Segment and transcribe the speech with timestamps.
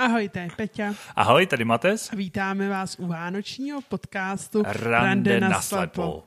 [0.00, 0.94] Ahoj, to je Peťa.
[1.16, 2.10] Ahoj, tady Mates.
[2.10, 6.26] Vítáme vás u vánočního podcastu Rande, Rande na slepo.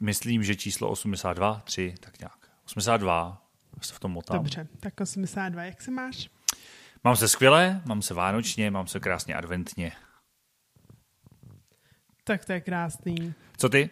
[0.00, 2.50] Myslím, že číslo 82, 3, tak nějak.
[2.66, 3.48] 82,
[3.82, 4.36] se v tom motám.
[4.36, 6.30] Dobře, tak 82, jak se máš?
[7.04, 9.92] Mám se skvěle, mám se vánočně, mám se krásně adventně.
[12.24, 13.34] Tak to je krásný.
[13.56, 13.90] Co ty?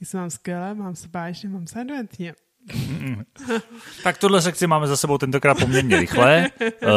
[0.00, 2.34] Já se mám skvěle, mám se báječně, mám se adventně.
[4.02, 6.50] tak tuhle sekci máme za sebou tentokrát poměrně rychle.
[6.60, 6.88] uh...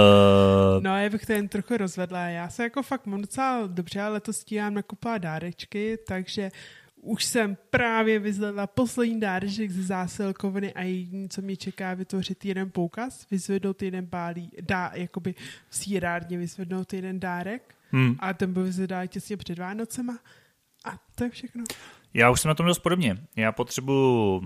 [0.83, 2.19] No, já bych to jen trochu rozvedla.
[2.19, 6.51] Já se jako fakt mám docela dobře, ale letos stíhám nakupovat dárečky, takže
[7.01, 12.71] už jsem právě vyzvedla poslední dáreček ze zásilkovny a jediné, co mě čeká, vytvořit jeden
[12.71, 15.35] poukaz, vyzvednout jeden bálí, dá, jakoby
[15.69, 18.15] v sírárně vyzvednout jeden dárek hmm.
[18.19, 20.19] a ten byl vyzvedá těsně před Vánocema
[20.85, 21.63] a to je všechno.
[22.13, 23.17] Já už jsem na tom dost podobně.
[23.35, 24.41] Já potřebuji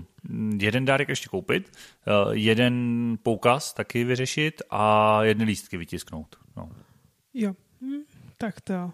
[0.58, 6.36] jeden dárek ještě koupit, eh, jeden poukaz taky vyřešit a jedny lístky vytisknout.
[6.56, 6.68] No.
[7.34, 8.02] Jo, hm,
[8.38, 8.92] tak to.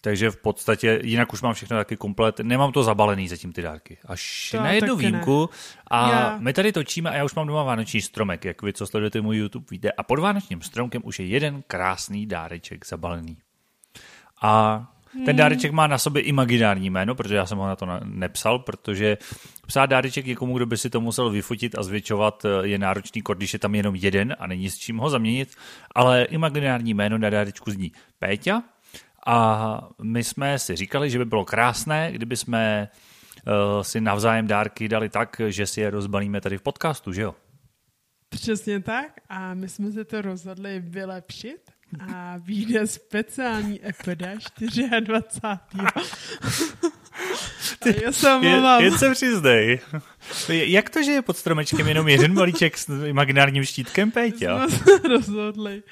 [0.00, 2.40] Takže v podstatě jinak už mám všechno taky komplet.
[2.40, 3.98] Nemám to zabalený zatím ty dárky.
[4.06, 5.48] Až to na jednu výjimku.
[5.52, 5.82] Ne.
[5.86, 6.38] A já.
[6.38, 9.36] my tady točíme a já už mám doma vánoční stromek, jak vy, co sledujete můj
[9.36, 9.92] YouTube, víte.
[9.92, 13.36] A pod vánočním stromkem už je jeden krásný dáreček zabalený.
[14.42, 15.36] A ten hmm.
[15.36, 19.18] dáreček má na sobě imaginární jméno, protože já jsem ho na to nepsal, protože
[19.66, 23.52] psát dáreček někomu, kdo by si to musel vyfotit a zvětšovat, eh, je náročný když
[23.52, 25.48] je tam jenom jeden a není s čím ho zaměnit,
[25.94, 28.62] ale imaginární jméno na dárečku zní Péťa
[29.26, 32.88] a my jsme si říkali, že by bylo krásné, kdyby jsme
[33.46, 37.34] uh, si navzájem dárky dali tak, že si je rozbalíme tady v podcastu, že jo?
[38.28, 41.70] Přesně tak a my jsme se to rozhodli vylepšit
[42.00, 44.28] a vyjde speciální epizoda
[45.00, 45.90] 24.
[47.82, 48.82] Ty, já se omlouvám.
[48.82, 49.80] Jen, jen se přiznej.
[50.48, 54.68] Jak to, že je pod stromečkem jenom jeden malíček s imaginárním štítkem, Péťa?
[54.68, 55.82] Jsme se rozhodli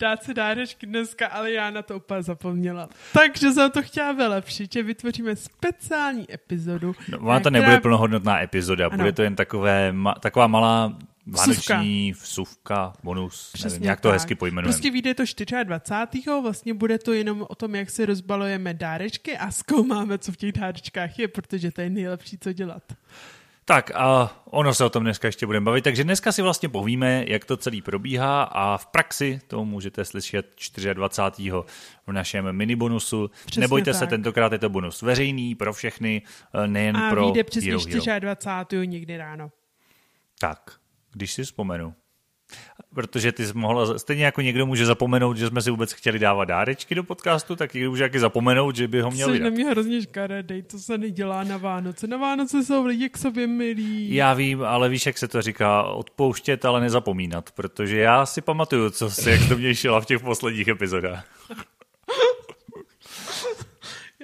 [0.00, 2.88] dát si dárečky dneska, ale já na to úplně zapomněla.
[3.12, 6.94] Takže jsem to chtěla vylepšit, že vytvoříme speciální epizodu.
[7.08, 8.96] No, ona to nebude plnohodnotná epizoda, ano.
[8.96, 14.14] bude to jen takové, ma, taková malá Vánoční vsuvka, bonus, Přesně nevím, jak to tak.
[14.14, 14.72] hezky pojmenujeme.
[14.72, 15.22] Prostě vyjde to
[15.64, 16.24] 24.
[16.42, 20.52] Vlastně bude to jenom o tom, jak si rozbalujeme dárečky a zkoumáme, co v těch
[20.52, 22.82] dárečkách je, protože to je nejlepší, co dělat.
[23.64, 27.24] Tak a ono se o tom dneska ještě budeme bavit, takže dneska si vlastně povíme,
[27.28, 30.56] jak to celý probíhá a v praxi to můžete slyšet
[30.92, 31.52] 24.
[32.06, 33.30] v našem minibonusu.
[33.46, 33.98] Přesně Nebojte tak.
[33.98, 36.22] se, tentokrát je to bonus veřejný pro všechny,
[36.54, 37.72] eh, nejen a pro A vyjde přesně
[38.20, 38.86] 24.
[38.86, 39.50] někdy ráno.
[40.40, 40.81] Tak,
[41.12, 41.94] když si vzpomenu.
[42.94, 46.44] Protože ty jsi mohla, stejně jako někdo může zapomenout, že jsme si vůbec chtěli dávat
[46.44, 49.64] dárečky do podcastu, tak někdo může taky zapomenout, že by ho měl Jsi na mě
[49.64, 52.06] hrozně škaredej, to se nedělá na Vánoce.
[52.06, 54.14] Na Vánoce jsou lidi k sobě milí.
[54.14, 58.90] Já vím, ale víš, jak se to říká, odpouštět, ale nezapomínat, protože já si pamatuju,
[58.90, 61.24] co jsi, jak to mě v těch posledních epizodách.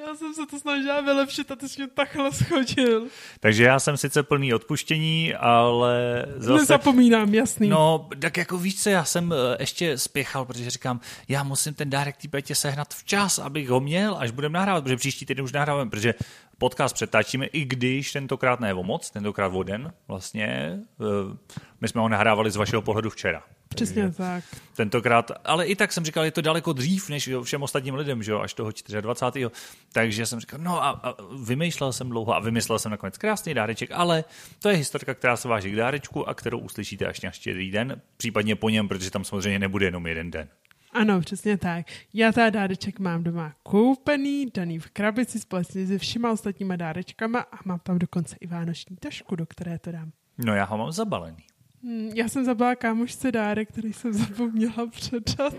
[0.07, 3.07] Já jsem se to snažila vylepšit a ty jsi mě takhle schodil.
[3.41, 6.61] Takže já jsem sice plný odpuštění, ale zase...
[6.61, 7.69] Nezapomínám, jasný.
[7.69, 11.91] No, tak jako víš co, já jsem eh, ještě spěchal, protože říkám, já musím ten
[11.91, 12.17] dárek
[12.47, 16.15] té sehnat včas, abych ho měl, až budeme nahrávat, protože příští týden už nahráváme, protože
[16.59, 20.79] podcast přetáčíme, i když tentokrát ne o moc, tentokrát o den vlastně.
[21.01, 21.37] Eh,
[21.81, 23.43] my jsme ho nahrávali z vašeho pohledu včera.
[23.69, 24.45] Přesně Takže tak.
[24.77, 28.33] Tentokrát, ale i tak jsem říkal, je to daleko dřív než všem ostatním lidem, že
[28.33, 29.51] jo, až toho 24.
[29.93, 33.91] Takže jsem říkal, no a, a vymýšlel jsem dlouho a vymyslel jsem nakonec krásný dáreček,
[33.93, 34.25] ale
[34.59, 38.01] to je historka, která se váží k dárečku a kterou uslyšíte až na štědrý den,
[38.17, 40.49] případně po něm, protože tam samozřejmě nebude jenom jeden den.
[40.93, 41.87] Ano, přesně tak.
[42.15, 47.57] Já ta dáreček mám doma koupený, daný v krabici společně se všema ostatníma dárečkama a
[47.65, 50.13] mám tam dokonce i vánoční tašku, do které to dám.
[50.39, 51.45] No já ho mám zabalený.
[51.83, 55.55] Hmm, já jsem zabala kámošce dárek, který jsem zapomněla předat.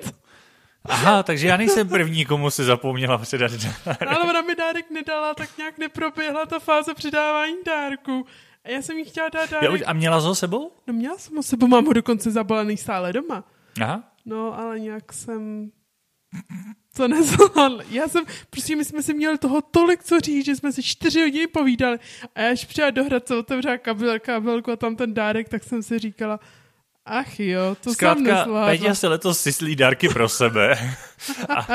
[0.84, 4.01] Aha, takže já nejsem první, komu si zapomněla předat dárek.
[4.07, 8.26] Ale ona mi dárek nedala, tak nějak neproběhla ta fáze předávání dárku.
[8.64, 9.81] A já jsem jí chtěla dát dárek.
[9.85, 10.72] a měla ho sebou?
[10.87, 13.43] No měla jsem ho sebou, mám ho dokonce zabalený stále doma.
[13.81, 14.03] Aha.
[14.29, 15.72] No, ale nějak jsem
[16.96, 17.81] to nezvládl.
[17.90, 21.22] Já jsem, prostě my jsme si měli toho tolik co říct, že jsme si čtyři
[21.22, 21.99] hodiny povídali
[22.35, 25.99] a až přijela do Hradce, otevřela kabel, kabelku a tam ten dárek, tak jsem si
[25.99, 26.40] říkala,
[27.11, 30.96] Ach jo, to Zkrátka, jsem Peťa se letos syslí dárky pro sebe
[31.50, 31.67] a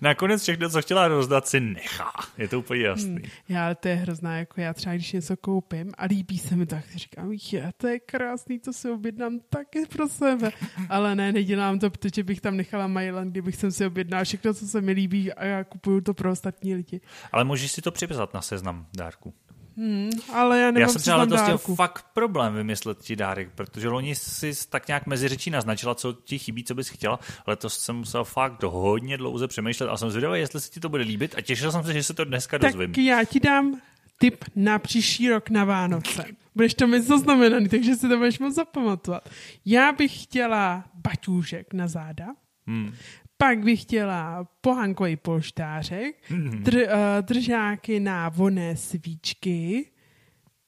[0.00, 2.12] nakonec všechno, co chtěla rozdat, si nechá.
[2.38, 3.10] Je to úplně jasný.
[3.10, 6.66] Hmm, já, to je hrozná, jako já třeba, když něco koupím a líbí se mi
[6.66, 10.50] tak, říkám, je, to je krásný, to si objednám taky pro sebe.
[10.88, 14.66] Ale ne, nedělám to, protože bych tam nechala Mailand, kdybych jsem si objednal všechno, co
[14.66, 17.00] se mi líbí a já kupuju to pro ostatní lidi.
[17.32, 19.34] Ale můžeš si to připsat na seznam dárku.
[19.78, 23.88] Hmm, ale já nemám Já jsem třeba letos chtěl fakt problém vymyslet ti dárek, protože
[23.88, 27.18] loni si tak nějak mezi řečí naznačila, co ti chybí, co bys chtěla.
[27.46, 31.02] Letos jsem musel fakt hodně dlouze přemýšlet a jsem zvědavý, jestli se ti to bude
[31.02, 33.06] líbit a těšil jsem se, že se to dneska tak dozvím.
[33.06, 33.80] já ti dám
[34.18, 36.24] tip na příští rok na Vánoce.
[36.54, 39.28] Budeš to mít zaznamenaný, takže si to budeš moc zapamatovat.
[39.64, 42.26] Já bych chtěla baťůžek na záda,
[42.66, 42.94] hmm.
[43.38, 46.62] Pak bych chtěla pohánkový polštářek, hmm.
[46.62, 46.82] dr, uh,
[47.20, 49.90] držáky na voné svíčky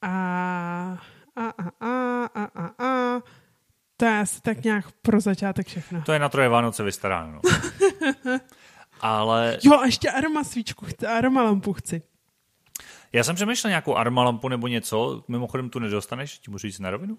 [0.03, 0.99] a
[1.37, 3.21] a a a a a a
[3.97, 6.03] to je asi tak nějak pro začátek všechno.
[6.03, 7.41] To je na troje Vánoce vystaráno.
[9.01, 9.59] Ale...
[9.63, 12.03] Jo, a ještě aroma svíčku, aroma lampu chci.
[13.13, 17.19] Já jsem přemýšlel nějakou armalampu nebo něco, mimochodem tu nedostaneš, ti můžu říct na rovinu,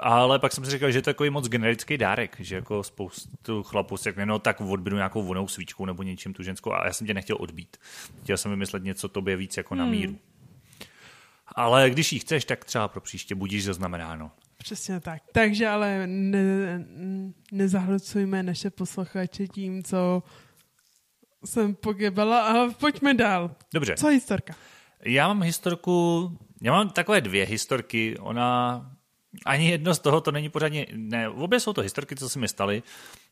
[0.00, 3.62] ale pak jsem si říkal, že je to takový moc generický dárek, že jako spoustu
[3.62, 7.06] chlapů si no tak odbídu nějakou vonou svíčkou nebo něčím tu ženskou a já jsem
[7.06, 7.76] tě nechtěl odbít.
[8.22, 9.92] Chtěl jsem vymyslet něco tobě víc jako na hmm.
[9.92, 10.18] míru.
[11.46, 14.30] Ale když ji chceš, tak třeba pro příště budíš zaznamenáno.
[14.56, 15.22] Přesně tak.
[15.32, 16.86] Takže ale ne,
[17.52, 20.22] nezahlcujme naše posluchače tím, co
[21.44, 23.50] jsem pogebala, ale pojďme dál.
[23.74, 23.94] Dobře.
[23.96, 24.54] Co historka?
[25.04, 26.30] Já mám historku,
[26.62, 28.86] já mám takové dvě historky, ona
[29.46, 32.48] ani jedno z toho to není pořádně, ne, obě jsou to historky, co se mi
[32.48, 32.82] staly.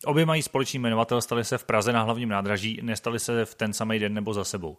[0.04, 3.72] Obě mají společný jmenovatel, staly se v Praze na hlavním nádraží, nestaly se v ten
[3.72, 4.78] samý den nebo za sebou.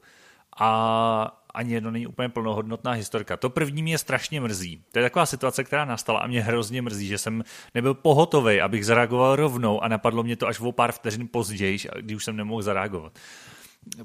[0.60, 3.38] A ani jedno není úplně plnohodnotná historka.
[3.38, 4.84] To první mě strašně mrzí.
[4.92, 7.44] To je taková situace, která nastala a mě hrozně mrzí, že jsem
[7.76, 12.16] nebyl pohotový, abych zareagoval rovnou a napadlo mě to až o pár vteřin později, když
[12.16, 13.20] už jsem nemohl zareagovat.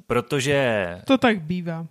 [0.06, 1.02] Protože...
[1.06, 1.86] To tak bývá.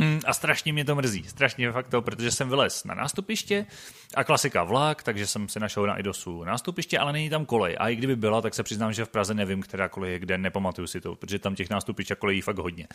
[0.00, 3.66] Mm, a strašně mě to mrzí, strašně fakt to, protože jsem vylez na nástupiště
[4.14, 7.76] a klasika vlak, takže jsem si našel na IDOSu nástupiště, ale není tam kolej.
[7.80, 10.38] A i kdyby byla, tak se přiznám, že v Praze nevím, která kolej je kde,
[10.38, 12.88] nepamatuju si to, protože tam těch nástupišť a kolejí fakt hodně.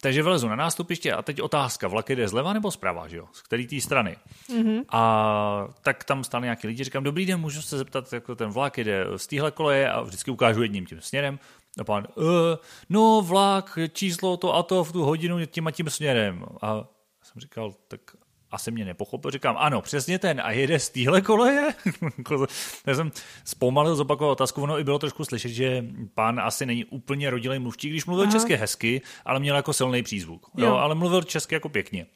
[0.00, 3.28] Takže vylezu na nástupiště a teď otázka, vlak jde zleva nebo zprava, že jo?
[3.32, 4.16] Z který té strany.
[4.50, 4.84] Mm-hmm.
[4.88, 8.78] A tak tam stane nějaký lidi, říkám, dobrý den, můžu se zeptat, jako ten vlak
[8.78, 11.38] jde z téhle koleje a vždycky ukážu jedním tím směrem.
[11.80, 12.24] A pán, uh,
[12.88, 16.44] no vlak, číslo to a to v tu hodinu tím a tím směrem.
[16.62, 16.84] A
[17.22, 18.00] jsem říkal, tak
[18.54, 19.30] asi mě nepochopil.
[19.30, 20.40] Říkám, ano, přesně ten.
[20.44, 21.74] A jede z téhle koleje?
[22.86, 23.12] Já jsem
[23.44, 24.62] zpomalil, zopakoval otázku.
[24.62, 25.84] Ono i bylo trošku slyšet, že
[26.14, 28.32] pán asi není úplně rodilý mluvčí, když mluvil Aha.
[28.32, 30.46] česky hezky, ale měl jako silný přízvuk.
[30.56, 30.66] Jo.
[30.66, 30.74] jo.
[30.74, 32.06] ale mluvil česky jako pěkně.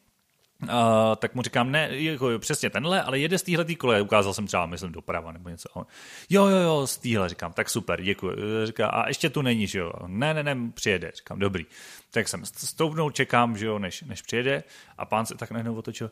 [0.62, 0.69] Uh,
[1.16, 4.66] tak mu říkám, ne, jako přesně tenhle, ale jede z téhle koleje, ukázal jsem třeba,
[4.66, 5.69] myslím, doprava nebo něco.
[5.72, 5.87] On,
[6.31, 8.37] jo, jo, jo, z téhle, říkám, tak super, děkuji.
[8.64, 9.93] Říká, a ještě tu není, že jo?
[10.06, 11.66] Ne, ne, ne, přijede, říkám, dobrý.
[12.10, 14.64] Tak jsem stoupnul, čekám, že jo, než, než přijede
[14.99, 16.10] a pán se tak najednou otočil,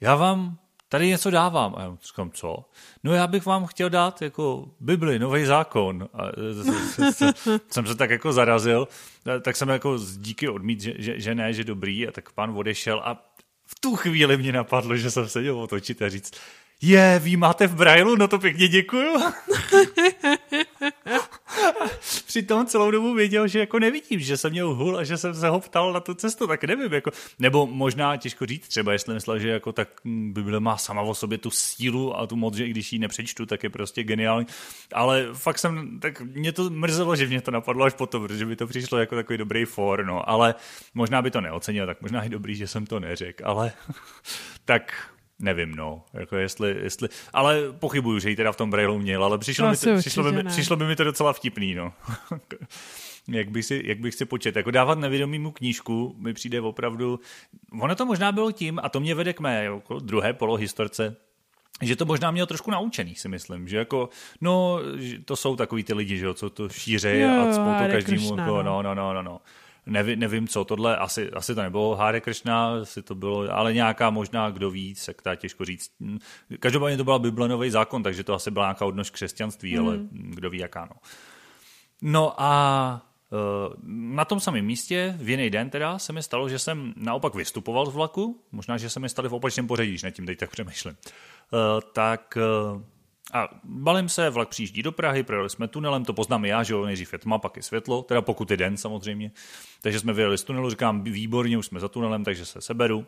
[0.00, 0.58] já vám
[0.88, 1.74] tady něco dávám.
[1.76, 2.64] A já říkám, co?
[3.04, 6.08] No já bych vám chtěl dát jako Bibli, nový zákon.
[6.12, 6.22] A
[7.70, 8.88] jsem se tak jako zarazil,
[9.42, 12.08] tak jsem jako díky odmít, že, že, že ne, že dobrý.
[12.08, 13.33] A tak pán odešel a
[13.66, 16.32] v tu chvíli mě napadlo, že jsem se měl otočit a říct,
[16.82, 19.16] je, vy máte v Brailu, no to pěkně děkuju.
[22.26, 25.48] Přitom celou dobu věděl, že jako nevidím, že jsem měl hul a že jsem se
[25.48, 29.38] ho ptal na tu cestu, tak nevím, jako, nebo možná těžko říct třeba, jestli myslel,
[29.38, 32.92] že jako tak Bible má sama o sobě tu sílu a tu moc, že když
[32.92, 34.46] ji nepřečtu, tak je prostě geniální,
[34.92, 38.56] ale fakt jsem, tak mě to mrzelo, že mě to napadlo až potom, protože by
[38.56, 40.54] to přišlo jako takový dobrý for, no, ale
[40.94, 43.72] možná by to neocenil, tak možná i dobrý, že jsem to neřekl, ale
[44.64, 49.24] tak Nevím, no, jako jestli, jestli, ale pochybuju, že ji teda v tom Brailu měl,
[49.24, 51.92] ale přišlo, mi to, přišlo, by, mi, přišlo by mi to docela vtipný, no.
[53.28, 54.56] jak, bych si, jak bych si počet.
[54.56, 57.20] Jako dávat nevědomímu knížku mi přijde opravdu,
[57.80, 61.16] ono to možná bylo tím, a to mě vede k mé jako druhé polohistorce,
[61.82, 64.08] že to možná měl trošku naučený, si myslím, že jako,
[64.40, 64.80] no,
[65.24, 68.62] to jsou takový ty lidi, že jo, co to šířejí a spolu to každému, jako,
[68.62, 69.40] no, no, no, no, no
[69.86, 74.10] nevím, nevím co, tohle asi, asi to nebylo Hare Krishna, asi to bylo, ale nějaká
[74.10, 75.90] možná, kdo ví, se která těžko říct.
[76.60, 79.86] Každopádně to byla Biblenový zákon, takže to asi byla nějaká odnož křesťanství, mm.
[79.86, 80.96] ale kdo ví jaká, no.
[82.02, 83.36] No a e,
[83.86, 87.86] na tom samém místě, v jiný den teda, se mi stalo, že jsem naopak vystupoval
[87.86, 90.50] z vlaku, možná, že se mi stali v opačném pořadí, když nad tím teď tak
[90.50, 90.94] přemýšlím.
[90.94, 90.96] E,
[91.92, 92.40] tak e,
[93.34, 96.84] a balím se, vlak přijíždí do Prahy, projeli jsme tunelem, to poznám já, že jo,
[96.84, 99.30] nejdřív je tma, pak je světlo, teda pokud je den samozřejmě.
[99.82, 103.06] Takže jsme vyjeli z tunelu, říkám, výborně, už jsme za tunelem, takže se seberu.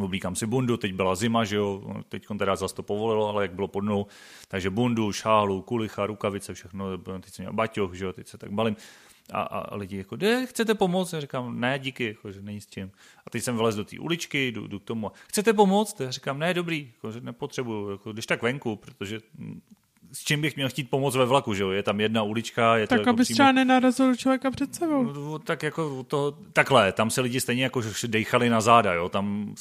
[0.00, 3.54] Oblíkám si bundu, teď byla zima, že jo, teď teda zase to povolilo, ale jak
[3.54, 4.06] bylo pod mnou,
[4.48, 8.50] takže bundu, šálu, kulicha, rukavice, všechno, teď jsem měl baťoch, že jo, teď se tak
[8.50, 8.76] balím.
[9.32, 11.12] A, a lidi jako, de, chcete pomoct?
[11.12, 12.90] Já říkám, ne, díky, jako, že není s tím.
[13.26, 15.12] A teď jsem vylez do té uličky, jdu, jdu, k tomu.
[15.28, 16.00] Chcete pomoct?
[16.00, 19.20] Já říkám, ne, dobrý, jako, že nepotřebuju, jako, když tak venku, protože
[20.12, 21.70] s čím bych měl chtít pomoct ve vlaku, že jo?
[21.70, 23.36] Je tam jedna ulička, je tak to jako abys přímo...
[23.36, 25.02] třeba nenarazil člověka před sebou.
[25.02, 29.08] No, tak jako to, takhle, tam se lidi stejně jako dejchali na záda, jo?
[29.08, 29.54] Tam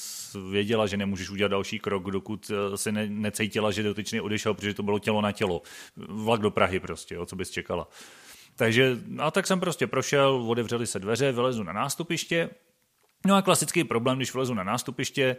[0.49, 4.73] věděla, že nemůžeš udělat další krok, dokud eh, se ne, necítila, že dotyčný odešel, protože
[4.73, 5.61] to bylo tělo na tělo.
[5.97, 7.25] Vlak do Prahy prostě, jo?
[7.25, 7.87] co bys čekala.
[8.55, 12.49] Takže, a tak jsem prostě prošel, otevřeli se dveře, vylezu na nástupiště,
[13.25, 15.35] No a klasický problém, když vlezu na nástupiště,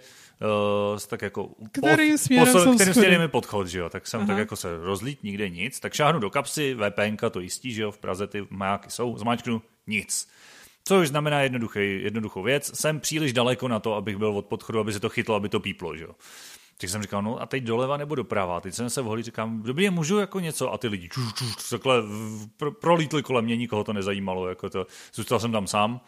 [0.93, 4.27] uh, tak jako kterým směrem, posl, kterým směrem je podchod, že jo, tak jsem Aha.
[4.27, 7.91] tak jako se rozlít, nikde nic, tak šáhnu do kapsy, VPNka to jistí, že jo,
[7.91, 10.29] v Praze ty majáky jsou, zmáčknu nic.
[10.85, 14.93] Což znamená jednoduchý, jednoduchou věc, jsem příliš daleko na to, abych byl od podchodu, aby
[14.93, 16.15] se to chytlo, aby to píplo, že jo.
[16.79, 18.61] Tak jsem říkal, no a teď doleva nebo doprava.
[18.61, 20.73] Teď jsem se vholí, říkám, dobrý, můžu jako něco.
[20.73, 22.03] A ty lidi čuš, čuš, takhle
[22.81, 24.49] prolítli kolem mě, nikoho to nezajímalo.
[24.49, 24.87] Jako to.
[25.15, 26.01] Zůstal jsem tam sám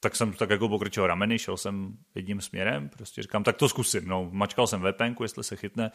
[0.00, 4.08] tak jsem tak jako pokročil rameny, šel jsem jedním směrem, prostě říkám, tak to zkusím.
[4.08, 5.90] No, mačkal jsem VPNku, jestli se chytne.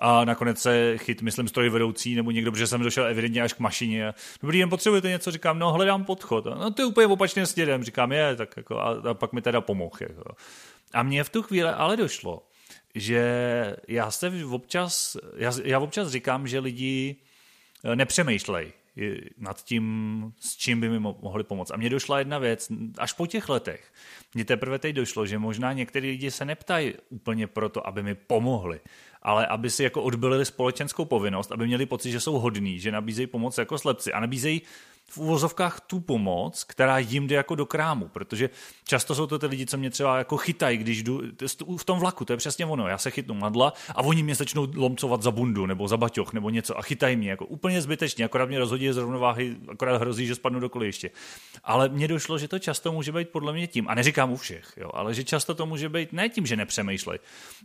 [0.00, 4.14] A nakonec se chyt, myslím, strojvedoucí nebo někdo, protože jsem došel evidentně až k mašině.
[4.42, 5.30] Dobrý den, potřebujete něco?
[5.30, 6.44] Říkám, no, hledám podchod.
[6.44, 7.84] No, to je úplně opačným směrem.
[7.84, 9.96] Říkám, je, tak jako, a, a pak mi teda pomohl.
[10.00, 10.34] Jako.
[10.94, 12.42] A mně v tu chvíli ale došlo,
[12.94, 17.16] že já se občas, já, já občas říkám, že lidi
[17.84, 18.72] eh, nepřemýšlej
[19.38, 21.70] nad tím, s čím by mi mohli pomoct.
[21.70, 22.68] A mně došla jedna věc,
[22.98, 23.92] až po těch letech,
[24.34, 28.80] mně teprve teď došlo, že možná některý lidi se neptají úplně proto, aby mi pomohli,
[29.22, 33.26] ale aby si jako odbylili společenskou povinnost, aby měli pocit, že jsou hodní, že nabízejí
[33.26, 34.62] pomoc jako slepci a nabízejí
[35.08, 38.50] v úvozovkách tu pomoc, která jim jde jako do krámu, protože
[38.84, 41.22] často jsou to ty lidi, co mě třeba jako chytají, když jdu
[41.76, 44.68] v tom vlaku, to je přesně ono, já se chytnu madla a oni mě začnou
[44.74, 48.48] lomcovat za bundu nebo za baťoch nebo něco a chytají mě jako úplně zbytečně, akorát
[48.48, 51.10] mě rozhodí z rovnováhy, akorát hrozí, že spadnu do koliště.
[51.64, 54.72] Ale mně došlo, že to často může být podle mě tím, a neříkám u všech,
[54.76, 57.18] jo, ale že často to může být ne tím, že nepřemýšlej,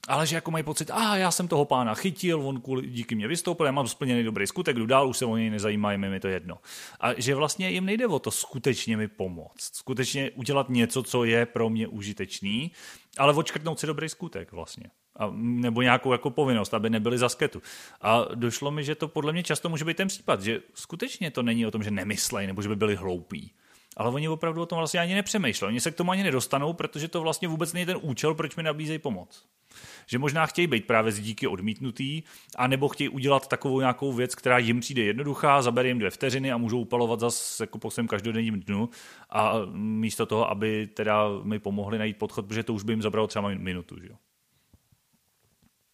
[0.07, 3.15] ale že jako mají pocit, a ah, já jsem toho pána chytil, on kvůli, díky
[3.15, 6.19] mě vystoupil, já mám splněný dobrý skutek, jdu dál, už se o něj nezajímají, mi
[6.19, 6.57] to jedno.
[6.99, 11.45] A že vlastně jim nejde o to skutečně mi pomoct, skutečně udělat něco, co je
[11.45, 12.71] pro mě užitečný,
[13.17, 14.89] ale odškrtnout si dobrý skutek vlastně.
[15.15, 17.61] A, nebo nějakou jako povinnost, aby nebyli za sketu.
[18.01, 21.43] A došlo mi, že to podle mě často může být ten případ, že skutečně to
[21.43, 23.53] není o tom, že nemyslej nebo že by byli hloupí.
[23.97, 25.71] Ale oni opravdu o tom vlastně ani nepřemýšleli.
[25.71, 28.63] Oni se k tomu ani nedostanou, protože to vlastně vůbec není ten účel, proč mi
[28.63, 29.47] nabízejí pomoc
[30.07, 32.23] že možná chtějí být právě z díky odmítnutý,
[32.55, 36.57] anebo chtějí udělat takovou nějakou věc, která jim přijde jednoduchá, zabere jim dvě vteřiny a
[36.57, 38.89] můžou upalovat zase jako po svém každodenním dnu
[39.29, 43.27] a místo toho, aby teda mi pomohli najít podchod, protože to už by jim zabralo
[43.27, 43.95] třeba minutu.
[44.01, 44.15] Že jo?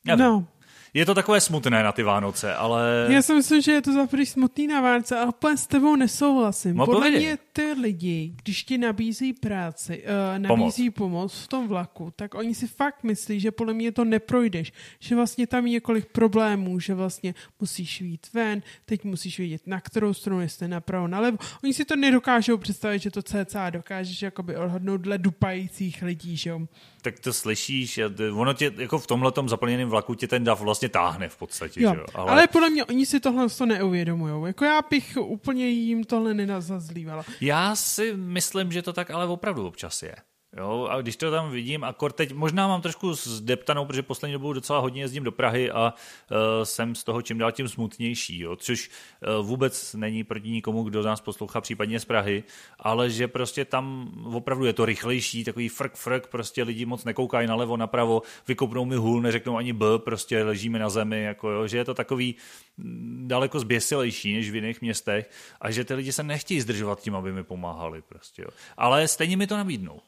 [0.07, 0.47] Já no,
[0.93, 3.07] je to takové smutné na ty Vánoce, ale...
[3.09, 5.95] Já si myslím, že je to za první smutný na Vánoce, ale úplně s tebou
[5.95, 6.75] nesouhlasím.
[6.75, 11.31] No, Podle mě ty lidi, když ti nabízí práci, uh, nabízí pomoc.
[11.33, 14.73] pomoc v tom vlaku, tak oni si fakt myslí, že podle mě to neprojdeš.
[14.99, 19.81] Že vlastně tam je několik problémů, že vlastně musíš jít ven, teď musíš vědět na
[19.81, 21.37] kterou stranu, jestli napravo, nalevo.
[21.63, 26.49] Oni si to nedokážou představit, že to cca dokážeš jakoby odhodnout dle dupajících lidí, že
[26.49, 26.59] jo
[27.03, 27.99] tak to slyšíš,
[28.33, 31.83] ono tě, jako v tomhle zaplněném vlaku tě ten dav vlastně táhne v podstatě.
[31.83, 31.93] Jo.
[31.93, 32.05] Že jo?
[32.13, 32.31] Ale...
[32.31, 34.47] Ale podle mě oni si tohle to neuvědomují.
[34.47, 37.23] Jako já bych úplně jim tohle nenazazlívala.
[37.41, 40.15] Já si myslím, že to tak ale opravdu občas je.
[40.57, 44.53] Jo, a když to tam vidím, a teď možná mám trošku zdeptanou, protože poslední dobou
[44.53, 48.55] docela hodně jezdím do Prahy a uh, jsem z toho čím dál tím smutnější, jo,
[48.55, 48.89] což
[49.39, 52.43] uh, vůbec není proti nikomu, kdo nás poslouchá případně z Prahy,
[52.79, 57.47] ale že prostě tam opravdu je to rychlejší, takový frk frk, prostě lidi moc nekoukají
[57.47, 61.77] nalevo, napravo, vykopnou mi hůl, neřeknou ani b, prostě ležíme na zemi, jako jo, že
[61.77, 62.35] je to takový
[62.77, 65.29] mm, daleko zběsilejší než v jiných městech
[65.61, 68.49] a že ty lidi se nechtějí zdržovat tím, aby mi pomáhali prostě, jo.
[68.77, 70.01] Ale stejně mi to nabídnou.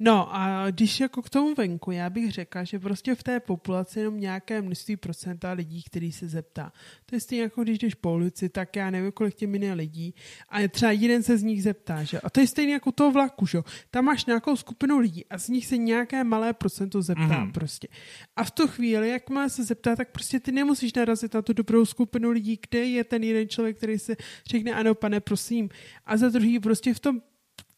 [0.00, 3.98] No a když jako k tomu venku, já bych řekla, že prostě v té populaci
[3.98, 6.72] jenom nějaké množství procenta lidí, který se zeptá.
[7.06, 10.14] To je stejně jako když jdeš po ulici, tak já nevím, kolik tě miné lidí
[10.48, 12.20] a třeba jeden se z nich zeptá, že?
[12.20, 13.58] A to je stejně jako toho vlaku, že?
[13.90, 17.52] Tam máš nějakou skupinu lidí a z nich se nějaké malé procento zeptá mm-hmm.
[17.52, 17.88] prostě.
[18.36, 21.52] A v tu chvíli, jak má se zeptá, tak prostě ty nemusíš narazit na tu
[21.52, 25.68] dobrou skupinu lidí, kde je ten jeden člověk, který se řekne ano, pane, prosím.
[26.06, 27.20] A za druhý prostě v tom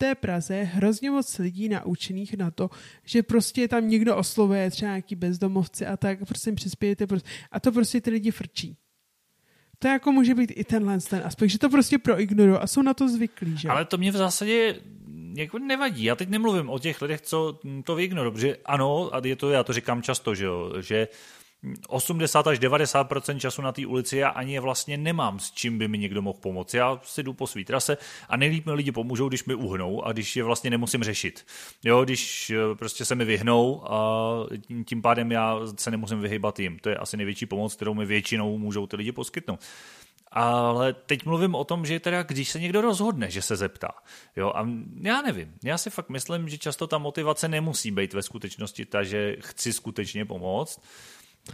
[0.05, 2.71] té Praze hrozně moc lidí naučených na to,
[3.05, 7.73] že prostě tam někdo oslovuje, třeba nějaký bezdomovci a tak, prostě přispějete, prostě, a to
[7.73, 8.77] prostě ty lidi frčí.
[9.79, 12.95] To jako může být i tenhle ten aspekt, že to prostě proignorují a jsou na
[12.95, 13.69] to zvyklí, že?
[13.69, 14.81] Ale to mě v zásadě
[15.37, 16.05] jako nevadí.
[16.05, 19.65] Já teď nemluvím o těch lidech, co to vyignorují, protože ano, a je to, já
[19.65, 21.09] to říkám často, že jo, že
[21.89, 25.89] 80 až 90 času na té ulici já ani je vlastně nemám, s čím by
[25.89, 26.75] mi někdo mohl pomoct.
[26.75, 30.13] Já si jdu po své trase a nejlíp mi lidi pomůžou, když mi uhnou a
[30.13, 31.47] když je vlastně nemusím řešit.
[31.85, 34.31] Jo, když eh, prostě se mi vyhnou a
[34.85, 36.79] tím pádem já se nemusím vyhybat jim.
[36.79, 39.61] To je asi největší pomoc, kterou mi většinou můžou ty lidi poskytnout.
[40.37, 43.91] Ale teď mluvím o tom, že teda, když se někdo rozhodne, že se zeptá.
[44.37, 44.69] Jo, a
[45.01, 45.55] já nevím.
[45.65, 49.73] Já si fakt myslím, že často ta motivace nemusí být ve skutečnosti ta, že chci
[49.73, 50.81] skutečně pomoct,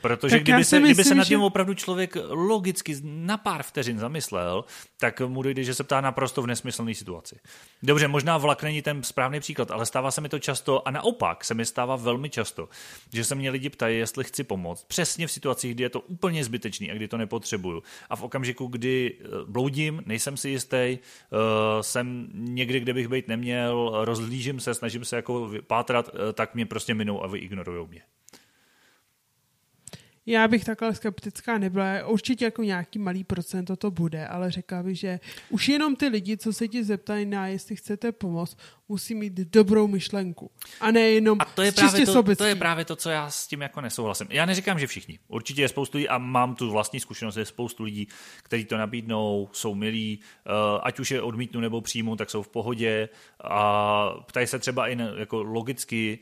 [0.01, 1.45] Protože tak kdyby se, myslím, kdyby se nad tím že...
[1.45, 4.65] opravdu člověk logicky na pár vteřin zamyslel,
[4.99, 7.41] tak mu dojde, že se ptá naprosto v nesmyslné situaci.
[7.83, 11.45] Dobře, možná vlak není ten správný příklad, ale stává se mi to často a naopak
[11.45, 12.69] se mi stává velmi často,
[13.13, 14.85] že se mě lidi ptají, jestli chci pomoct.
[14.85, 17.83] Přesně v situacích, kdy je to úplně zbytečný a kdy to nepotřebuju.
[18.11, 20.99] A v okamžiku, kdy eh, bloudím, nejsem si jistý,
[21.31, 21.39] uh,
[21.81, 26.67] jsem někde, kde bych být neměl, rozhlížím se, snažím se jako pátrat, uh, tak mě
[26.67, 28.03] prostě minou a vy ignorujou mě.
[30.27, 32.07] Já bych takhle skeptická nebyla.
[32.07, 36.37] Určitě jako nějaký malý procento to bude, ale řekla bych, že už jenom ty lidi,
[36.37, 38.57] co se ti zeptají na, jestli chcete pomoct,
[38.91, 40.51] musí mít dobrou myšlenku.
[40.81, 43.47] A ne jenom a to je právě to, to je právě to, co já s
[43.47, 44.27] tím jako nesouhlasím.
[44.31, 45.19] Já neříkám, že všichni.
[45.29, 48.09] Určitě je spoustu lidí a mám tu vlastní zkušenost, je spoustu lidí,
[48.43, 52.49] kteří to nabídnou, jsou milí, uh, ať už je odmítnu nebo přijmu, tak jsou v
[52.49, 53.09] pohodě
[53.45, 56.19] a ptají se třeba i jako logicky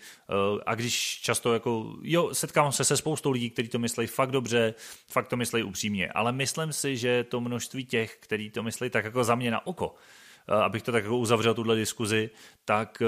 [0.52, 4.30] uh, a když často jako, jo, setkám se se spoustou lidí, kteří to myslí fakt
[4.30, 4.74] dobře,
[5.08, 9.04] fakt to myslí upřímně, ale myslím si, že to množství těch, kteří to myslí tak
[9.04, 9.94] jako za mě na oko,
[10.48, 12.30] Eh, abych to tak jako uzavřel tuhle diskuzi,
[12.64, 13.06] tak eh,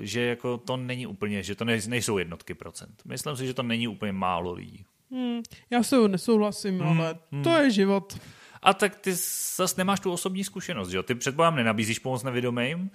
[0.00, 3.02] že jako to není úplně, že to nejsou jednotky procent.
[3.04, 4.84] Myslím si, že to není úplně málo lidí.
[5.10, 7.42] Hmm, já se nesouhlasím, hmm, ale hmm.
[7.42, 8.18] to je život.
[8.62, 9.14] A tak ty
[9.56, 11.02] zase nemáš tu osobní zkušenost, že jo?
[11.02, 12.90] Ty předpokládám nenabízíš pomoc nevědomým,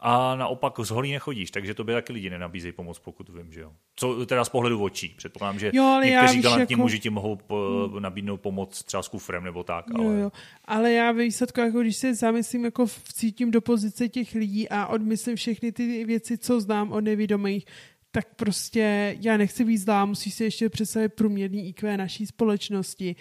[0.00, 3.60] a naopak z holí nechodíš, takže to by taky lidi nenabízejí pomoc, pokud vím, že
[3.60, 3.72] jo.
[3.96, 5.14] Co teda z pohledu očí.
[5.16, 6.82] Předpokládám, že jo, ale někteří galantní jako...
[6.82, 8.02] muži ti mohou po, hmm.
[8.02, 9.84] nabídnout pomoc třeba s kufrem nebo tak.
[9.94, 10.04] Ale...
[10.04, 10.32] Jo, jo.
[10.64, 15.36] ale já výsledku, jako když se zamyslím, jako cítím do pozice těch lidí a odmyslím
[15.36, 17.66] všechny ty věci, co znám o nevědomých,
[18.10, 23.16] tak prostě já nechci být zlá, musí se ještě představit průměrný IQ naší společnosti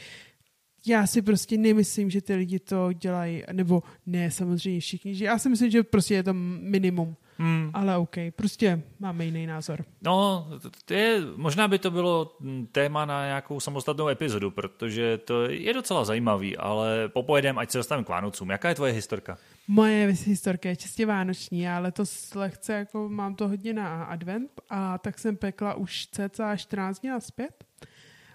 [0.87, 5.39] já si prostě nemyslím, že ty lidi to dělají, nebo ne, samozřejmě všichni, že já
[5.39, 7.15] si myslím, že prostě je to minimum.
[7.39, 7.71] Hmm.
[7.73, 9.85] Ale OK, prostě máme jiný názor.
[10.01, 10.47] No,
[10.85, 12.37] to je, možná by to bylo
[12.71, 18.05] téma na nějakou samostatnou epizodu, protože to je docela zajímavý, ale popojedem, ať se dostaneme
[18.05, 18.49] k Vánocům.
[18.49, 19.37] Jaká je tvoje historka?
[19.67, 22.03] Moje historka je čistě vánoční, ale to
[22.35, 27.11] lehce, jako mám to hodně na advent a tak jsem pekla už cca 14 dní
[27.19, 27.63] zpět.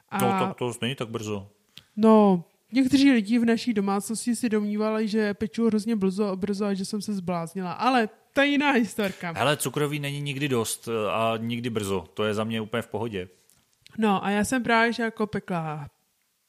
[0.09, 0.18] A...
[0.18, 1.48] To, to, to není tak brzo.
[1.96, 6.85] No, někteří lidi v naší domácnosti si domnívali, že peču hrozně brzo, brzo a že
[6.85, 9.32] jsem se zbláznila, ale to je jiná historka.
[9.37, 12.04] Hele, cukroví není nikdy dost eh, a nikdy brzo.
[12.14, 13.28] To je za mě úplně v pohodě.
[13.98, 15.90] No a já jsem právě že jako pekla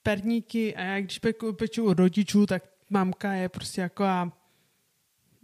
[0.03, 4.05] perníky a já když peku, peču u rodičů, tak mamka je prostě jako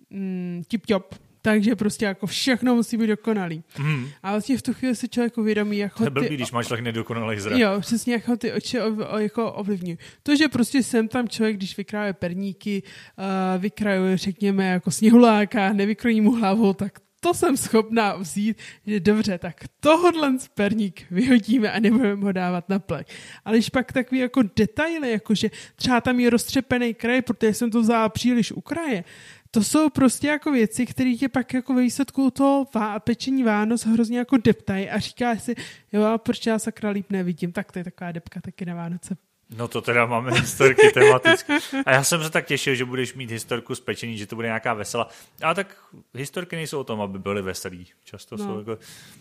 [0.10, 1.04] mm, tip-top
[1.42, 3.64] takže prostě jako všechno musí být dokonalý.
[3.80, 4.08] Mm.
[4.24, 6.36] A vlastně v tu chvíli si člověk uvědomí, jako to je blbý, ty...
[6.36, 7.60] když máš tak nedokonalý zrak.
[7.60, 9.98] Jo, přesně jako ty oči ov, jako ovlivňují.
[10.24, 12.84] To, že prostě jsem tam člověk, když vykráje perníky,
[13.18, 19.38] uh, vykrajuje, řekněme, jako sněhuláka, nevykrojí mu hlavu, tak to jsem schopná vzít, že dobře,
[19.38, 23.06] tak tohodle perník vyhodíme a nebudeme ho dávat na plech.
[23.46, 27.72] Ale když pak takový jako detaily, jako že třeba tam je roztřepený kraj, protože jsem
[27.72, 29.04] to vzala příliš u kraje,
[29.52, 33.86] to jsou prostě jako věci, které tě pak jako ve výsledku toho vá, pečení Vánoc
[33.86, 35.56] hrozně jako deptají a říká si,
[35.92, 39.18] jo, a proč já sakra líp nevidím, tak to je taková depka taky na Vánoce.
[39.58, 41.54] No to teda máme historky tematicky.
[41.86, 44.48] A já jsem se tak těšil, že budeš mít historku z pečení, že to bude
[44.48, 45.10] nějaká vesela.
[45.42, 45.78] A tak
[46.14, 47.88] historky nejsou o tom, aby byly veselý.
[48.04, 48.44] Často no.
[48.44, 48.78] jsou jako...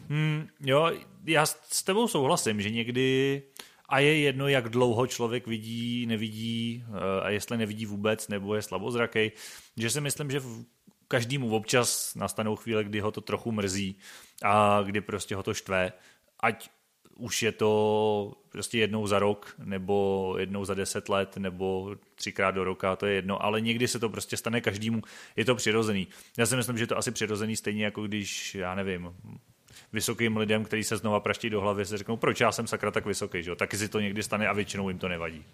[0.08, 0.92] Hmm, jo,
[1.24, 3.42] já s tebou souhlasím, že někdy
[3.88, 8.62] a je jedno, jak dlouho člověk vidí, nevidí eh, a jestli nevidí vůbec nebo je
[8.62, 9.32] slabozrakej,
[9.76, 10.40] že si myslím, že
[11.08, 13.98] každému občas nastanou chvíle, kdy ho to trochu mrzí
[14.44, 15.92] a kdy prostě ho to štve,
[16.40, 16.70] ať
[17.18, 22.64] už je to prostě jednou za rok, nebo jednou za deset let, nebo třikrát do
[22.64, 25.02] roka, to je jedno, ale někdy se to prostě stane každému,
[25.36, 26.08] je to přirozený.
[26.36, 29.10] Já si myslím, že je to asi přirozený stejně jako když, já nevím,
[29.92, 33.06] vysokým lidem, kteří se znova praští do hlavy, se řeknou, proč já jsem sakra tak
[33.06, 33.56] vysoký, že jo?
[33.56, 35.44] Taky si to někdy stane a většinou jim to nevadí.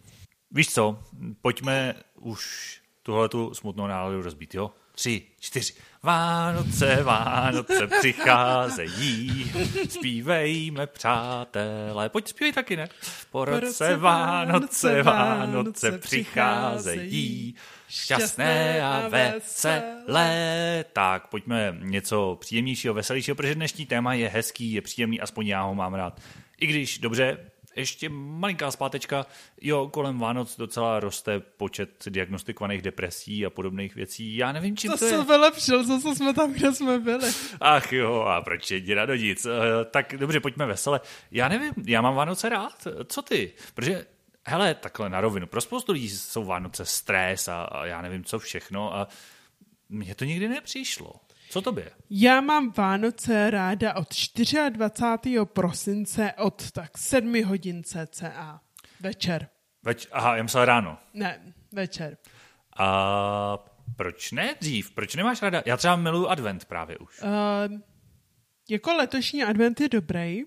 [0.50, 0.98] Víš co,
[1.42, 4.70] pojďme už tuhle tu smutnou náladu rozbít, jo?
[4.94, 5.72] Tři, čtyři.
[6.02, 9.52] Vánoce, Vánoce přicházejí,
[9.88, 12.08] zpívejme, přátelé.
[12.08, 12.88] Pojď zpívej taky, ne?
[13.30, 17.54] Po roce Vánoce, Vánoce přicházejí,
[17.94, 20.84] šťastné a veselé.
[20.92, 25.74] Tak, pojďme něco příjemnějšího, veselějšího, protože dnešní téma je hezký, je příjemný, aspoň já ho
[25.74, 26.20] mám rád.
[26.60, 27.38] I když, dobře,
[27.76, 29.26] ještě malinká zpátečka.
[29.60, 34.36] Jo, kolem Vánoc docela roste počet diagnostikovaných depresí a podobných věcí.
[34.36, 35.12] Já nevím, čím to, to je.
[35.12, 37.30] To vylepšil, zase jsme tam, kde jsme byli.
[37.60, 39.46] Ach jo, a proč je děra do nic?
[39.46, 41.00] Eh, tak dobře, pojďme vesele.
[41.30, 42.86] Já nevím, já mám Vánoce rád.
[43.06, 43.52] Co ty?
[43.74, 44.06] Protože
[44.46, 45.46] hele, takhle na rovinu.
[45.46, 49.08] Pro spoustu lidí jsou Vánoce stres a, a já nevím co všechno a
[49.88, 51.12] mně to nikdy nepřišlo.
[51.50, 51.84] Co to by?
[52.10, 54.08] Já mám Vánoce ráda od
[54.70, 55.38] 24.
[55.44, 58.60] prosince od tak 7 hodin cca.
[59.00, 59.48] Večer.
[59.84, 60.98] Več- Aha, já myslel ráno.
[61.14, 62.16] Ne, večer.
[62.76, 63.58] A
[63.96, 64.90] proč ne dřív?
[64.90, 65.62] Proč nemáš ráda?
[65.66, 67.22] Já třeba miluju advent právě už.
[67.22, 67.28] Uh,
[68.70, 70.42] jako letošní advent je dobrý,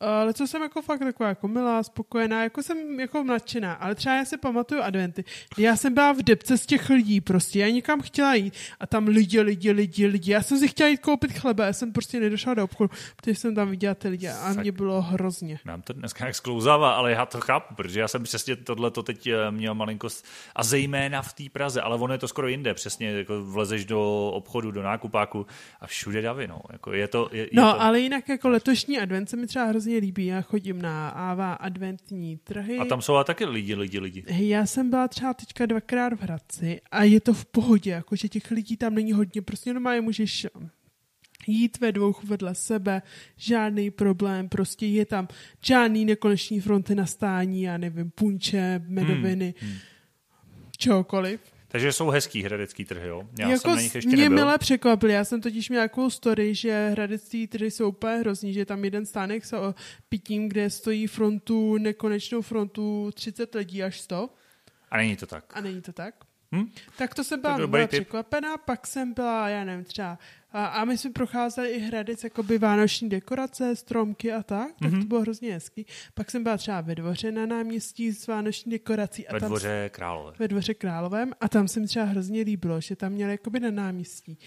[0.00, 4.14] ale co jsem jako fakt taková jako milá, spokojená, jako jsem jako nadšená, ale třeba
[4.14, 5.24] já si pamatuju adventy,
[5.58, 8.54] já jsem byla v depce z těch lidí prostě, já někam chtěla jít.
[8.80, 11.92] A tam lidi, lidi, lidi, lidi, já jsem si chtěla jít koupit chleba, já jsem
[11.92, 15.58] prostě nedošla do obchodu, protože jsem tam viděla ty lidi a mě bylo hrozně.
[15.64, 19.02] Nám to dneska jak sklouzává, ale já to chápu, protože já jsem přesně tohle to
[19.02, 20.26] teď eh, měl malinkost.
[20.56, 24.30] A zejména v té Praze, ale ono je to skoro jinde, přesně jako vlezeš do
[24.30, 25.46] obchodu, do nákupáku
[25.80, 26.60] a všude davy, no.
[26.72, 27.80] Jako je to, je, je no, to...
[27.80, 30.26] ale jinak jako letošní advent se mi třeba hrozně hrozně líbí.
[30.26, 32.78] Já chodím na AVA adventní trhy.
[32.78, 34.24] A tam jsou taky lidi, lidi, lidi.
[34.28, 38.50] Já jsem byla třeba teďka dvakrát v Hradci a je to v pohodě, jakože těch
[38.50, 39.42] lidí tam není hodně.
[39.42, 40.46] Prostě normálně můžeš
[41.46, 43.02] jít ve dvou vedle sebe,
[43.36, 45.28] žádný problém, prostě je tam
[45.64, 49.70] žádný nekoneční fronty na stání, já nevím, punče, medoviny, hmm.
[49.70, 49.78] Hmm.
[50.76, 51.40] čehokoliv.
[51.68, 53.28] Takže jsou hezký hradecký trhy, jo?
[53.38, 54.34] Já jako jsem na nich ještě mě nebyl.
[54.36, 55.12] milé překvapili.
[55.12, 59.06] Já jsem totiž měl nějakou story, že hradecký trhy jsou úplně hrozný, že tam jeden
[59.06, 59.74] stánek s
[60.08, 64.30] pitím, kde stojí frontu, nekonečnou frontu 30 lidí až 100.
[64.90, 65.44] A není to tak.
[65.56, 66.14] A není to tak.
[66.54, 66.70] Hm?
[66.98, 70.18] Tak to jsem byla, byla překvapená, pak jsem byla, já nevím, třeba
[70.52, 75.00] a, a my jsme procházeli i Hradec, jakoby vánoční dekorace, stromky a tak, tak mm-hmm.
[75.00, 75.86] to bylo hrozně hezký.
[76.14, 79.28] Pak jsem byla třeba ve dvoře na náměstí s vánoční dekorací.
[79.28, 80.32] A ve tam dvoře Králové.
[80.38, 83.70] Ve dvoře Královém a tam se mi třeba hrozně líbilo, že tam měli jakoby na
[83.70, 84.38] náměstí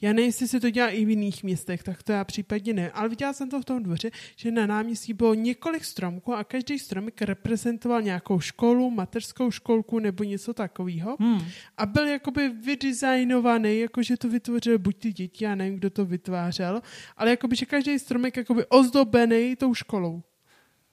[0.00, 2.90] já nevím, jestli se to dělá i v jiných městech, tak to já případně ne.
[2.90, 6.78] Ale viděla jsem to v tom dvoře, že na náměstí bylo několik stromků a každý
[6.78, 11.16] stromek reprezentoval nějakou školu, mateřskou školku nebo něco takového.
[11.20, 11.40] Hmm.
[11.76, 16.82] A byl jakoby vydesignovaný, jakože to vytvořil buď ty děti, já nevím, kdo to vytvářel,
[17.16, 20.22] ale jakoby, že každý stromek jakoby ozdobený tou školou.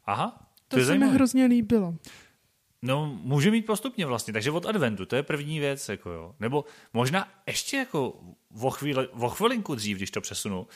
[0.06, 1.96] Aha, to, to se mi hrozně líbilo.
[2.86, 6.36] No, může mít postupně vlastně, takže od adventu, to je první věc, jako jo.
[6.40, 8.20] Nebo možná ještě jako
[8.62, 10.68] o, chvíli, o chvilinku dřív, když to přesunu,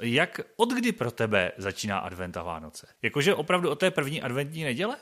[0.00, 2.86] jak od kdy pro tebe začíná advent a Vánoce?
[3.02, 4.96] Jakože opravdu od té první adventní neděle?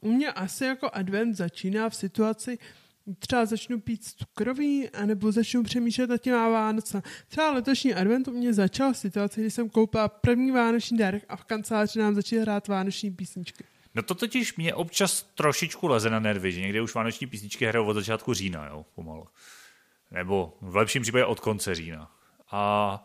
[0.00, 2.58] U mě asi jako advent začíná v situaci,
[3.18, 7.02] třeba začnu pít cukroví, anebo začnu přemýšlet a těma Vánoce.
[7.28, 11.36] Třeba letošní advent u mě začal v situaci, kdy jsem koupila první vánoční dárek a
[11.36, 13.64] v kanceláři nám začaly hrát vánoční písničky.
[13.94, 17.86] No to totiž mě občas trošičku leze na nervy, že někde už vánoční písničky hrajou
[17.86, 19.26] od začátku října, jo, pomalu.
[20.10, 22.10] Nebo v lepším případě od konce října.
[22.50, 23.04] A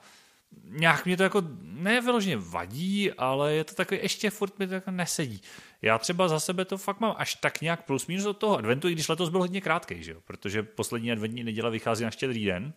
[0.63, 4.91] nějak mě to jako nevyloženě vadí, ale je to takový, ještě furt mi to jako
[4.91, 5.41] nesedí.
[5.81, 8.87] Já třeba za sebe to fakt mám až tak nějak plus minus od toho adventu,
[8.87, 10.21] i když letos byl hodně krátký, že jo?
[10.25, 12.73] protože poslední adventní neděle vychází na štědrý den,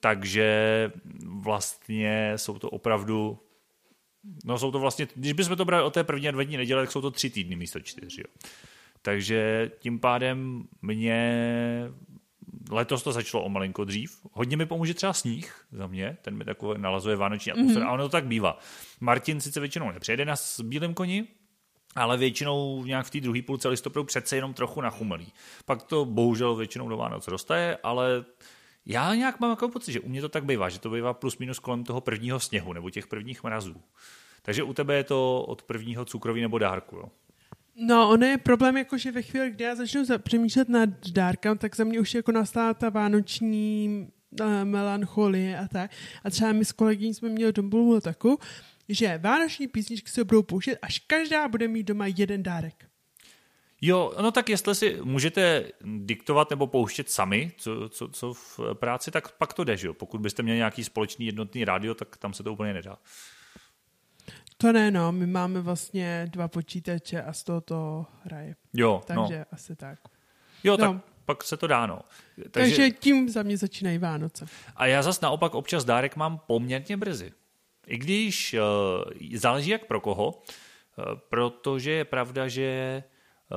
[0.00, 0.92] takže
[1.24, 3.38] vlastně jsou to opravdu
[4.44, 7.00] No jsou to vlastně, když bychom to brali o té první adventní neděle, tak jsou
[7.00, 8.20] to tři týdny místo čtyři.
[8.20, 8.48] Jo.
[9.02, 11.42] Takže tím pádem mě
[12.70, 14.18] letos to začalo o malinko dřív.
[14.32, 17.88] Hodně mi pomůže třeba sníh za mě, ten mi takové nalazuje vánoční atmosféru, mm-hmm.
[17.88, 18.58] a ono to tak bývá.
[19.00, 21.26] Martin sice většinou nepřejede na bílém koni,
[21.94, 25.32] ale většinou nějak v té druhé půlce listopadu přece jenom trochu nachumelí.
[25.64, 28.24] Pak to bohužel většinou do Vánoc roste, ale
[28.86, 31.38] já nějak mám jako pocit, že u mě to tak bývá, že to bývá plus
[31.38, 33.76] minus kolem toho prvního sněhu nebo těch prvních mrazů.
[34.42, 37.08] Takže u tebe je to od prvního cukroví nebo dárku, jo?
[37.76, 41.76] No, ono je problém, jako, že ve chvíli, kdy já začnu přemýšlet nad dárkem, tak
[41.76, 44.08] za mě už jako nastala ta vánoční
[44.40, 45.90] uh, melancholie a tak.
[46.24, 48.38] A třeba my s kolegyní jsme měli domluvu taku,
[48.88, 52.88] že vánoční písničky se budou pouštět, až každá bude mít doma jeden dárek.
[53.80, 59.10] Jo, no tak jestli si můžete diktovat nebo pouštět sami, co, co, co v práci,
[59.10, 59.94] tak pak to jde, že jo?
[59.94, 62.98] Pokud byste měli nějaký společný jednotný rádio, tak tam se to úplně nedá.
[64.56, 68.56] To ne, no, my máme vlastně dva počítače a z toho to hraje.
[68.72, 69.44] Jo, Takže no.
[69.52, 69.98] asi tak.
[70.64, 70.92] Jo, no.
[70.94, 72.00] tak pak se to dá, no.
[72.36, 74.46] Takže, Takže tím za mě začínají Vánoce.
[74.76, 77.32] A já zas naopak občas dárek mám poměrně brzy.
[77.86, 83.02] I když uh, záleží jak pro koho, uh, protože je pravda, že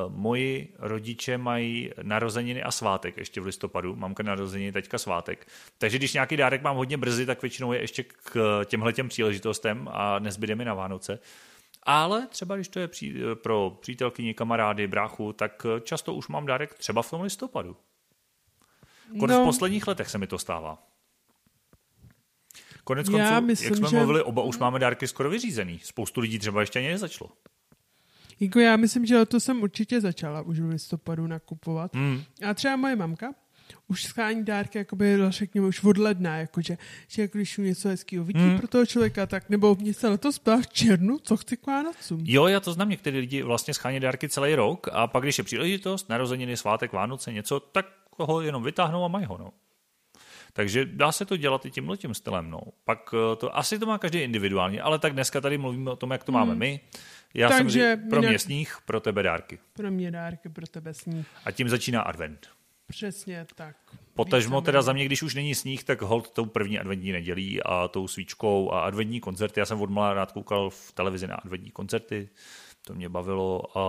[0.08, 3.95] moji rodiče mají narozeniny a svátek ještě v listopadu.
[3.95, 5.47] Mamka narozeniny, teďka svátek.
[5.78, 9.89] Takže když nějaký dárek mám hodně brzy, tak většinou je ještě k těmhle těm příležitostem
[9.91, 11.19] a nezbyde mi na Vánoce.
[11.84, 12.89] Ale třeba, když to je
[13.36, 17.78] pro přítelkyni, kamarády, bráchu, tak často už mám dárek třeba v tom listopadu.
[19.19, 19.43] Konec no.
[19.43, 20.84] v posledních letech se mi to stává.
[22.84, 23.95] Konec konců, myslím, jak jsme že...
[23.95, 25.80] mluvili, oba už máme dárky skoro vyřízený.
[25.80, 27.32] Spoustu lidí třeba ještě ani nezačalo.
[28.39, 31.93] Jako já myslím, že to jsem určitě začala už v listopadu nakupovat.
[31.93, 32.21] Mm.
[32.49, 33.34] A třeba moje mamka
[33.88, 38.39] už schání dárky, jakoby, řekněme, už od ledna, jakože, že jako když něco hezkého vidí
[38.39, 38.58] mm.
[38.58, 42.21] pro toho člověka, tak nebo mě se letos v černu, co chci k Vánocům.
[42.23, 45.43] Jo, já to znám, některý lidi vlastně schání dárky celý rok a pak, když je
[45.43, 47.86] příležitost, narozeniny, svátek, Vánoce, něco, tak
[48.17, 49.54] ho jenom vytáhnou a mají ho, no.
[50.54, 52.49] Takže dá se to dělat i tímhle tím stylem.
[52.49, 52.60] No.
[52.84, 56.12] Pak eh, to, asi to má každý individuálně, ale tak dneska tady mluvíme o tom,
[56.12, 56.60] jak to máme hmm.
[56.60, 56.80] my.
[57.33, 59.59] Já Takže jsem pro mě sníh, pro tebe dárky.
[59.73, 61.27] Pro mě dárky, pro tebe sníh.
[61.45, 62.47] A tím začíná advent.
[62.87, 63.75] Přesně tak.
[64.13, 67.87] Potažmo teda za mě, když už není sníh, tak hold tou první adventní nedělí a
[67.87, 69.59] tou svíčkou a adventní koncerty.
[69.59, 72.29] Já jsem od rád koukal v televizi na adventní koncerty,
[72.85, 73.83] to mě bavilo a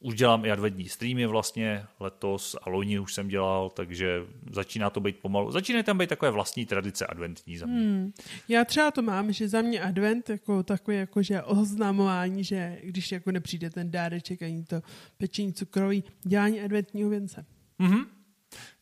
[0.00, 5.00] už dělám i adventní streamy vlastně letos a loni už jsem dělal, takže začíná to
[5.00, 5.50] být pomalu.
[5.50, 7.80] Začínají tam být takové vlastní tradice adventní za mě.
[7.80, 8.12] Hmm.
[8.48, 13.12] Já třeba to mám, že za mě advent jako takové jako, že oznamování, že když
[13.12, 14.82] jako nepřijde ten dáreček ani to
[15.18, 17.46] pečení cukroví, dělání adventního věnce.
[17.80, 18.06] Mm-hmm.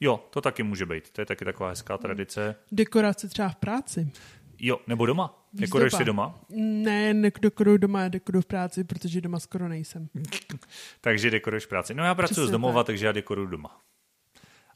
[0.00, 1.10] Jo, to taky může být.
[1.10, 2.56] To je taky taková hezká tradice.
[2.72, 4.10] Dekorace třeba v práci.
[4.58, 5.41] Jo, nebo doma.
[5.52, 6.34] Dekoruješ si doma?
[6.56, 10.08] Ne, nedekoruju doma, dekoruju v práci, protože doma skoro nejsem.
[11.00, 11.94] takže dekoruješ v práci.
[11.94, 12.86] No já pracuji z domova, tak.
[12.86, 13.80] takže já dekoruju doma.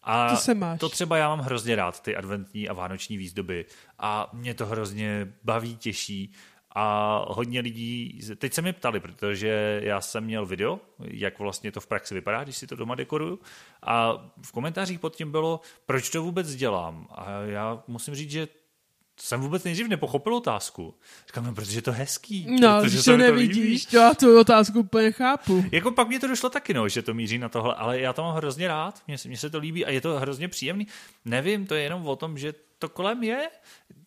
[0.02, 0.80] A to, se máš.
[0.80, 3.64] to třeba já mám hrozně rád, ty adventní a vánoční výzdoby.
[3.98, 6.32] A mě to hrozně baví, těší.
[6.78, 11.80] A hodně lidí, teď se mi ptali, protože já jsem měl video, jak vlastně to
[11.80, 13.38] v praxi vypadá, když si to doma dekoruju.
[13.82, 14.12] A
[14.42, 17.08] v komentářích pod tím bylo, proč to vůbec dělám.
[17.10, 18.48] A já musím říct, že
[19.20, 20.94] jsem vůbec nejdřív nepochopil otázku.
[21.26, 22.46] Říkám, no, protože je to hezký.
[22.60, 25.64] No, když to nevidíš, to já tu otázku úplně chápu.
[25.72, 28.22] Jako pak mě to došlo taky, no, že to míří na tohle, ale já to
[28.22, 30.86] mám hrozně rád, mně, mně se to líbí a je to hrozně příjemný.
[31.24, 33.48] Nevím, to je jenom o tom, že to kolem je,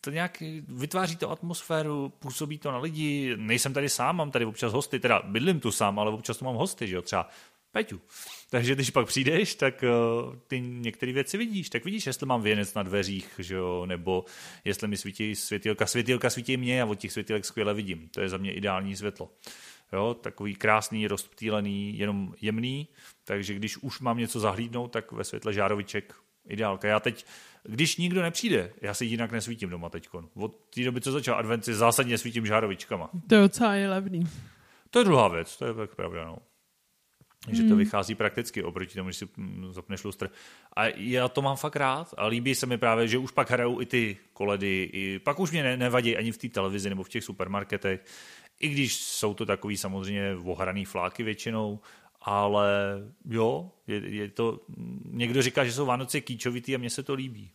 [0.02, 4.74] to nějak vytváří to atmosféru, působí to na lidi, nejsem tady sám, mám tady občas
[4.74, 7.30] hosty, teda bydlím tu sám, ale občas tu mám hosty, že jo, třeba
[7.72, 8.02] Peťu.
[8.50, 11.70] Takže když pak přijdeš, tak uh, ty některé věci vidíš.
[11.70, 14.26] Tak vidíš, jestli mám věnec na dveřích, že jo, nebo
[14.66, 15.86] jestli mi svítí světilka.
[15.86, 18.10] Světilka svítí mě a od těch světilek skvěle vidím.
[18.14, 19.30] To je za mě ideální světlo.
[19.94, 22.88] Jo, takový krásný, rozptýlený, jenom jemný.
[23.24, 26.16] Takže když už mám něco zahlídnout, tak ve světle žároviček
[26.48, 26.88] ideálka.
[26.88, 27.26] Já teď,
[27.64, 30.10] když nikdo nepřijde, já si jinak nesvítím doma teď.
[30.36, 33.10] Od té doby, co začal advent, si zásadně svítím žárovičkama.
[33.28, 34.24] To je docela je levný.
[34.90, 36.26] To je druhá věc, to je tak pravda.
[36.26, 36.38] No
[37.48, 37.78] že to hmm.
[37.78, 39.28] vychází prakticky oproti tomu, když si
[39.72, 40.30] zapneš lustr.
[40.76, 43.82] A já to mám fakt rád a líbí se mi právě, že už pak hrajou
[43.82, 47.24] i ty koledy, i, pak už mě nevadí ani v té televizi nebo v těch
[47.24, 48.06] supermarketech,
[48.60, 51.80] i když jsou to takový samozřejmě ohraný fláky většinou,
[52.22, 52.70] ale
[53.30, 54.60] jo, je, je to,
[55.06, 57.52] někdo říká, že jsou Vánoce kýčovitý a mně se to líbí.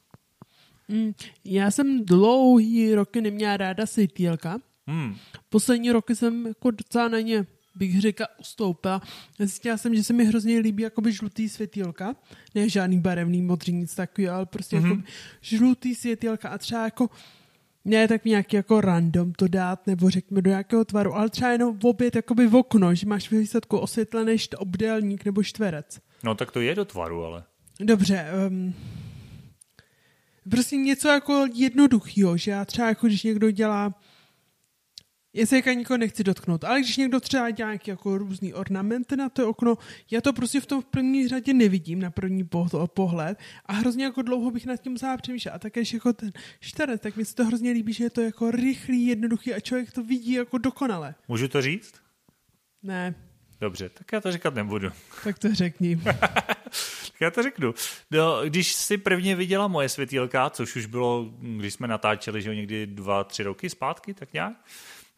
[0.89, 1.13] Mm,
[1.45, 4.59] já jsem dlouhý roky neměla ráda světýlka.
[4.87, 5.17] Hmm.
[5.49, 9.03] Poslední roky jsem jako docela na ně bych řekla, ustoupila.
[9.39, 12.17] Zjistila jsem, že se mi hrozně líbí jakoby žlutý světýlka.
[12.55, 14.91] Ne žádný barevný, modrý, nic takového, ale prostě mm-hmm.
[14.91, 15.03] jako
[15.41, 17.11] žlutý světýlka a třeba jako
[17.85, 21.79] ne tak nějaký jako random to dát, nebo řekněme do nějakého tvaru, ale třeba jenom
[21.79, 26.01] v obět jakoby v okno, že máš výsledku osvětlený obdélník nebo čtverec.
[26.25, 27.45] No tak to je do tvaru, ale.
[27.81, 28.75] Dobře, um,
[30.51, 33.95] prostě něco jako jednoduchého, že já třeba jako když někdo dělá
[35.35, 39.17] já se jako nikoho nechci dotknout, ale když někdo třeba dělá nějaký jako různý ornamenty
[39.17, 39.79] na to okno,
[40.11, 42.49] já to prostě v tom v první řadě nevidím na první
[42.87, 45.53] pohled a hrozně jako dlouho bych nad tím musela přemýšlet.
[45.53, 48.51] A také jako ten čtverec, tak mi se to hrozně líbí, že je to jako
[48.51, 51.15] rychlý, jednoduchý a člověk to vidí jako dokonale.
[51.29, 51.95] Můžu to říct?
[52.83, 53.15] Ne.
[53.61, 54.91] Dobře, tak já to říkat nebudu.
[55.25, 55.97] Tak to řekni.
[57.15, 57.75] tak já to řeknu.
[58.11, 62.87] No, když si prvně viděla moje světýlka, což už bylo, když jsme natáčeli, že někdy
[62.87, 64.57] dva, tři roky zpátky, tak nějak,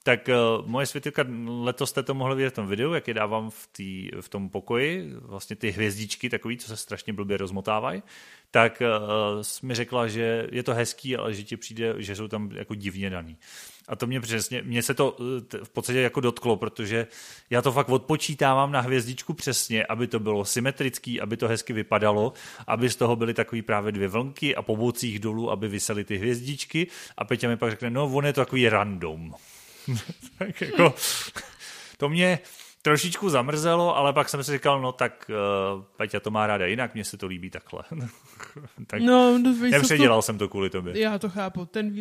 [0.06, 3.50] tak uh, moje světilka, letos jste to mohli vidět v tom videu, jak je dávám
[3.50, 8.02] v, tý, v tom pokoji, vlastně ty hvězdičky takový, co se strašně blbě rozmotávají,
[8.50, 12.50] tak uh, mi řekla, že je to hezký, ale že ti přijde, že jsou tam
[12.52, 13.38] jako divně daný.
[13.88, 15.16] A to mě přesně, mě se to
[15.54, 17.06] eh, v podstatě jako dotklo, protože
[17.50, 22.32] já to fakt odpočítávám na hvězdičku přesně, aby to bylo symetrický, aby to hezky vypadalo,
[22.66, 26.16] aby z toho byly takový právě dvě vlnky a po bocích dolů, aby vysely ty
[26.16, 29.34] hvězdičky a Peťa mi pak řekne, no on je to takový random.
[30.38, 30.94] tak jako,
[31.96, 32.38] to mě
[32.82, 35.30] trošičku zamrzelo, ale pak jsem si říkal, no tak
[35.76, 37.82] uh, Peťa to má ráda jinak, mně se to líbí takhle.
[38.86, 41.00] tak no, no nepředělal to, jsem to kvůli tobě.
[41.00, 41.94] Já to chápu, ten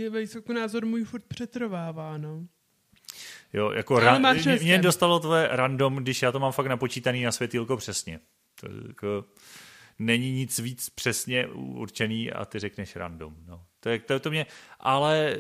[0.54, 2.45] názor můj furt přetrvává, no.
[3.54, 7.32] Jo, jako ra- mě, mě dostalo tvoje random, když já to mám fakt napočítaný na
[7.32, 8.19] světýlko přesně.
[8.60, 9.26] To jako,
[10.00, 13.36] není nic víc přesně určený a ty řekneš random.
[13.48, 13.65] No.
[13.86, 14.45] To, je, to, to mě,
[14.80, 15.38] ale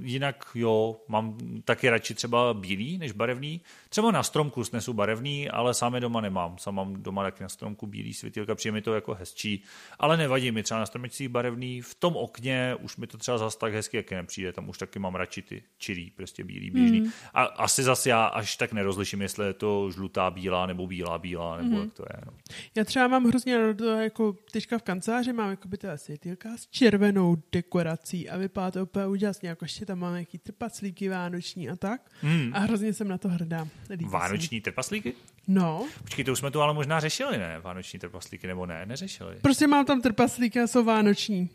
[0.00, 3.60] jinak jo, mám taky radši třeba bílý než barevný.
[3.88, 6.58] Třeba na stromku snesu barevný, ale sám je doma nemám.
[6.58, 9.62] Sám mám doma taky na stromku bílý světilka, přijde mi to jako hezčí,
[9.98, 11.80] ale nevadí mi třeba na stromečcích barevný.
[11.80, 14.98] V tom okně už mi to třeba zase tak hezky, jak nepřijde, tam už taky
[14.98, 17.00] mám radši ty čirý, prostě bílý, běžný.
[17.00, 17.10] Mm.
[17.34, 21.56] A asi zase já až tak nerozliším, jestli je to žlutá bílá nebo bílá bílá,
[21.56, 21.82] nebo mm.
[21.82, 22.20] jak to je.
[22.26, 22.32] No.
[22.74, 23.58] Já třeba mám hrozně
[24.00, 27.85] jako teďka v kanceláři mám jako by ta světilka s červenou dekorací
[28.30, 32.00] a vypadá to úplně úžasně, jako ještě tam mám nějaký trpaclíky vánoční a tak.
[32.22, 32.50] Mm.
[32.54, 33.68] A hrozně jsem na to hrdá.
[33.90, 35.12] Líbí Vánoční trpaslíky?
[35.48, 35.86] No.
[36.02, 37.60] Počkej, to už jsme tu ale možná řešili, ne?
[37.60, 38.86] Vánoční trpaslíky, nebo ne?
[38.86, 39.36] Neřešili.
[39.42, 41.50] Prostě mám tam trpaslíky a jsou vánoční.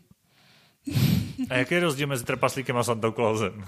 [1.50, 3.64] A jaký je rozdíl mezi trpaslíkem a Santa Clausem?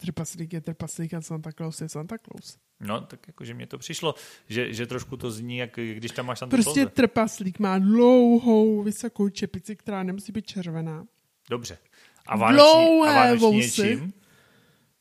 [0.00, 2.58] Trpaslík je trpaslík a Santa Claus je Santa Claus.
[2.80, 4.14] No, tak jakože mně to přišlo,
[4.48, 6.94] že, že trošku to zní, jak když tam máš Santa Prostě Clause.
[6.94, 11.04] trpaslík má dlouhou, vysokou čepici, která nemusí být červená.
[11.50, 11.78] Dobře.
[12.26, 14.12] A vánoční, a vánoční je čím?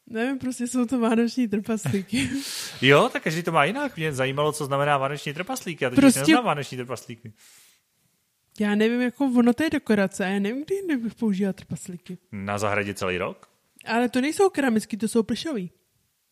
[0.09, 2.29] Nevím, prostě jsou to vánoční trpaslíky.
[2.81, 3.97] jo, tak každý to má jinak.
[3.97, 5.83] Mě zajímalo, co znamená vánoční trpaslíky.
[5.83, 6.19] Já teď prostě...
[6.19, 7.33] neznám vánoční trpaslíky.
[8.59, 10.23] Já nevím, jako ono to je dekorace.
[10.23, 12.17] Já nevím, kdy bych používal trpaslíky.
[12.31, 13.49] Na zahradě celý rok?
[13.87, 15.71] Ale to nejsou keramický, to jsou plišový.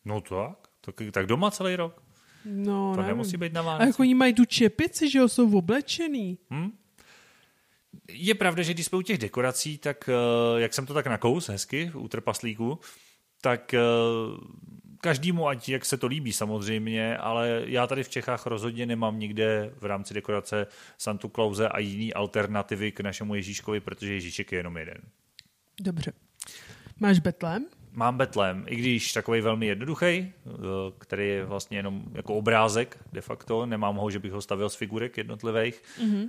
[0.04, 2.02] No tak, tak, tak doma celý rok.
[2.44, 3.08] No, to nevím.
[3.08, 3.84] nemusí být na Vánoce.
[3.84, 6.38] A jako oni mají tu čepici, že jo, jsou oblečený.
[6.50, 6.70] Hm?
[8.08, 11.48] Je pravda, že když jsme u těch dekorací, tak eh, jak jsem to tak nakous
[11.48, 12.78] hezky u trpaslíku,
[13.40, 13.80] tak eh,
[15.00, 19.72] každému, ať jak se to líbí samozřejmě, ale já tady v Čechách rozhodně nemám nikde
[19.76, 20.66] v rámci dekorace
[20.98, 24.98] Santu Clause a jiný alternativy k našemu Ježíškovi, protože Ježíšek je jenom jeden.
[25.80, 26.12] Dobře.
[27.00, 27.66] Máš betlém?
[27.92, 30.32] Mám betlém, i když takový velmi jednoduchý, eh,
[30.98, 34.74] který je vlastně jenom jako obrázek de facto, nemám ho, že bych ho stavil z
[34.74, 35.82] figurek jednotlivých.
[36.00, 36.28] Mm-hmm.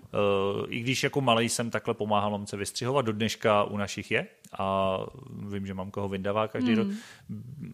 [0.70, 4.28] I když jako malý jsem takhle pomáhal mamce vystřihovat, do dneška u našich je
[4.60, 4.98] a
[5.50, 6.78] vím, že mamka ho vyndává každý mm.
[6.78, 6.88] rok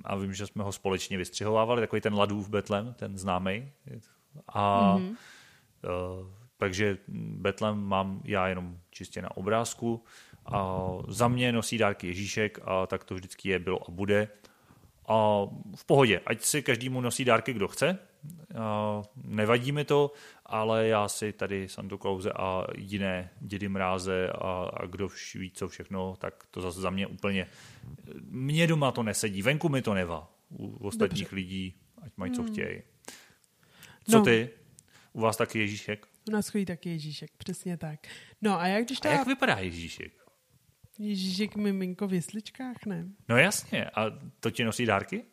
[0.04, 3.70] a vím, že jsme ho společně vystřihovávali, takový ten ladův betlem, ten známý.
[4.48, 5.16] A mm-hmm.
[6.58, 6.98] takže
[7.38, 10.04] betlem mám já jenom čistě na obrázku.
[10.46, 14.28] A za mě nosí dárky Ježíšek a tak to vždycky je, bylo a bude.
[15.08, 18.00] A v pohodě, ať si každému nosí dárky, kdo chce.
[18.56, 20.12] A nevadí mi to,
[20.46, 25.68] ale já si tady Santo Clause a jiné dědy mráze a, a kdo ví co
[25.68, 27.48] všechno, tak to zase za mě úplně...
[28.22, 30.32] Mně doma to nesedí, venku mi to nevá.
[30.50, 31.36] U ostatních Dobře.
[31.36, 32.52] lidí, ať mají co hmm.
[32.52, 32.82] chtějí.
[34.10, 34.24] Co no.
[34.24, 34.50] ty?
[35.14, 36.06] U vás taky Ježíšek?
[36.28, 38.00] U nás chodí taky Ježíšek, přesně tak.
[38.42, 39.10] No a jak když ta...
[39.10, 40.23] A jak vypadá Ježíšek?
[41.00, 43.06] Ježíšek miminko v jesličkách, ne?
[43.30, 43.86] No jasně.
[43.86, 44.06] A
[44.40, 45.26] to ti nosí dárky?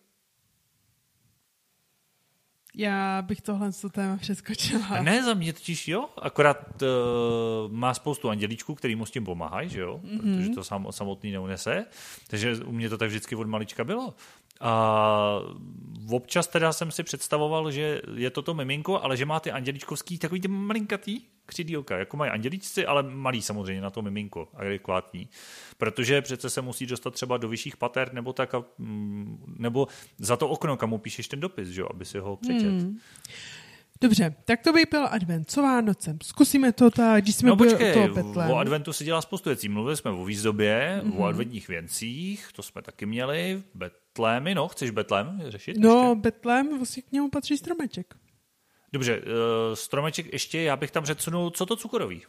[2.74, 5.02] Já bych tohle co téma přeskočila.
[5.02, 9.68] Ne, za mě totiž jo, akorát uh, má spoustu andělíčků, který mu s tím pomáhají,
[9.68, 10.20] že jo, mm-hmm.
[10.20, 11.86] protože to sam, samotný neunese,
[12.28, 14.14] takže u mě to tak vždycky od malička bylo.
[14.60, 15.40] A
[16.10, 20.18] občas teda jsem si představoval, že je to to miminko, ale že má ty andělíčkovský
[20.18, 25.28] takový ty malinkatý křidílka, jako mají andělíčci, ale malý samozřejmě na to miminko, adekvátní.
[25.78, 30.36] Protože přece se musí dostat třeba do vyšších pater, nebo tak, a, mm, nebo za
[30.36, 31.82] to okno, kam mu píšeš ten dopis, že?
[31.90, 32.82] aby si ho přečet.
[32.82, 32.98] Hmm.
[34.02, 35.50] Dobře, tak to by byl advent.
[35.50, 36.18] Co Vánocem?
[36.22, 38.50] Zkusíme to tak, když jsme no, byli počkej, toho Betlém.
[38.50, 39.68] o adventu se dělá spoustu věcí.
[39.68, 41.20] Mluvili jsme o výzdobě, mm-hmm.
[41.20, 43.62] o adventních věncích, to jsme taky měli.
[43.74, 45.76] Betlémy, no, chceš Betlém řešit?
[45.78, 46.20] No, ještě?
[46.20, 48.14] Betlém, vlastně k němu patří stromeček.
[48.92, 49.24] Dobře, uh,
[49.74, 52.22] stromeček ještě, já bych tam řekl, co to cukroví?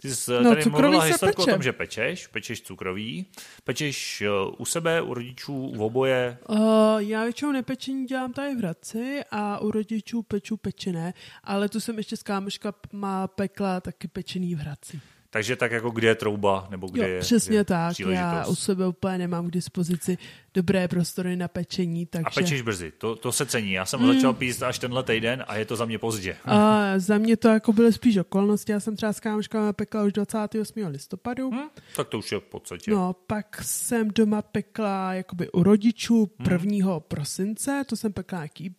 [0.00, 3.26] Ty jsi no, tady mluvila historku o tom, že pečeš, pečeš cukroví,
[3.64, 6.38] pečeš uh, u sebe, u rodičů, v oboje?
[6.48, 6.58] Uh,
[6.98, 11.98] já většinou nepečení dělám tady v Hradci a u rodičů peču pečené, ale tu jsem
[11.98, 15.00] ještě s kámoška má pekla taky pečený v Hradci.
[15.30, 18.54] Takže tak jako kde je trouba, nebo kde jo, je Přesně je tak, já u
[18.54, 20.18] sebe úplně nemám k dispozici
[20.54, 22.06] dobré prostory na pečení.
[22.06, 22.24] Takže...
[22.26, 23.72] A pečeš brzy, to, to se cení.
[23.72, 24.14] Já jsem mm.
[24.14, 26.36] začal píst až tenhle týden a je to za mě pozdě.
[26.44, 28.72] A za mě to jako byly spíš okolnosti.
[28.72, 30.86] Já jsem třeba s kámoškama pekla už 28.
[30.86, 31.50] listopadu.
[31.50, 32.90] Hmm, tak to už je v podstatě.
[32.90, 36.86] No, pak jsem doma pekla jakoby u rodičů 1.
[36.86, 37.00] Hmm.
[37.08, 38.74] prosince, to jsem pekla nějaký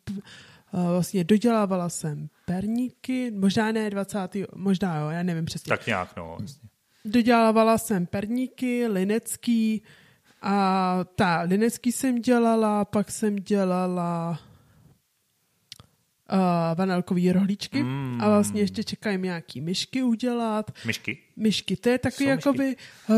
[0.74, 4.20] vlastně dodělávala jsem perníky, možná ne 20.
[4.56, 5.70] možná jo, já nevím přesně.
[5.70, 6.36] Tak nějak, no.
[6.40, 6.70] Vlastně.
[7.06, 9.82] Dodělávala jsem perníky, linecký
[10.42, 14.40] a ta linecký jsem dělala, pak jsem dělala
[16.32, 16.38] uh,
[16.78, 18.22] vanilkový rohlíčky mm.
[18.22, 20.72] a vlastně ještě čekají nějaký myšky udělat.
[20.86, 21.18] Myšky?
[21.36, 22.76] Myšky, to je takový jakoby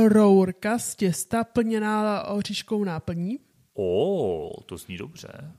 [0.07, 3.39] rourka z těsta plněná oříškou náplní.
[3.73, 5.51] O, to zní dobře.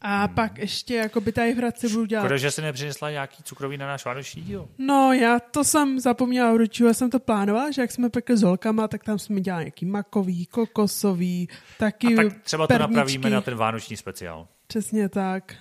[0.00, 0.34] A hmm.
[0.34, 2.22] pak ještě jako by tady v Hradci budu dělat.
[2.22, 4.68] Škoda, že jsi nepřinesla nějaký cukroví na náš vánoční díl.
[4.78, 8.42] No, já to jsem zapomněla ručit, já jsem to plánovala, že jak jsme pekli s
[8.42, 12.94] holkama, tak tam jsme dělali nějaký makový, kokosový, taky A tak třeba to perničky.
[12.94, 14.48] napravíme na ten vánoční speciál.
[14.66, 15.54] Přesně tak.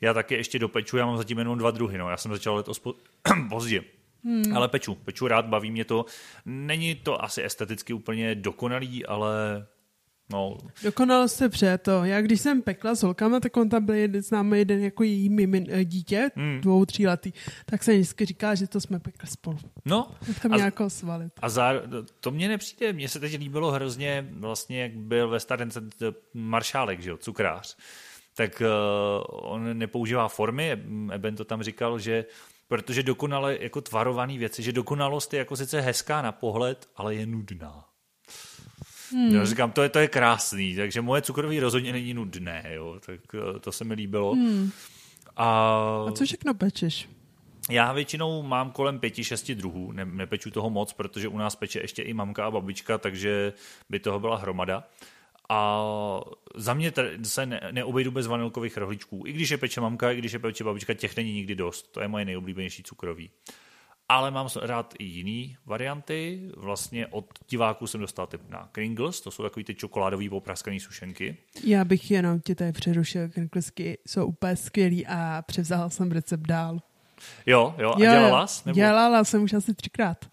[0.00, 2.10] Já taky ještě dopeču, já mám zatím jenom dva druhy, no.
[2.10, 2.94] Já jsem začal letos po...
[3.48, 3.82] pozdě.
[4.24, 4.56] Hmm.
[4.56, 6.04] Ale peču, peču rád, baví mě to.
[6.46, 9.66] Není to asi esteticky úplně dokonalý, ale
[10.32, 10.58] No.
[10.82, 11.48] Dokonalo se
[11.82, 12.04] to.
[12.04, 15.28] Já když jsem pekla s holkama, tak on tam byl jeden, známý jeden jako její
[15.28, 16.60] mimin, eh, dítě, hmm.
[16.60, 17.32] dvou, tříletý,
[17.66, 19.58] tak jsem vždycky říká, že to jsme pekli spolu.
[19.84, 20.10] No.
[20.42, 21.32] Tam a, jako svalit.
[21.42, 21.72] A za,
[22.20, 25.70] to mně nepřijde, mně se teď líbilo hrozně, vlastně jak byl ve starém
[26.34, 27.76] maršálek, že jo, cukrář.
[28.34, 30.76] Tak uh, on nepoužívá formy,
[31.12, 32.24] Eben to tam říkal, že
[32.68, 37.26] protože dokonale jako tvarované věci, že dokonalost je jako sice hezká na pohled, ale je
[37.26, 37.84] nudná.
[39.12, 39.34] Hmm.
[39.34, 43.20] Jo, říkám, to je, to je krásný, takže moje cukroví rozhodně není nudné, jo, tak
[43.34, 44.32] eh, to se mi líbilo.
[44.32, 44.70] Hmm.
[45.36, 45.46] A...
[46.08, 47.08] a co všechno pečeš?
[47.70, 51.80] Já většinou mám kolem pěti, šesti druhů, ne, nepeču toho moc, protože u nás peče
[51.80, 53.52] ještě i mamka a babička, takže
[53.90, 54.84] by toho byla hromada.
[55.48, 55.80] A
[56.54, 56.92] za mě
[57.22, 59.22] se ne, neobejdu bez vanilkových rohlíčků.
[59.26, 61.92] I když je peče mamka, i když je peče babička, těch není nikdy dost.
[61.92, 63.30] To je moje nejoblíbenější cukroví.
[64.08, 66.50] Ale mám rád i jiný varianty.
[66.56, 71.36] Vlastně od diváků jsem dostal tip na Kringles, to jsou takový ty čokoládový popraskaný sušenky.
[71.64, 76.78] Já bych jenom tě tady přerušil, Kringlesky jsou úplně skvělý a převzal jsem recept dál.
[77.46, 78.62] Jo, jo, a dělala jsi?
[78.66, 78.76] Nebo...
[78.76, 80.26] Dělala jsem už asi třikrát.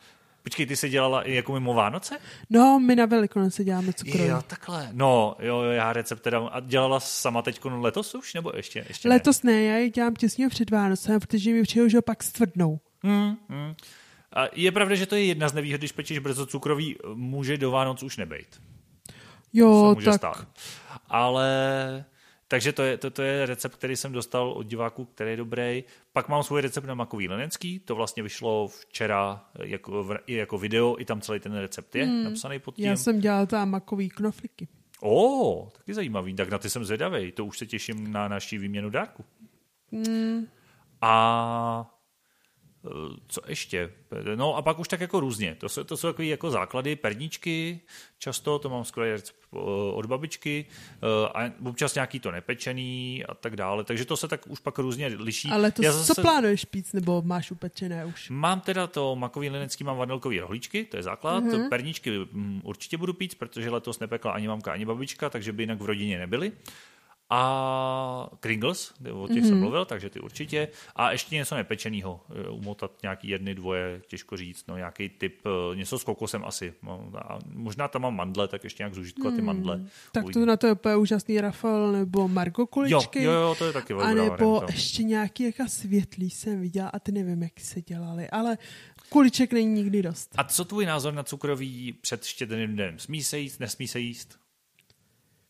[0.43, 2.17] Počkej, ty jsi dělala i jako mimo Vánoce?
[2.49, 4.28] No, my na Velikonoce děláme cukroví.
[4.28, 4.89] Jo, takhle.
[4.91, 6.47] No, jo, já recept teda.
[6.47, 8.86] A dělala sama teď letos už, nebo ještě?
[8.88, 12.24] ještě letos ne, ne já ji dělám těsně před Vánocem, protože mi přijde, že pak
[12.24, 12.80] stvrdnou.
[13.04, 13.76] Hmm, hmm.
[14.34, 17.72] A je pravda, že to je jedna z nevýhod, když pečeš brzo cukrový, může do
[17.72, 18.62] Vánoc už nebejt.
[19.54, 20.16] Jo, tak.
[20.16, 20.47] Stát.
[21.08, 22.06] Ale
[22.54, 25.84] takže to je, to, to je recept, který jsem dostal od diváků, který je dobrý.
[26.14, 30.95] Pak mám svůj recept na makový lenenský, to vlastně vyšlo včera jako, i jako video,
[30.99, 32.24] i tam celý ten recept je hmm.
[32.24, 32.86] napsaný pod tím.
[32.86, 34.68] Já jsem dělal tam makový knofliky.
[35.01, 38.89] O, taky zajímavý, tak na ty jsem zvědavý, to už se těším na naší výměnu
[38.89, 39.26] dárku.
[39.91, 40.47] Hmm.
[41.01, 41.93] A
[43.28, 43.90] co ještě?
[44.36, 45.56] No a pak už tak jako různě.
[45.56, 47.80] To jsou, to jsou takové jako základy, perníčky,
[48.18, 49.58] často to mám skvělý eh,
[49.94, 53.84] od babičky eh, a občas nějaký to nepečený a tak dále.
[53.84, 55.50] Takže to se tak už pak různě liší.
[55.50, 58.30] Ale to Já zase, co plánuješ pít, nebo máš upečené už?
[58.30, 61.44] Mám teda to makový linecký, mám vanilkový rohlíčky, to je základ.
[61.44, 61.70] Mm-hmm.
[61.70, 65.82] Perníčky mm, určitě budu pít, protože letos nepekla ani mamka, ani babička, takže by jinak
[65.82, 66.52] v rodině nebyly
[67.36, 69.42] a Kringles, o těch mm-hmm.
[69.42, 69.60] jsem mhm.
[69.60, 70.68] mluvil, takže ty určitě.
[70.96, 75.76] A ještě něco nepečeného, eh, umotat nějaký jedny, dvoje, těžko říct, no nějaký typ, eh,
[75.76, 76.74] něco s kokosem asi.
[76.84, 79.36] No, a možná tam mám mandle, tak ještě nějak zúžitko mm.
[79.36, 79.86] ty mandle.
[80.12, 80.42] Tak Uvidím.
[80.42, 83.24] to na to je úplně úžasný Rafal nebo Margo kuličky.
[83.24, 84.74] Jo, jo, jo, to je taky A nebo varianta.
[84.74, 88.58] ještě nějaký jaká světlý jsem viděla a ty nevím, jak se dělali, ale
[89.10, 90.30] kuliček není nikdy dost.
[90.38, 93.00] A co tvůj názor na cukrový před štědrým dnem?
[93.00, 94.43] Smí se jíst, nesmí se jíst?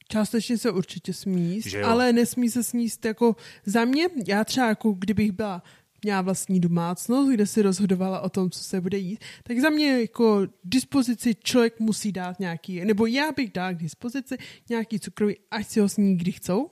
[0.08, 3.36] Částečně se určitě smíst, ale nesmí se sníst jako
[3.66, 5.64] za mě, já třeba jako kdybych byla
[6.04, 10.02] měla vlastní domácnost, kde si rozhodovala o tom, co se bude jít, tak za mě
[10.02, 14.38] jako dispozici člověk musí dát nějaký, nebo já bych dal k dispozici
[14.70, 16.70] nějaký cukrový, ať si ho sní kdy chcou,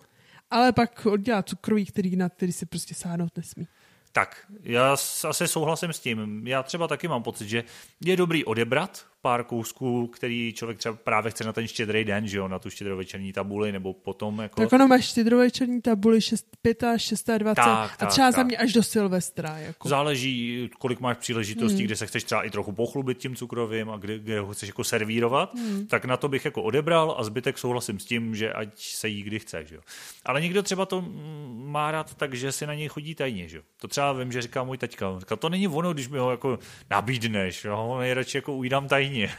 [0.50, 3.68] ale pak oddělat cukrový, který, na který si prostě sáhnout nesmí.
[4.12, 4.96] Tak, já
[5.28, 6.48] asi souhlasím s tím.
[6.48, 7.64] Já třeba taky mám pocit, že
[8.06, 12.38] je dobrý odebrat pár kousků, který člověk třeba právě chce na ten štědrý den, že
[12.38, 14.62] jo, na tu štědrovečerní tabuli, nebo potom jako...
[14.62, 17.24] Tak ono máš štědrovečerní tabuli 6, 5 až 6
[17.56, 19.58] tak, a třeba tak, za mě až do Silvestra.
[19.58, 19.90] Jako.
[19.90, 21.86] Záleží, kolik máš příležitostí, hmm.
[21.86, 24.84] kde se chceš třeba i trochu pochlubit tím cukrovým a kde, kde ho chceš jako
[24.84, 25.88] servírovat, hmm.
[25.88, 29.24] tak na to bych jako odebral a zbytek souhlasím s tím, že ať se jí
[29.24, 29.82] kdy chce, že jo.
[30.26, 31.06] Ale někdo třeba to
[31.52, 33.64] má rád tak, že si na něj chodí tajně, že jo.
[33.82, 35.20] To třeba vím, že říká můj taťka.
[35.20, 36.60] Říká, to není ono, když mi ho jako
[36.90, 39.32] nabídneš, jo, nejradši jako ujídám tajně stejně.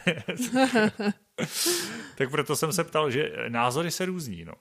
[2.15, 4.45] tak proto jsem se ptal, že názory se různí.
[4.45, 4.53] No.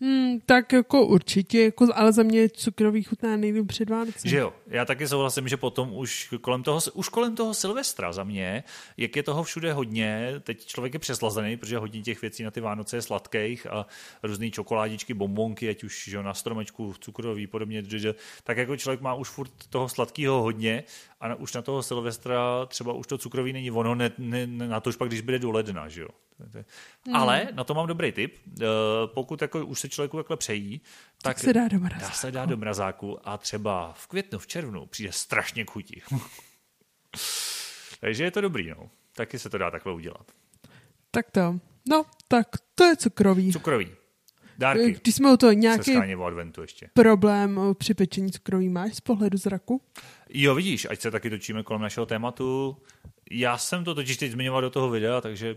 [0.00, 4.30] Hmm, tak jako určitě, jako, ale za mě cukrový chutná nejlíp před Vánocem.
[4.30, 8.24] Že jo, já taky souhlasím, že potom už kolem toho, už kolem toho Silvestra za
[8.24, 8.64] mě,
[8.96, 12.60] jak je toho všude hodně, teď člověk je přeslazený, protože hodně těch věcí na ty
[12.60, 13.86] Vánoce je sladkých a
[14.22, 17.82] různé čokoládičky, bombonky, ať už že na stromečku, cukrový, podobně,
[18.44, 20.84] tak jako člověk má už furt toho sladkého hodně
[21.20, 24.90] a už na toho Silvestra třeba už to cukroví není ono, ne, ne, na to
[24.90, 26.08] už pak, když bude do ledna, že jo.
[26.38, 27.16] Hmm.
[27.16, 28.38] Ale na to mám dobrý tip.
[28.60, 28.64] Eh,
[29.06, 30.80] pokud jako už se člověku takhle přejí,
[31.22, 32.08] tak, tak se dá do mrazáku.
[32.08, 36.02] Dá se dá do mrazáku a třeba v květnu, v červnu přijde strašně k chutí.
[38.00, 38.90] Takže je to dobrý, no.
[39.12, 40.32] Taky se to dá takhle udělat.
[41.10, 41.58] Tak to.
[41.88, 43.52] No, tak to je cukrový.
[43.52, 43.88] Cukrový.
[44.58, 44.98] Dárky.
[45.02, 46.90] Když jsme o to nějaký adventu ještě.
[46.94, 49.82] problém při pečení cukrový máš z pohledu zraku?
[50.28, 52.76] Jo, vidíš, ať se taky točíme kolem našeho tématu.
[53.30, 55.56] Já jsem to totiž teď zmiňoval do toho videa, takže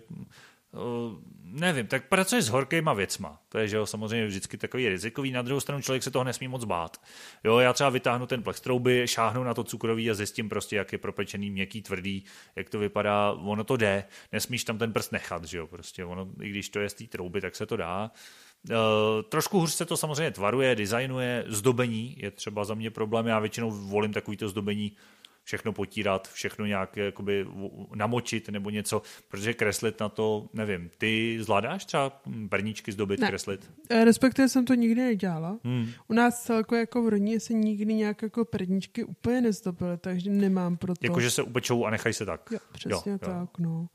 [0.72, 1.14] Uh,
[1.44, 3.40] nevím, tak pracuje s horkýma věcma.
[3.50, 5.32] To je, že jo, samozřejmě vždycky takový rizikový.
[5.32, 7.02] Na druhou stranu člověk se toho nesmí moc bát.
[7.44, 10.92] Jo, já třeba vytáhnu ten plex trouby, šáhnu na to cukrový a zjistím prostě, jak
[10.92, 12.24] je propečený, měkký, tvrdý,
[12.56, 13.32] jak to vypadá.
[13.32, 14.04] Ono to jde.
[14.32, 16.06] Nesmíš tam ten prst nechat, že jo, prostě.
[16.06, 18.12] Ono, i když to je z té trouby, tak se to dá.
[18.70, 18.76] Uh,
[19.30, 23.28] trošku hůř se to samozřejmě tvaruje, designuje, zdobení je třeba za mě problém.
[23.28, 24.92] Já většinou volím takovýto zdobení
[25.50, 27.46] všechno potírat, všechno nějak jakoby
[27.96, 33.28] namočit nebo něco, protože kreslit na to, nevím, ty zvládáš třeba perníčky zdobit, ne.
[33.28, 33.72] kreslit?
[33.90, 35.60] Eh, respektive jsem to nikdy nedělala.
[35.64, 35.92] Hmm.
[36.08, 40.78] U nás celkově jako v rodině se nikdy nějak jako perníčky úplně nezdobily, takže nemám
[40.78, 41.06] pro to.
[41.06, 42.50] Jakože se upečou a nechají se tak.
[42.52, 43.48] Jo, přesně jo, tak, jo.
[43.60, 43.88] no.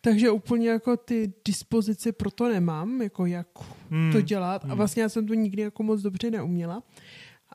[0.00, 3.48] Takže úplně jako ty dispozici pro to nemám, jako jak
[3.90, 4.12] hmm.
[4.12, 4.62] to dělat.
[4.62, 4.72] Hmm.
[4.72, 6.82] A vlastně já jsem to nikdy jako moc dobře neuměla.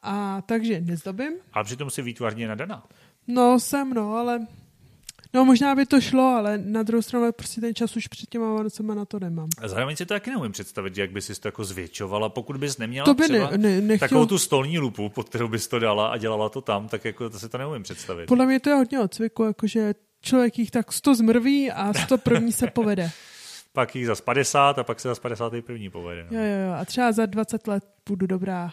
[0.02, 1.34] A takže nezdobím.
[1.54, 2.88] A přitom si výtvarně nadaná.
[3.28, 4.48] No, jsem, no, ale...
[5.34, 8.54] No, možná by to šlo, ale na druhou stranu prostě ten čas už před těma
[8.54, 9.50] Vánocema na to nemám.
[9.62, 12.78] A zároveň si to taky neumím představit, jak bys si to jako zvětšovala, pokud bys
[12.78, 14.08] neměla to by třeba ne, ne, nechtěl...
[14.08, 17.30] takovou tu stolní lupu, pod kterou bys to dala a dělala to tam, tak jako
[17.30, 18.26] to si to neumím představit.
[18.26, 22.52] Podle mě to je hodně cviku, jakože člověk jich tak 100 zmrví a 100 první
[22.52, 23.12] se povede.
[23.76, 26.28] pak jich za 50 a pak se za 50 první povede.
[26.32, 26.40] No.
[26.40, 26.74] Jo, jo, jo.
[26.74, 28.72] A třeba za 20 let budu dobrá.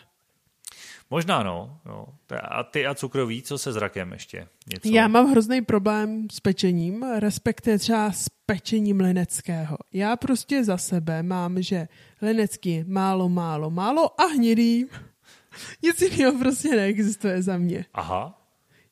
[1.12, 2.06] Možná no, no.
[2.50, 4.48] A ty a cukroví, co se zrakem ještě?
[4.72, 4.88] Něco?
[4.88, 9.76] Já mám hrozný problém s pečením, respektive třeba s pečením lineckého.
[9.92, 11.88] Já prostě za sebe mám, že
[12.22, 14.86] linecký málo, málo, málo a hnědý.
[15.82, 17.84] Nic jiného prostě neexistuje za mě.
[17.94, 18.38] Aha.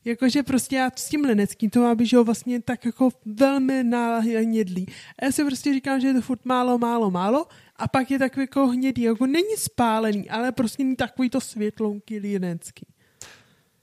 [0.05, 3.85] Jakože prostě já s tím lineckým to má být, že ho vlastně tak jako velmi
[3.85, 4.87] náhnědlý.
[5.19, 7.47] A já si prostě říkám, že je to furt málo, málo, málo
[7.81, 12.19] a pak je takový jako hnědý, jako není spálený, ale prostě není takový to světlounky
[12.19, 12.87] linecký.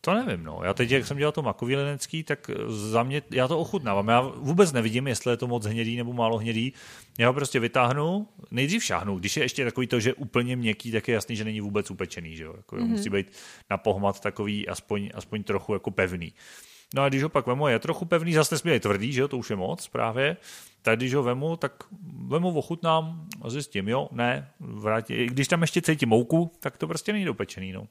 [0.01, 0.59] To nevím, no.
[0.63, 4.07] Já teď, jak jsem dělal to makový linecký, tak za mě, já to ochutnávám.
[4.07, 6.73] Já vůbec nevidím, jestli je to moc hnědý nebo málo hnědý.
[7.19, 9.19] Já ho prostě vytáhnu, nejdřív šáhnu.
[9.19, 12.35] Když je ještě takový to, že úplně měkký, tak je jasný, že není vůbec upečený,
[12.35, 12.53] že jo.
[12.57, 12.87] Jako, mm-hmm.
[12.87, 13.31] Musí být
[13.69, 16.33] na pohmat takový aspoň, aspoň trochu jako pevný.
[16.95, 19.37] No a když ho pak vemu, je trochu pevný, zase nesmí tvrdý, že jo, to
[19.37, 20.37] už je moc právě.
[20.81, 21.83] Tak když ho vemu, tak
[22.27, 25.25] vemu, ochutnám a zjistím, jo, ne, vrátí.
[25.25, 27.87] Když tam ještě cítím mouku, tak to prostě není dopečený, no.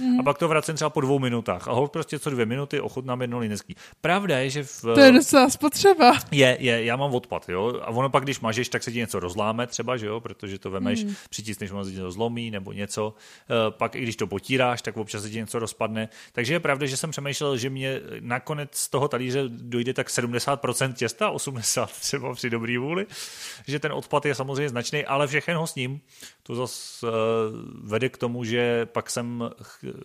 [0.00, 0.20] Mm-hmm.
[0.20, 1.68] A pak to vracím třeba po dvou minutách.
[1.68, 3.76] A hold prostě co dvě minuty ochutnám jedno linecký.
[4.00, 4.82] Pravda je, že v...
[4.82, 6.12] To je docela spotřeba.
[6.30, 7.80] Je, je, já mám odpad, jo.
[7.82, 10.70] A ono pak, když mažeš, tak se ti něco rozláme třeba, že jo, protože to
[10.70, 11.14] vemeš, mm.
[11.30, 13.14] přitisneš, ono se ti to zlomí nebo něco.
[13.50, 16.08] E, pak i když to potíráš, tak občas se ti něco rozpadne.
[16.32, 20.92] Takže je pravda, že jsem přemýšlel, že mě nakonec z toho talíře dojde tak 70%
[20.92, 23.06] těsta, 80% třeba při dobrý vůli,
[23.66, 26.00] že ten odpad je samozřejmě značný, ale všechno s ním.
[26.42, 27.12] To zase uh,
[27.82, 29.50] vede k tomu, že pak jsem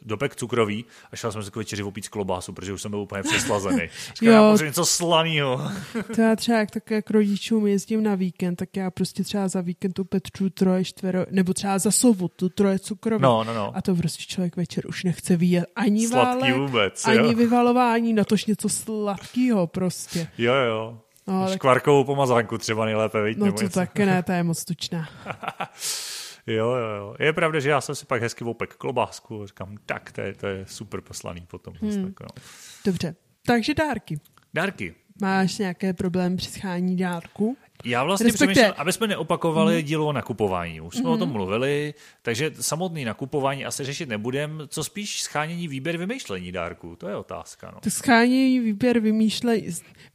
[0.02, 3.24] dopek cukrový a šel jsem si k večeři opít klobásu, protože už jsem byl úplně
[3.24, 3.90] přeslazený.
[4.20, 5.62] Říkám, já potřebuji něco slaného.
[6.16, 9.62] to já třeba jak tak jak rodičům jezdím na víkend, tak já prostě třeba za
[9.62, 13.22] víkend upeču troje čtvero, nebo třeba za sobotu troje cukrový.
[13.22, 13.78] No, no, no.
[13.78, 17.34] A to prostě člověk večer už nechce výjet ani Sladký válek, vůbec, ani jo.
[17.34, 20.28] vyvalování, na tož něco sladkého prostě.
[20.38, 20.98] Jo, jo.
[21.28, 25.10] No, Škvarkovou pomazánku třeba nejlépe, víc, No to tak ne, to je moc tučná.
[26.48, 27.16] Jo, jo, jo.
[27.20, 30.34] Je pravda, že já jsem si pak hezky opek klobásku a říkám, tak, to je,
[30.34, 31.74] to je super poslaný potom.
[31.82, 32.06] Hmm.
[32.06, 32.28] Tak, no.
[32.86, 33.16] Dobře,
[33.46, 34.20] takže dárky.
[34.54, 34.96] Dárky.
[35.22, 37.58] Máš nějaké problémy při schání dárku?
[37.86, 38.54] Já vlastně Respektive...
[38.54, 39.84] přemýšlím, aby jsme neopakovali mm.
[39.84, 40.82] dílo o nakupování.
[40.82, 41.12] Už jsme mm.
[41.12, 44.62] o tom mluvili, takže samotný nakupování asi řešit nebudem.
[44.68, 46.96] Co spíš schánění, výběr, vymýšlení dárků?
[46.96, 47.72] To je otázka.
[47.74, 47.80] No.
[47.80, 49.68] To schánění, výběr, vymýšlení,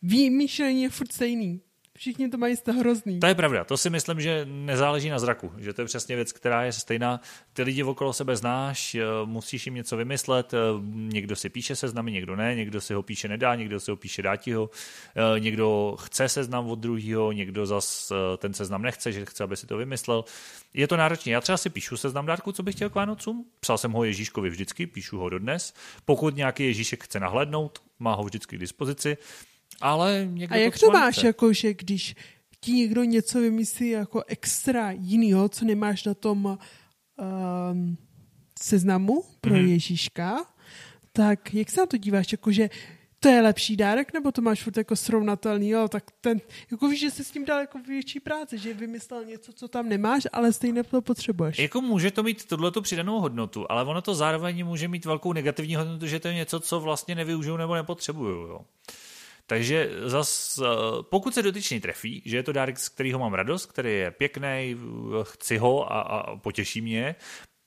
[0.03, 1.61] vymýšlení je furt stejný.
[1.99, 3.21] Všichni to mají z toho hrozný.
[3.21, 3.65] To je pravda.
[3.65, 5.53] To si myslím, že nezáleží na zraku.
[5.59, 7.21] Že to je přesně věc, která je stejná.
[7.53, 10.55] Ty lidi okolo sebe znáš, eh, musíš jim něco vymyslet.
[10.55, 10.59] Eh,
[10.93, 12.55] někdo si píše seznamy, někdo ne.
[12.55, 14.71] Někdo si ho píše nedá, někdo si ho píše dá ti ho.
[15.17, 19.67] Eh, někdo chce seznam od druhého, někdo zas ten seznam nechce, že chce, aby si
[19.67, 20.25] to vymyslel.
[20.75, 21.33] Je to náročné.
[21.33, 23.45] Já třeba si píšu seznam dárku, co bych chtěl k Vánocům.
[23.61, 25.75] Psal jsem ho Ježíškovi vždycky, píšu ho dodnes.
[26.05, 29.17] Pokud nějaký Ježíšek chce nahlédnout, má ho vždycky k dispozici.
[29.81, 32.15] Ale někdo A jak to, to máš, jako, že když
[32.61, 36.59] ti někdo něco vymyslí jako extra jinýho, co nemáš na tom
[37.75, 37.97] um,
[38.63, 39.69] seznamu pro mm-hmm.
[39.69, 40.47] Ježíška,
[41.13, 42.71] tak jak se na to díváš, jako, že
[43.21, 46.41] to je lepší dárek, nebo to máš furt jako srovnatelný, jo, tak ten,
[46.71, 49.89] jako víš, že se s tím dal jako větší práce, že vymyslel něco, co tam
[49.89, 51.59] nemáš, ale stejně to potřebuješ.
[51.59, 55.75] Jako může to mít tohleto přidanou hodnotu, ale ono to zároveň může mít velkou negativní
[55.75, 58.61] hodnotu, že to je něco, co vlastně nevyužiju nebo nepotřebuju, jo.
[59.51, 60.61] Takže zas,
[61.03, 64.77] pokud se dotyčný trefí, že je to dárek, z kterého mám radost, který je pěkný,
[65.23, 67.15] chci ho a, a potěší mě,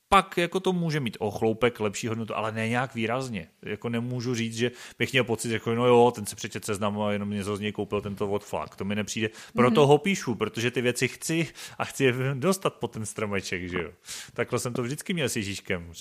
[0.09, 3.47] pak jako to může mít o chloupek lepší hodnotu, ale ne nějak výrazně.
[3.61, 7.11] Jako nemůžu říct, že bych měl pocit, jako no jo, ten se přečet seznam a
[7.11, 8.75] jenom něco z něj koupil tento od flak.
[8.75, 9.29] To mi nepřijde.
[9.55, 9.87] Proto mm-hmm.
[9.87, 13.91] ho píšu, protože ty věci chci a chci je dostat po ten stromeček, že jo.
[14.33, 15.91] Takhle jsem to vždycky měl s Ježíškem.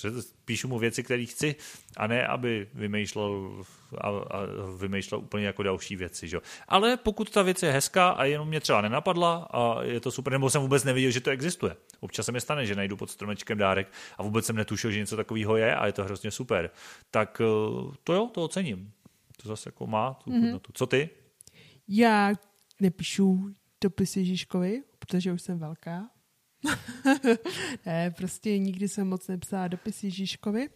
[0.45, 1.55] Píšu mu věci, které chci
[1.97, 3.63] a ne, aby vymýšlel
[3.97, 4.39] a, a
[4.77, 6.27] vymýšlel úplně jako další věci.
[6.27, 6.37] Že?
[6.67, 10.33] Ale pokud ta věc je hezká a jenom mě třeba nenapadla a je to super,
[10.33, 11.75] nebo jsem vůbec nevěděl, že to existuje.
[11.99, 15.15] Občas se mi stane, že najdu pod stromečkem dárek a vůbec jsem netušil, že něco
[15.15, 16.69] takového je a je to hrozně super.
[17.11, 18.91] Tak eh, to jo, to ocením.
[19.41, 20.41] To zase jako má tu mm-hmm.
[20.41, 20.71] hodnotu.
[20.73, 21.09] Co ty?
[21.87, 22.31] Já
[22.79, 23.49] nepíšu
[23.81, 26.09] dopisy Žižkovi, protože už jsem velká.
[27.85, 30.69] ne, prostě nikdy jsem moc nepsala dopisy Žižkovi.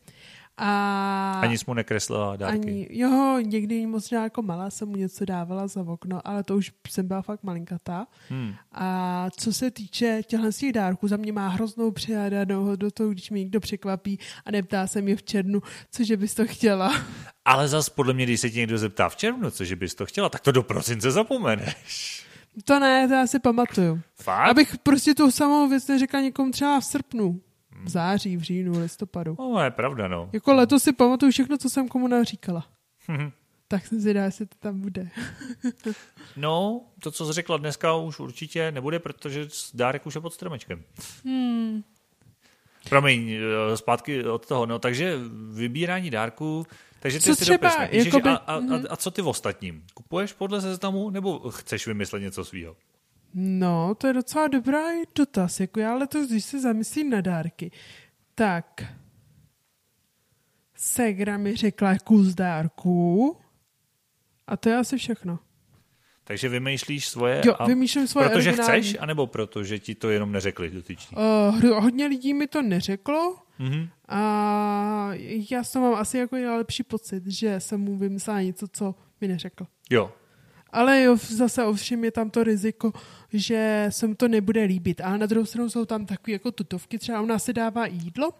[0.57, 2.67] A ani jsi mu nekreslila dárky?
[2.67, 6.71] Ani, jo, někdy možná jako malá jsem mu něco dávala za okno, ale to už
[6.89, 8.07] jsem byla fakt malinkatá.
[8.29, 8.53] Hmm.
[8.71, 13.29] A co se týče těchhle těch dárků, za mě má hroznou přihádanou do toho, když
[13.29, 17.01] mi někdo překvapí a neptá se mě v černu, cože bys to chtěla.
[17.45, 20.29] Ale zas podle mě, když se ti někdo zeptá v červnu, cože bys to chtěla,
[20.29, 22.25] tak to do prosince zapomeneš.
[22.63, 24.01] To ne, to já si pamatuju.
[24.13, 24.49] Fakt?
[24.49, 27.41] Abych prostě tu samou věc neřekla někomu třeba v srpnu
[27.83, 29.35] v září, v říjnu, listopadu.
[29.39, 30.29] No, je pravda, no.
[30.33, 32.67] Jako letos si pamatuju všechno, co jsem komu naříkala.
[33.67, 35.09] tak jsem si dá, jestli to tam bude.
[36.37, 40.83] no, to, co jsi řekla dneska, už určitě nebude, protože dárek už je pod stromečkem.
[41.25, 41.83] Hmm.
[42.89, 44.65] Promiň, eh, zpátky od toho.
[44.65, 45.17] No, takže
[45.53, 46.67] vybírání dárků,
[46.99, 48.85] takže ty co si třeba, jakoby, a, a, a, mhm.
[48.89, 49.83] a co ty v ostatním?
[49.93, 52.75] Kupuješ podle seznamu nebo chceš vymyslet něco svého?
[53.37, 55.59] No, to je docela dobrý dotaz.
[55.59, 57.71] Jako já letos, když se zamyslím na dárky,
[58.35, 58.83] tak
[60.75, 63.37] Segra mi řekla kus dárků
[64.47, 65.39] a to je asi všechno.
[66.23, 67.41] Takže vymýšlíš svoje?
[67.45, 68.81] Jo, a vymýšlím svoje Protože originální.
[68.81, 71.17] chceš, anebo protože ti to jenom neřekli dotyční?
[71.17, 73.89] Uh, hodně lidí mi to neřeklo mm-hmm.
[74.07, 75.09] a
[75.51, 79.67] já jsem mám asi jako nejlepší pocit, že jsem mu vymyslela něco, co mi neřekl.
[79.89, 80.13] Jo,
[80.75, 82.93] ale jo, zase ovšem je tam to riziko,
[83.33, 85.01] že se mu to nebude líbit.
[85.01, 88.31] A na druhou stranu jsou tam takové jako tutovky, třeba u nás se dává jídlo,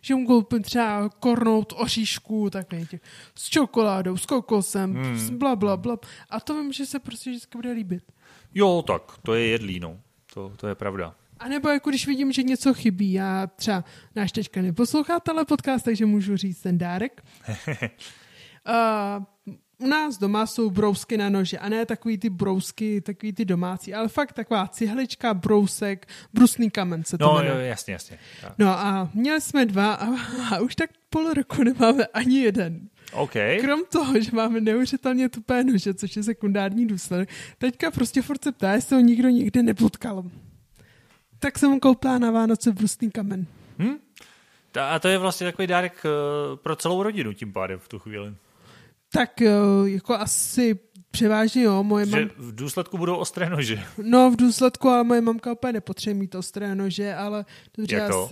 [0.00, 3.00] že mu koupím třeba kornout oříšku, takhle těch,
[3.34, 5.38] s čokoládou, s kokosem, hmm.
[5.38, 5.98] bla, bla, bla.
[6.30, 8.02] A to vím, že se prostě vždycky bude líbit.
[8.54, 10.00] Jo, tak, to je jedlí, no.
[10.34, 11.14] To, to je pravda.
[11.38, 13.84] A nebo jako když vidím, že něco chybí, já třeba
[14.16, 17.24] náš teďka neposlouchá tenhle podcast, takže můžu říct ten dárek.
[18.68, 19.24] uh,
[19.82, 23.94] u nás doma jsou brousky na nože a ne takový ty brousky, takový ty domácí,
[23.94, 27.54] ale fakt taková cihlička, brousek, brusný kamen se to no, jmenuje.
[27.54, 28.18] Jo, jasně, jasně.
[28.40, 28.52] Tak.
[28.58, 30.06] No a měli jsme dva a,
[30.54, 32.88] a už tak půl roku nemáme ani jeden.
[33.12, 33.60] Okay.
[33.60, 37.28] Krom toho, že máme neuvěřitelně tupé nože, což je sekundární důsledek,
[37.58, 40.24] teďka prostě furt se ptá, jestli ho nikdo nikdy nepotkal.
[41.38, 43.46] Tak jsem mu koupila na Vánoce brusný kamen.
[43.78, 43.96] Hm?
[44.80, 48.34] A to je vlastně takový dárek eh, pro celou rodinu tím pádem v tu chvíli.
[49.12, 49.50] Tak eh,
[49.84, 50.78] jako asi
[51.10, 51.82] převážně jo.
[51.82, 52.28] Moje že mam...
[52.36, 53.82] v důsledku budou ostré nože.
[54.02, 58.30] No v důsledku, ale moje mamka úplně nepotřebuje mít ostré nože, ale to Jak to?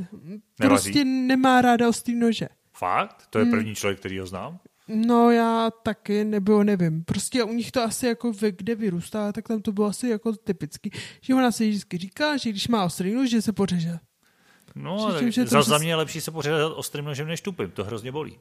[0.56, 2.48] prostě nemá ráda ostré nože.
[2.72, 3.26] Fakt?
[3.30, 3.52] To je hmm.
[3.52, 4.58] první člověk, který ho znám?
[4.88, 7.04] No já taky, nebo nevím.
[7.04, 10.32] Prostě u nich to asi jako ve, kde vyrůstá, tak tam to bylo asi jako
[10.32, 10.90] typický.
[11.20, 13.98] Že ona si vždycky říká, že když má ostrý nož, že se pořeže.
[14.74, 18.12] No, ale za, za mě je lepší se pořezat ostrým nožem než tupým, to hrozně
[18.12, 18.38] bolí.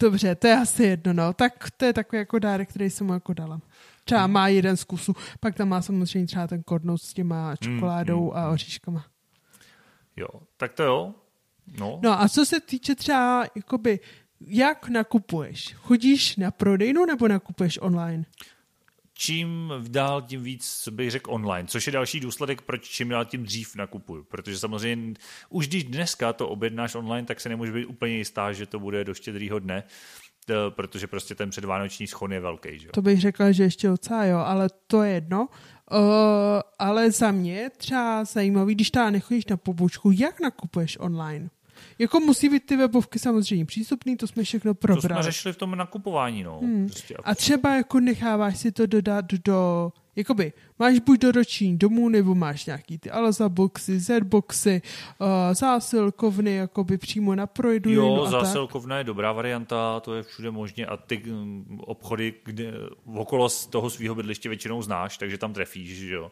[0.00, 1.32] Dobře, to je asi jedno, no.
[1.32, 3.60] Tak to je takový jako dárek, který jsem mu jako dala.
[4.04, 8.20] Třeba má jeden z kusů, pak tam má samozřejmě třeba ten kornout s těma čokoládou
[8.20, 9.04] mm, mm, a oříškama.
[10.16, 11.14] Jo, tak to jo.
[11.78, 12.00] No.
[12.02, 14.00] no a co se týče třeba, jakoby,
[14.40, 15.74] jak nakupuješ?
[15.74, 18.24] Chodíš na prodejnu nebo nakupuješ online?
[19.14, 23.44] Čím dál, tím víc bych řekl online, což je další důsledek, proč čím dál tím
[23.44, 24.24] dřív nakupuju.
[24.24, 25.14] Protože samozřejmě
[25.48, 29.04] už když dneska to objednáš online, tak se nemůže být úplně jistá, že to bude
[29.04, 29.84] do štědrýho dne,
[30.50, 32.78] eh, protože prostě ten předvánoční schon je velký.
[32.78, 32.88] Že?
[32.88, 35.48] To bych řekla, že ještě docela jo, ale to je jedno.
[35.92, 35.98] Uh,
[36.78, 41.50] ale za mě třeba zajímavý, když ta nechodíš na pobočku, jak nakupuješ online?
[41.98, 45.02] Jako musí být ty webovky samozřejmě přístupné, to jsme všechno probrali.
[45.02, 46.58] To jsme řešili v tom nakupování, no.
[46.58, 46.86] Hmm.
[46.86, 52.08] Prostě a třeba jako necháváš si to dodat do, jakoby, máš buď do roční domů,
[52.08, 54.82] nebo máš nějaký ty Alza boxy, Z boxy,
[55.18, 57.90] uh, zásilkovny, jakoby přímo na projdu.
[57.90, 62.72] Jo, zásilkovna je dobrá varianta, to je všude možně a ty um, obchody, kde
[63.14, 66.30] okolo z toho svého bydliště většinou znáš, takže tam trefíš, že jo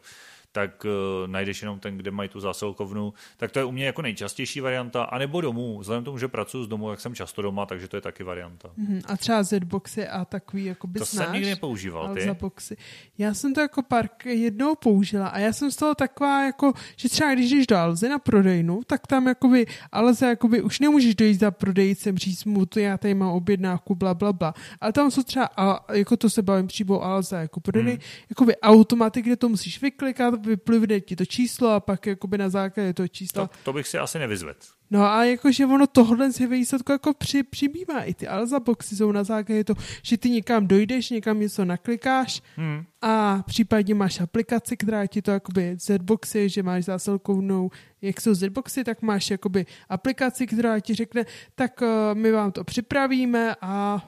[0.52, 3.12] tak uh, najdeš jenom ten, kde mají tu zásilkovnu.
[3.36, 5.78] Tak to je u mě jako nejčastější varianta, anebo domů.
[5.78, 8.24] Vzhledem k tomu, že pracuji z domu, jak jsem často doma, takže to je taky
[8.24, 8.68] varianta.
[8.68, 9.02] Mm-hmm.
[9.06, 12.30] A třeba Zboxy a takový jako To znáš, jsem nikdy nepoužíval, ty?
[12.40, 12.76] boxy.
[13.18, 17.08] Já jsem to jako pár jednou použila a já jsem z toho taková jako, že
[17.08, 21.40] třeba když jdeš do Alzy na prodejnu, tak tam jakoby Alze jakoby už nemůžeš dojít
[21.40, 24.54] za prodejcem, říct mu, to já tady mám objednávku, bla, bla, bla.
[24.80, 28.02] Ale tam jsou třeba, a, jako to se bavím přímo Alze, jako prodej, hmm.
[28.30, 32.92] jakoby automaty, kde to musíš vyklikat, vyplivne ti to číslo a pak jakoby na základě
[32.92, 33.46] toho čísla.
[33.46, 34.58] To, to bych si asi nevyzvedl.
[34.92, 38.02] No a jakože ono tohle si výsledku jako při, přibývá.
[38.02, 42.42] I ty Alza boxy jsou na základě to, že ty někam dojdeš, někam něco naklikáš
[42.56, 42.84] hmm.
[43.02, 47.70] a případně máš aplikaci, která ti to jakoby Zboxy, že máš zásilkovnou,
[48.02, 51.24] jak jsou Zboxy, tak máš jakoby aplikaci, která ti řekne,
[51.54, 54.04] tak uh, my vám to připravíme a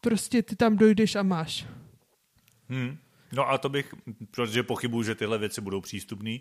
[0.00, 1.66] prostě ty tam dojdeš a máš.
[2.68, 2.96] Hmm.
[3.32, 3.94] No a to bych,
[4.30, 6.38] protože pochybuju, že tyhle věci budou přístupné,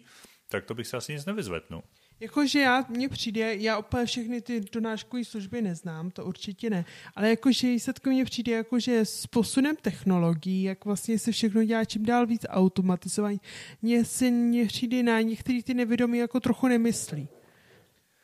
[0.50, 1.66] tak to bych se asi nic nevyzvedl.
[1.70, 1.84] No.
[2.20, 6.86] Jakože já, mně přijde, já úplně všechny ty donáškové služby neznám, to určitě ne,
[7.16, 12.06] ale jakože výsledku mně přijde, jakože s posunem technologií, jak vlastně se všechno dělá čím
[12.06, 13.42] dál víc automatizování,
[13.82, 17.28] mně se mně přijde na některý ty nevědomí jako trochu nemyslí.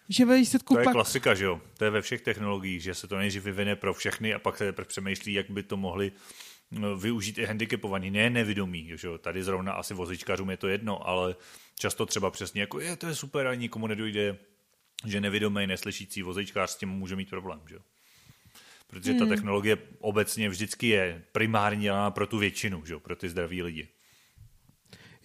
[0.09, 0.93] Že ve výsledku to je pak...
[0.93, 1.61] klasika, že jo?
[1.77, 4.71] To je ve všech technologiích, že se to nejdřív vyvine pro všechny a pak se
[4.71, 6.11] přemýšlí, jak by to mohli
[6.97, 8.91] využít i handicapovaný, ne nevědomí.
[8.95, 9.17] Že jo?
[9.17, 11.35] Tady zrovna asi vozičkařům je to jedno, ale
[11.79, 14.37] často třeba přesně jako je, to je super a nikomu nedojde,
[15.05, 17.61] že nevědomý, neslyšící vozičkář s tím může mít problém.
[17.69, 17.77] Že?
[18.87, 19.19] Protože hmm.
[19.19, 22.97] ta technologie obecně vždycky je primárně dělána pro tu většinu, že?
[22.97, 23.87] pro ty zdraví lidi.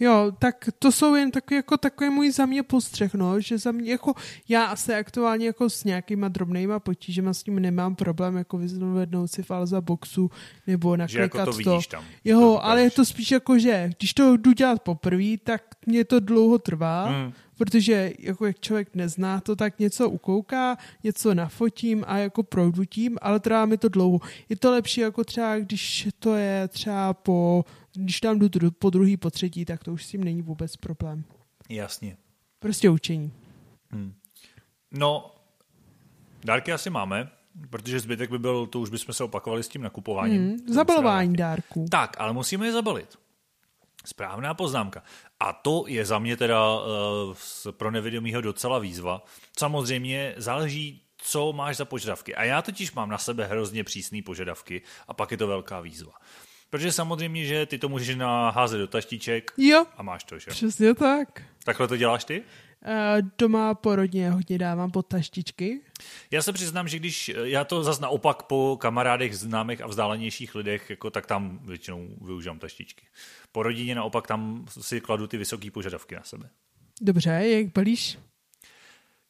[0.01, 3.73] Jo, tak to jsou jen takový, jako takový můj za mě postřeh, no, že za
[3.73, 4.15] mě, jako
[4.49, 9.43] já asi aktuálně jako s nějakýma drobnýma potížema s tím nemám problém, jako vyzvednout si
[9.43, 10.31] v Alza boxu
[10.67, 11.53] nebo naklikat že jako to.
[11.53, 15.37] Vidíš tam, jo, to ale je to spíš jako, že když to jdu dělat poprvé,
[15.45, 17.33] tak mě to dlouho trvá, hmm.
[17.59, 23.19] Protože jako jak člověk nezná to, tak něco ukouká, něco nafotím a jako projdu tím,
[23.23, 24.21] ale trvá mi to dlouho.
[24.49, 29.17] Je to lepší jako třeba, když to je třeba po když tam jdu po druhý,
[29.17, 31.25] po třetí, tak to už s tím není vůbec problém.
[31.69, 32.17] Jasně.
[32.59, 33.33] Prostě učení.
[33.91, 34.15] Hmm.
[34.91, 35.35] No,
[36.45, 37.31] dárky asi máme,
[37.71, 40.49] protože zbytek by byl, to už bychom se opakovali s tím nakupováním.
[40.49, 41.87] Hmm, zabalování dárků.
[41.91, 43.19] Tak, ale musíme je zabalit.
[44.05, 45.03] Správná poznámka.
[45.41, 47.35] A to je za mě teda uh,
[47.71, 49.23] pro nevědomího docela výzva.
[49.59, 52.35] Samozřejmě záleží, co máš za požadavky.
[52.35, 56.13] A já totiž mám na sebe hrozně přísné požadavky a pak je to velká výzva.
[56.71, 60.51] Protože samozřejmě, že ty to můžeš naházet do taštiček jo, a máš to, že?
[60.51, 61.43] Přesně tak.
[61.65, 62.43] Takhle to děláš ty?
[62.87, 65.81] Uh, doma po rodině hodně dávám pod taštičky.
[66.31, 70.91] Já se přiznám, že když já to zase naopak po kamarádech, známých a vzdálenějších lidech,
[70.91, 73.07] jako, tak tam většinou využívám taštičky.
[73.53, 76.51] Po rodině naopak tam si kladu ty vysoké požadavky na sebe.
[77.01, 78.19] Dobře, jak balíš?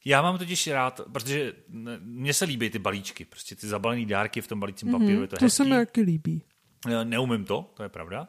[0.05, 1.53] Já mám totiž rád, protože
[2.01, 5.27] mně se líbí ty balíčky, prostě ty zabalené dárky v tom balícím papíru, mm-hmm, je
[5.27, 5.57] to, to hezký.
[5.57, 6.43] se mi taky líbí.
[6.87, 8.29] Eh, neumím to, to je pravda,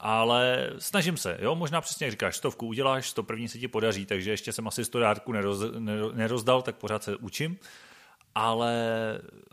[0.00, 4.06] ale snažím se, jo, možná přesně jak říkáš, stovku uděláš, to první se ti podaří,
[4.06, 5.60] takže ještě jsem asi sto dárků neroz,
[6.14, 7.58] nerozdal, tak pořád se učím,
[8.34, 8.74] ale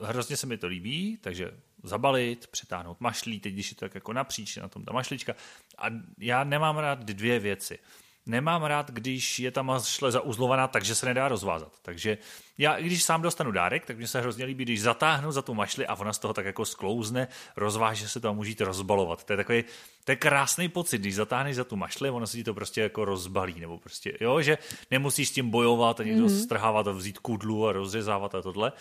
[0.02, 1.52] hrozně se mi to líbí, takže
[1.84, 5.36] zabalit, přetáhnout mašlí, teď když je to tak jako napříč na tom ta mašlička.
[5.78, 5.88] A
[6.18, 7.80] já nemám rád dvě věci
[8.26, 11.72] nemám rád, když je ta mašle zauzlovaná, takže se nedá rozvázat.
[11.82, 12.18] Takže
[12.58, 15.88] já, když sám dostanu dárek, tak mi se hrozně líbí, když zatáhnu za tu mašli
[15.88, 19.24] a ona z toho tak jako sklouzne, rozváže se to a můžete rozbalovat.
[19.24, 19.64] To je takový,
[20.04, 23.06] to je krásný pocit, když zatáhneš za tu mašli, ono se ti to prostě jako
[23.06, 24.58] rozbalí, nebo prostě, jo, že
[24.92, 26.44] nemusíš s tím bojovat a někdo mm-hmm.
[26.44, 28.72] strhávat a vzít kudlu a rozřezávat a tohle.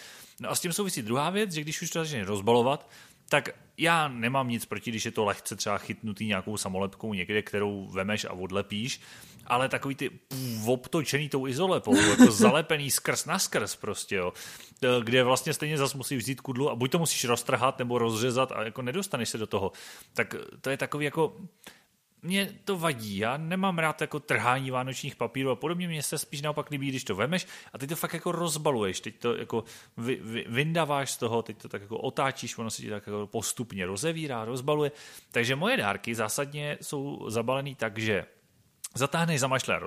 [0.41, 2.89] No a s tím souvisí druhá věc, že když už to začne rozbalovat,
[3.29, 3.49] tak
[3.79, 8.25] já nemám nic proti, když je to lehce třeba chytnutý nějakou samolepkou někde, kterou vemeš
[8.25, 9.01] a odlepíš,
[9.47, 10.11] ale takový ty
[10.67, 14.33] obtočený tou izolepou, jako zalepený skrz na skrz prostě, jo,
[15.05, 18.63] kde vlastně stejně zase musíš vzít kudlu a buď to musíš roztrhat nebo rozřezat a
[18.63, 19.73] jako nedostaneš se do toho.
[20.15, 21.37] Tak to je takový jako,
[22.25, 23.19] mě to vadí.
[23.19, 25.89] Já nemám rád jako trhání vánočních papírů a podobně.
[25.89, 29.01] Mně se spíš naopak líbí, když to vemeš a ty to fakt jako rozbaluješ.
[29.01, 29.65] Teď to jako
[29.97, 33.27] vy, vy, vyndáváš z toho, teď to tak jako otáčíš, ono se ti tak jako
[33.27, 34.93] postupně rozevírá, rozbaluje.
[35.31, 38.25] Takže moje dárky zásadně jsou zabalený tak, že
[38.95, 39.81] zatáhneš za mašle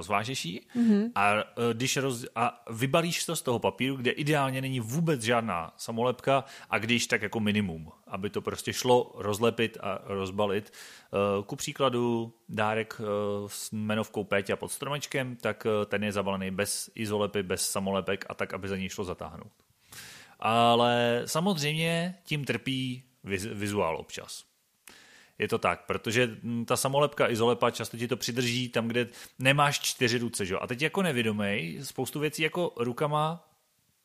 [0.43, 1.11] ji mm-hmm.
[1.15, 1.43] a, e,
[1.73, 6.77] když roz, a vybalíš to z toho papíru, kde ideálně není vůbec žádná samolepka a
[6.77, 10.71] když tak jako minimum, aby to prostě šlo rozlepit a rozbalit.
[10.71, 13.03] E, ku příkladu dárek e,
[13.47, 18.53] s jmenovkou Péťa pod stromečkem, tak ten je zabalený bez izolepy, bez samolepek a tak,
[18.53, 19.51] aby za něj šlo zatáhnout.
[20.39, 23.03] Ale samozřejmě tím trpí
[23.53, 24.46] vizuál občas.
[25.39, 29.07] Je to tak, protože mm, ta samolepka izolepa často ti to přidrží tam, kde
[29.39, 30.45] nemáš čtyři ruce.
[30.45, 30.57] Že?
[30.57, 33.47] A teď jako nevědomý spoustu věcí jako rukama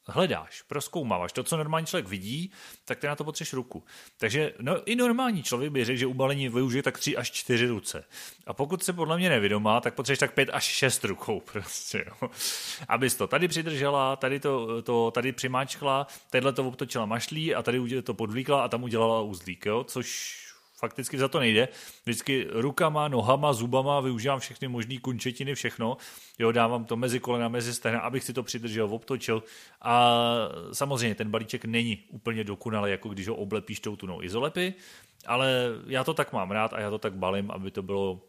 [0.06, 1.32] hledáš, proskoumáváš.
[1.32, 2.52] To, co normální člověk vidí,
[2.84, 3.84] tak ty na to potřeš ruku.
[4.18, 7.66] Takže no, i normální člověk by řekl, že u balení využije tak tři až čtyři
[7.66, 8.04] ruce.
[8.46, 12.04] A pokud se podle mě nevědomá, tak potřebuješ tak pět až šest rukou prostě.
[12.06, 12.30] Jo.
[12.88, 18.02] Abys to tady přidržela, tady to, to tady přimáčkla, tadyhle to obtočila mašlí a tady
[18.02, 20.38] to podvlíkla a tam udělala uzlík, jo, což
[20.82, 21.68] fakticky za to nejde.
[22.02, 25.96] Vždycky rukama, nohama, zubama využívám všechny možné končetiny, všechno.
[26.38, 29.42] Jo, dávám to mezi kolena, mezi stehna, abych si to přidržel, obtočil.
[29.82, 30.12] A
[30.72, 34.74] samozřejmě ten balíček není úplně dokonalý, jako když ho oblepíš tou tunou izolepy,
[35.26, 35.52] ale
[35.86, 38.20] já to tak mám rád a já to tak balím, aby to bylo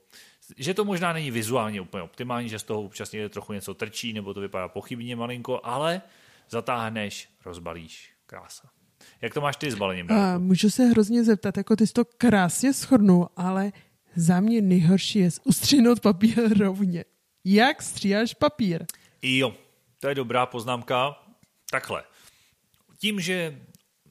[0.57, 4.13] že to možná není vizuálně úplně optimální, že z toho občas někde trochu něco trčí,
[4.13, 6.01] nebo to vypadá pochybně malinko, ale
[6.49, 8.11] zatáhneš, rozbalíš.
[8.25, 8.82] Krása.
[9.23, 10.11] Jak to máš ty s balením?
[10.11, 13.71] A, můžu se hrozně zeptat, jako ty jsi to krásně shodnul, ale
[14.15, 17.05] za mě nejhorší je ustřihnout papír rovně.
[17.45, 18.85] Jak stříháš papír?
[19.21, 19.53] Jo,
[19.99, 21.15] to je dobrá poznámka.
[21.71, 22.03] Takhle.
[22.99, 23.61] Tím, že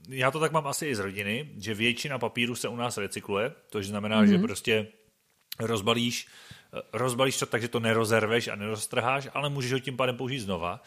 [0.09, 3.53] já to tak mám asi i z rodiny, že většina papíru se u nás recykluje,
[3.71, 4.29] to znamená, mm-hmm.
[4.29, 4.43] že mhm.
[4.43, 4.87] prostě
[5.59, 6.27] rozbalíš,
[6.93, 10.81] rozbalíš to tak, že to nerozerveš a neroztrháš, ale můžeš ho tím pádem použít znova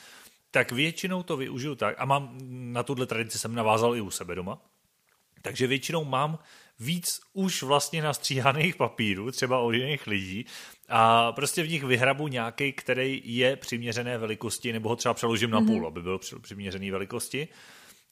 [0.55, 2.37] tak většinou to využiju tak, a mám
[2.73, 4.61] na tuhle tradici jsem navázal i u sebe doma,
[5.41, 6.39] takže většinou mám
[6.79, 10.45] víc už vlastně nastříhaných papírů, třeba od jiných lidí,
[10.89, 15.61] a prostě v nich vyhrabu nějaký, který je přiměřené velikosti, nebo ho třeba přeložím mm-hmm.
[15.61, 15.85] na půl, mhm.
[15.85, 17.47] aby byl přiměřený velikosti.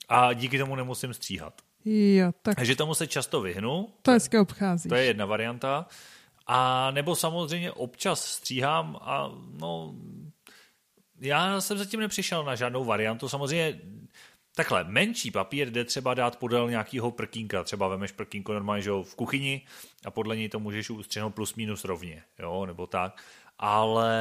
[0.10, 1.62] A díky tomu nemusím stříhat.
[1.86, 2.56] Jo, tak.
[2.56, 3.90] Takže tomu se často vyhnu.
[4.02, 4.90] To hezky obchází.
[4.90, 5.86] To je jedna varianta.
[6.48, 9.94] A nebo samozřejmě občas stříhám a no,
[11.24, 13.30] já jsem zatím nepřišel na žádnou variantu.
[13.30, 13.82] Samozřejmě
[14.56, 17.64] takhle, menší papír jde třeba dát podél nějakého prkínka.
[17.64, 19.62] Třeba vemeš prkínko normálně že v kuchyni
[20.06, 23.24] a podle něj to můžeš ustřihnout plus minus rovně, jo, nebo tak.
[23.60, 24.14] Ale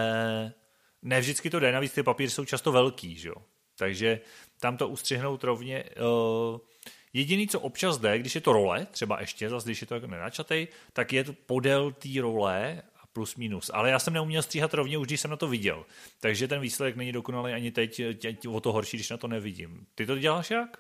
[1.03, 3.37] ne vždycky to jde, navíc ty papíry jsou často velký, že jo.
[3.77, 4.21] Takže
[4.61, 5.85] tam to ustřihnout rovně.
[6.53, 6.59] Uh,
[7.15, 10.07] Jediný, co občas jde, když je to role, třeba ještě, zase když je to jako
[10.07, 12.83] nenačatej, tak je to podél té role
[13.13, 13.71] plus minus.
[13.75, 15.85] Ale já jsem neuměl stříhat rovně, už když jsem na to viděl.
[16.21, 18.03] Takže ten výsledek není dokonalý ani teď,
[18.49, 19.87] o to horší, když na to nevidím.
[19.95, 20.79] Ty to děláš jak?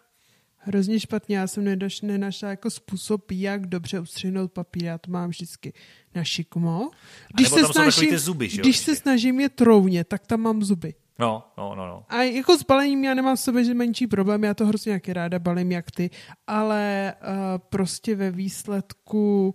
[0.64, 5.30] Hrozně špatně, já jsem nedoš, nenašla jako způsob, jak dobře ustřihnout papír, já to mám
[5.30, 5.72] vždycky
[6.14, 6.90] na šikmo.
[7.34, 10.94] Když, se snažím, zuby, že když se snažím je rovně, tak tam mám zuby.
[11.18, 12.04] No, no, no, no.
[12.08, 15.12] A jako s balením já nemám v sobě že menší problém, já to hrozně nějaký
[15.12, 16.10] ráda balím jak ty,
[16.46, 17.28] ale uh,
[17.58, 19.54] prostě ve výsledku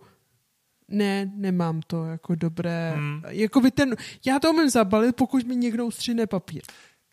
[0.88, 2.94] ne, nemám to jako dobré.
[2.96, 3.22] Hmm.
[3.28, 6.62] Jako by ten, já to umím zabalit, pokud mi někdo ustřihne papír.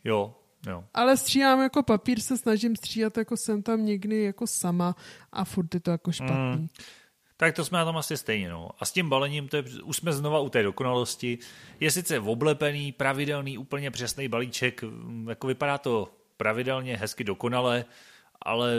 [0.05, 0.35] Jo,
[0.67, 0.85] jo.
[0.95, 4.97] Ale stříhám jako papír, se snažím stříhat jako jsem tam někdy jako sama
[5.33, 6.55] a furt je to jako špatný.
[6.55, 6.69] Hmm.
[7.37, 8.49] Tak to jsme tam asi stejně.
[8.49, 8.71] No.
[8.79, 11.39] A s tím balením, to je, už jsme znova u té dokonalosti.
[11.81, 14.85] Je sice oblepený, pravidelný, úplně přesný balíček,
[15.29, 17.85] jako vypadá to pravidelně, hezky dokonale,
[18.45, 18.73] ale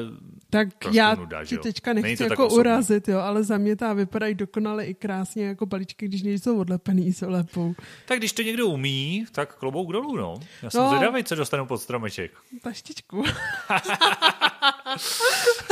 [0.49, 4.86] tak já nuda, ti teďka nechci jako urazit, jo, ale za mě ta vypadají dokonale
[4.86, 7.76] i krásně jako balíčky, když nejsou odlepený lepou.
[8.05, 10.39] Tak když to někdo umí, tak klobouk dolů, no.
[10.61, 12.32] Já jsem no, zvědavý, co dostanu pod stromeček.
[12.61, 13.24] Taštičku.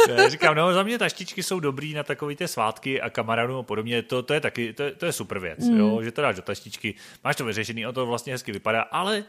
[0.10, 3.64] já říkám, no za mě taštičky jsou dobrý na takové ty svátky a kamarádům a
[3.64, 5.78] podobně, to, to je taky, to, to je super věc, mm.
[5.78, 9.24] jo, že to dáš do taštičky, máš to vyřešený, o to vlastně hezky vypadá, ale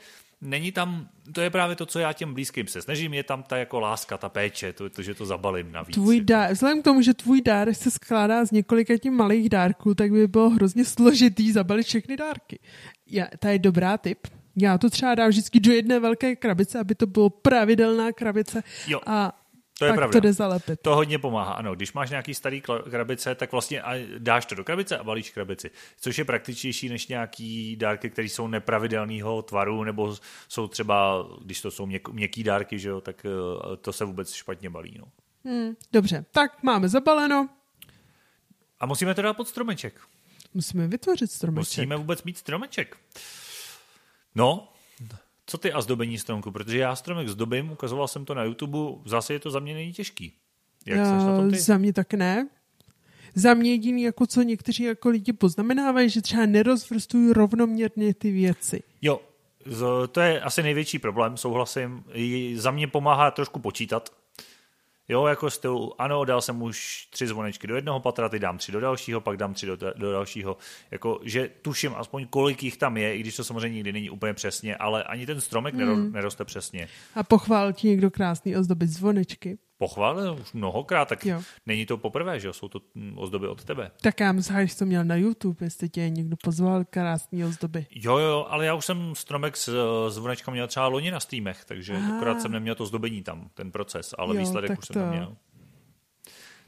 [0.45, 3.57] není tam, to je právě to, co já těm blízkým se snažím, je tam ta
[3.57, 5.95] jako láska, ta péče, to, to že to zabalím navíc.
[5.95, 9.95] Tvůj dár, vzhledem k tomu, že tvůj dár se skládá z několika tím malých dárků,
[9.95, 12.59] tak by bylo hrozně složitý zabalit všechny dárky.
[13.07, 14.19] Já, to je dobrá tip.
[14.57, 18.63] Já to třeba dám vždycky do jedné velké krabice, aby to bylo pravidelná krabice.
[18.87, 19.01] Jo.
[19.07, 19.44] A
[19.79, 20.12] to je pak pravda.
[20.12, 20.81] to jde zalepit.
[20.81, 21.75] To hodně pomáhá, ano.
[21.75, 23.83] Když máš nějaký starý krabice, tak vlastně
[24.18, 25.70] dáš to do krabice a balíš krabici.
[26.01, 30.16] Což je praktičtější než nějaký dárky, které jsou nepravidelného tvaru, nebo
[30.49, 34.33] jsou třeba, když to jsou měk, měkký dárky, že jo, tak eh, to se vůbec
[34.33, 34.97] špatně balí.
[34.99, 35.07] No.
[35.45, 37.49] Hmm, dobře, tak máme zabaleno.
[38.81, 40.01] A musíme to dát pod stromeček.
[40.55, 41.79] Musíme vytvořit stromeček.
[41.79, 42.97] Musíme vůbec mít stromeček.
[44.35, 44.72] No,
[45.47, 46.51] co ty a zdobení stromku?
[46.51, 49.93] Protože já stromek zdobím, ukazoval jsem to na YouTube, zase je to za mě není
[49.93, 50.33] těžký.
[50.87, 51.59] Jak já, na tom ty?
[51.59, 52.49] Za mě tak ne.
[53.35, 58.83] Za mě jediný, jako co někteří jako lidi poznamenávají, že třeba nerozvrstují rovnoměrně ty věci.
[59.03, 59.21] Jo,
[60.13, 62.05] to je asi největší problém, souhlasím.
[62.55, 64.13] Za mě pomáhá trošku počítat,
[65.09, 68.73] Jo, jako stylu, ano, dal jsem už tři zvonečky do jednoho patra, ty dám tři
[68.73, 70.57] do dalšího, pak dám tři do, do dalšího.
[70.91, 74.35] Jako, že tuším aspoň, kolik jich tam je, i když to samozřejmě nikdy není úplně
[74.35, 76.13] přesně, ale ani ten stromek mm.
[76.13, 76.89] neroste přesně.
[77.15, 79.59] A pochvál ti někdo krásný ozdobit zvonečky.
[79.79, 81.43] Pochválil už mnohokrát, tak jo.
[81.66, 82.53] není to poprvé, že jo?
[82.53, 83.91] Jsou to hm, ozdoby od tebe.
[84.01, 87.87] Tak já myslím, že to měl na YouTube, jestli tě někdo pozval, krásný ozdoby.
[87.91, 89.70] Jo, jo, ale já už jsem stromek s
[90.09, 92.16] zvonečkem měl třeba loni na streamech, takže Aha.
[92.16, 95.07] akorát jsem neměl to zdobení tam, ten proces, ale jo, výsledek už jsem to...
[95.07, 95.37] měl.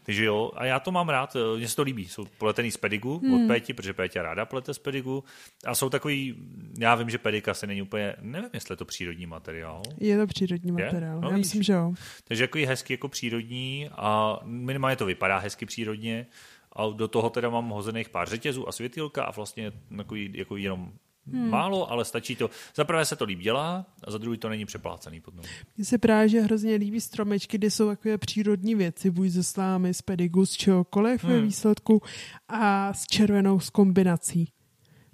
[0.07, 2.09] Takže jo, a já to mám rád, eh, mně se to líbí.
[2.09, 3.35] Jsou pletený z pedigu hmm.
[3.35, 5.25] od Péti, protože Pétě ráda plete z pedigu.
[5.65, 6.35] A jsou takový,
[6.79, 9.83] já vím, že pedika se není úplně, nevím, jestli je to přírodní materiál.
[9.99, 10.85] Je to přírodní je?
[10.85, 11.95] materiál, no, já myslím, že jo.
[12.25, 16.27] Takže jako hezky jako přírodní a minimálně to vypadá hezky přírodně.
[16.73, 20.93] A do toho teda mám hozených pár řetězů a světilka a vlastně takový jako jenom
[21.33, 21.51] Hmm.
[21.51, 22.51] Málo, ale stačí to.
[22.75, 25.45] Za prvé se to líp dělá a za druhé to není přeplácený potom.
[25.77, 29.95] Mně se právě že hrozně líbí stromečky, kde jsou takové přírodní věci, buď ze slámy,
[29.95, 31.33] z pedigu, z čehokoliv hmm.
[31.33, 32.03] ve výsledku
[32.49, 34.53] a s červenou s kombinací.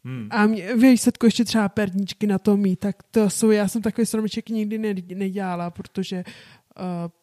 [0.04, 0.28] Hmm.
[0.30, 4.06] A mě, výsledku ještě třeba perničky na to mít, tak to jsou, já jsem takový
[4.06, 4.78] stromeček nikdy
[5.14, 6.24] nedělala, protože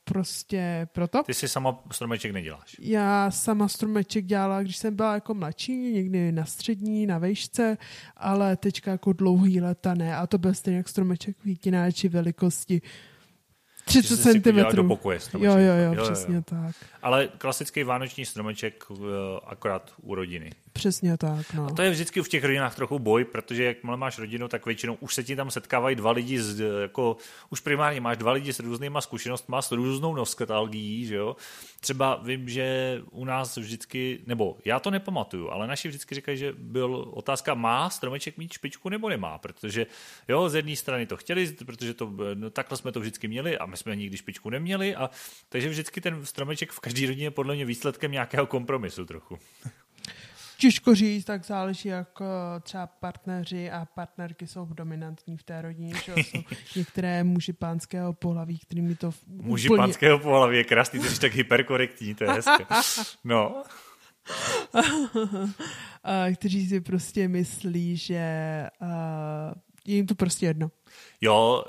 [0.03, 1.23] prostě proto.
[1.23, 2.75] Ty si sama stromeček neděláš?
[2.79, 7.77] Já sama stromeček dělala, když jsem byla jako mladší, někdy na střední, na vejšce,
[8.17, 10.15] ale teďka jako dlouhý leta ne.
[10.15, 12.81] A to byl stejně jak stromeček výtináči velikosti
[13.85, 14.75] 30 cm.
[14.75, 16.41] do pokoje jo, jo, jo, jo, přesně jo.
[16.45, 16.75] tak.
[17.01, 18.97] Ale klasický vánoční stromeček uh,
[19.43, 20.51] akorát u rodiny.
[20.73, 21.53] Přesně tak.
[21.53, 21.65] No.
[21.65, 24.97] A to je vždycky v těch rodinách trochu boj, protože jakmile máš rodinu, tak většinou
[24.99, 27.17] už se ti tam setkávají dva lidi, z, jako
[27.49, 31.35] už primárně máš dva lidi s různýma zkušenostmi, s různou nostalgií, že jo.
[31.79, 36.53] Třeba vím, že u nás vždycky, nebo já to nepamatuju, ale naši vždycky říkají, že
[36.57, 39.85] byl otázka, má stromeček mít špičku nebo nemá, protože
[40.27, 43.65] jo, z jedné strany to chtěli, protože to, no, takhle jsme to vždycky měli a
[43.65, 45.09] my jsme nikdy špičku neměli a
[45.49, 49.39] takže vždycky ten stromeček v každé rodině podle mě výsledkem nějakého kompromisu trochu.
[50.59, 55.93] Těžko říct, tak záleží, jak eh, třeba partneři a partnerky jsou dominantní v té rodině,
[56.05, 56.41] že jsou
[56.75, 59.77] některé muži pánského pohlaví, kterými to Muži úplně...
[59.77, 62.65] pánského pohlaví je krásný, ty jsi tak hyperkorektní, to je hezké.
[63.23, 63.63] No.
[66.35, 68.23] kteří si prostě myslí, že
[68.81, 68.87] uh,
[69.87, 70.71] je jim to prostě jedno.
[71.21, 71.63] Jo,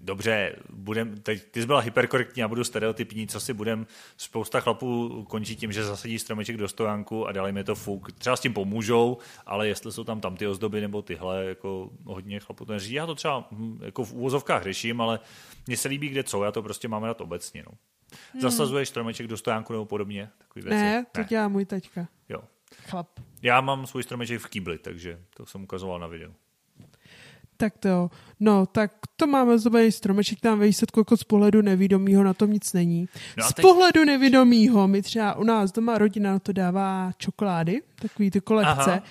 [0.00, 5.22] dobře, budem, teď ty jsi byla hyperkorektní, já budu stereotypní, co si budem, spousta chlapů
[5.28, 8.12] končí tím, že zasadí stromeček do stojánku a dali mi to fuk.
[8.12, 12.40] Třeba s tím pomůžou, ale jestli jsou tam tam ty ozdoby nebo tyhle, jako hodně
[12.40, 12.94] chlapů to neřídí.
[12.94, 15.20] Já to třeba hm, jako v úvozovkách řeším, ale
[15.66, 17.62] mně se líbí kde co, já to prostě mám rád obecně.
[17.66, 17.72] No.
[18.32, 18.42] Hmm.
[18.42, 20.30] Zasazuješ stromeček do stojánku nebo podobně?
[20.38, 20.76] Takový věci?
[20.76, 21.26] Ne, to ne.
[21.28, 22.08] dělá můj taťka.
[22.28, 22.42] Jo.
[22.88, 23.20] Chlap.
[23.42, 26.34] Já mám svůj stromeček v kýbli, takže to jsem ukazoval na videu.
[27.56, 28.10] Tak to jo.
[28.40, 32.52] No, tak to máme zdobený stromeček, tam ve výsledku jako z pohledu nevědomího na tom
[32.52, 33.08] nic není.
[33.38, 33.62] No z teď...
[33.62, 38.92] pohledu nevědomího, my třeba u nás doma rodina na to dává čokolády, takový ty kolekce.
[38.92, 39.02] Aha.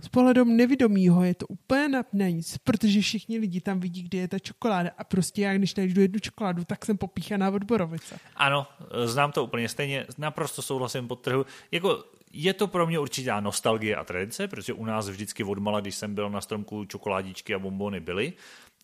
[0.00, 4.28] Z pohledu nevědomího je to úplně na nic, protože všichni lidi tam vidí, kde je
[4.28, 8.18] ta čokoláda a prostě já, když najdu jednu čokoládu, tak jsem popíchaná od borovice.
[8.36, 8.66] Ano,
[9.04, 11.46] znám to úplně stejně, naprosto souhlasím pod trhu.
[11.70, 12.04] Jako
[12.34, 16.14] je to pro mě určitá nostalgie a tradice, protože u nás vždycky odmala, když jsem
[16.14, 18.32] byl na stromku, čokoládičky a bombony byly,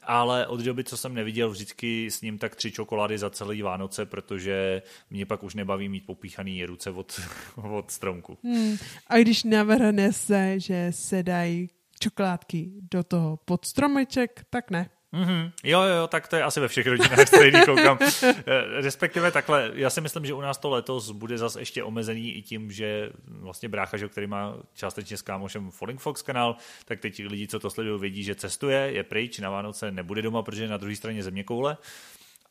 [0.02, 4.06] ale od doby, co jsem neviděl vždycky s ním tak tři čokolády za celý Vánoce,
[4.06, 7.20] protože mě pak už nebaví mít popíchaný ruce od,
[7.56, 8.38] od stromku.
[8.44, 8.76] Hmm.
[9.06, 11.68] A když navrhne se, že se dají
[12.00, 14.90] čokoládky do toho pod stromeček, tak ne.
[15.12, 15.52] Mm-hmm.
[15.64, 17.98] Jo, jo, tak to je asi ve všech rodinách stejný koukám.
[18.22, 22.32] Eh, respektive takhle, já si myslím, že u nás to letos bude zase ještě omezený
[22.36, 27.00] i tím, že vlastně brácha, že, který má částečně s kámošem Falling Fox kanál, tak
[27.00, 30.62] teď lidi, co to sledují, vědí, že cestuje, je pryč, na Vánoce nebude doma, protože
[30.62, 31.76] je na druhé straně země koule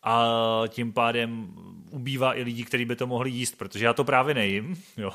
[0.04, 1.54] a tím pádem
[1.89, 4.84] ubývá i lidí, kteří by to mohli jíst, protože já to právě nejím.
[4.97, 5.12] Jo.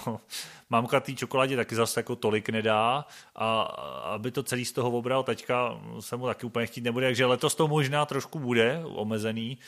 [0.71, 3.05] Mámka té čokoládě taky zase jako tolik nedá
[3.35, 3.63] a
[4.05, 7.55] aby to celý z toho obral taťka se mu taky úplně chtít nebude, takže letos
[7.55, 9.59] to možná trošku bude omezený,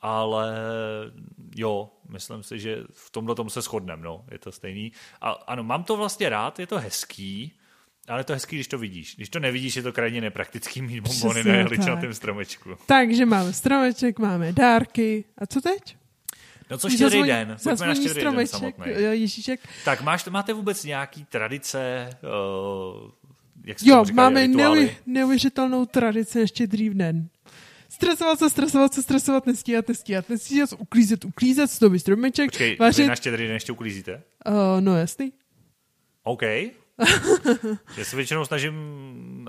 [0.00, 0.54] ale
[1.56, 4.92] jo, myslím si, že v tomhle tom se shodneme, no, je to stejný.
[5.20, 7.52] A ano, mám to vlastně rád, je to hezký,
[8.08, 9.16] ale to hezký, když to vidíš.
[9.16, 12.70] Když to nevidíš, je to krajně nepraktický mít bombony na jehličnatém stromečku.
[12.86, 15.24] Takže máme stromeček, máme dárky.
[15.38, 15.96] A co teď?
[16.70, 17.56] No co štědrý den?
[17.62, 18.92] Pojďme na štědrý den samotný.
[19.10, 19.60] Ježíšek.
[19.84, 23.10] Tak máš, máte vůbec nějaký tradice, uh,
[23.64, 27.28] jak Jo, říkali, máme neuvěř, neuvěřitelnou tradici na štědrý den.
[27.88, 32.50] Stresovat se, stresovat se, stresovat, nestíhat, nestíhat, nestíhat, uklízet, uklízet, zdobit stromeček.
[32.50, 33.02] Počkej, vařit.
[33.02, 34.22] vy na štědrý den ještě uklízíte?
[34.46, 35.32] Uh, no jasný.
[36.22, 36.42] OK.
[37.96, 38.74] Já se většinou snažím,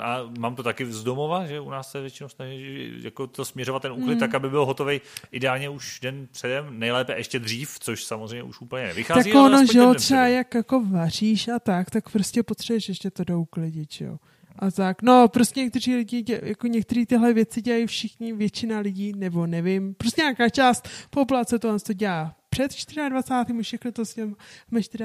[0.02, 3.82] a mám to taky z domova, že u nás se většinou snaží jako to směřovat
[3.82, 4.20] ten úklid mm.
[4.20, 8.84] tak, aby byl hotový ideálně už den předem, nejlépe ještě dřív, což samozřejmě už úplně
[8.84, 9.32] nevychází.
[9.32, 13.24] Tak ono, že jo, třeba jak jako vaříš a tak, tak prostě potřebuješ ještě to
[13.24, 14.18] douklidit, jo.
[14.60, 19.14] A tak, no prostě někteří lidi, dě, jako některé tyhle věci dělají všichni, většina lidí,
[19.14, 22.72] nebo nevím, prostě nějaká část populace to to dělá před
[23.10, 23.60] 24.
[23.60, 24.36] už všechno to s těm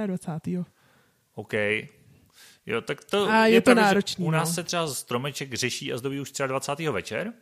[0.06, 0.64] 24.
[1.34, 1.54] OK.
[2.66, 4.24] Jo, tak to a je, je to pravda, náročný.
[4.24, 4.54] U nás no.
[4.54, 6.88] se třeba stromeček řeší a zdobí už 23.
[6.88, 7.32] večer,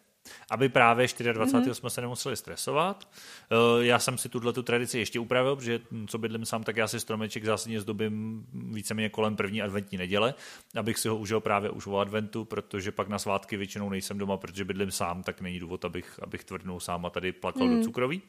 [0.50, 1.70] aby právě 24.
[1.70, 1.70] Mm-hmm.
[1.72, 3.08] jsme se nemuseli stresovat.
[3.50, 6.88] Eh, já jsem si tuhle tu tradici ještě upravil, protože co bydlím sám, tak já
[6.88, 10.34] si stromeček zásadně zdobím víceméně kolem první adventní neděle,
[10.76, 14.36] abych si ho užil právě už o adventu, protože pak na svátky většinou nejsem doma,
[14.36, 17.70] protože bydlím sám, tak není důvod, abych, abych tvrdnul sám a tady plakal mm.
[17.70, 17.84] do mhm.
[17.84, 18.22] cukroví.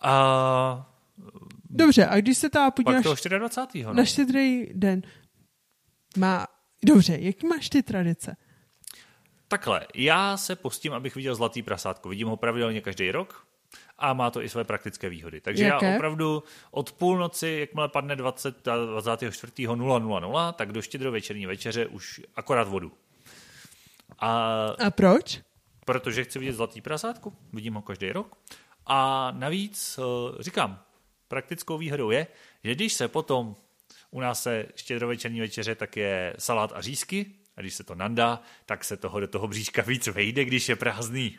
[0.00, 0.92] A
[1.70, 3.04] Dobře, a když se ta podíváš...
[3.04, 3.84] Pak toho 24.
[3.84, 3.94] No.
[3.94, 5.02] Na štědrý den.
[6.16, 6.46] Má...
[6.84, 8.36] Dobře, jaký máš ty tradice?
[9.48, 12.08] Takhle, já se postím, abych viděl zlatý prasátko.
[12.08, 13.46] Vidím ho pravidelně každý rok
[13.98, 15.40] a má to i své praktické výhody.
[15.40, 15.86] Takže Jaké?
[15.86, 22.92] já opravdu od půlnoci, jakmile padne 20, 24.000, tak do štědrovečerní večeře už akorát vodu.
[24.18, 25.40] A, a proč?
[25.84, 28.36] Protože chci vidět zlatý prasátko, vidím ho každý rok.
[28.86, 30.82] A navíc eh, říkám,
[31.28, 32.26] praktickou výhodou je,
[32.64, 33.56] že když se potom
[34.10, 37.26] u nás se štědrovečerní večeře, tak je salát a řízky,
[37.56, 40.76] a když se to nandá, tak se toho do toho bříška víc vejde, když je
[40.76, 41.38] prázdný.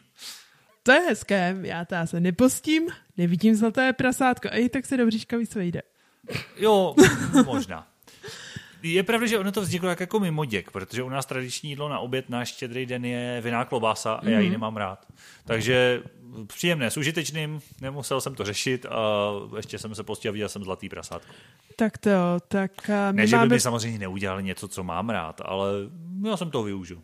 [0.84, 5.06] To je hezké, já ta se nepostím, nevidím zlaté prasátko, a i tak se do
[5.06, 5.82] bříška víc vejde.
[6.58, 6.96] Jo,
[7.46, 7.88] možná.
[8.84, 12.00] Je pravda, že ono to vzniklo jak jako mimoděk, protože u nás tradiční jídlo na
[12.00, 14.54] oběd na štědrý den je viná klobása a já ji mhm.
[14.54, 15.06] nemám rád.
[15.46, 16.04] Takže
[16.48, 20.64] příjemné, s užitečným, nemusel jsem to řešit a ještě jsem se postil a viděl jsem
[20.64, 21.34] zlatý prasátko.
[21.76, 22.10] Tak to
[22.48, 22.72] tak
[23.12, 25.70] my Ne, že by mi samozřejmě neudělali něco, co mám rád, ale
[26.26, 27.02] já jsem to využil.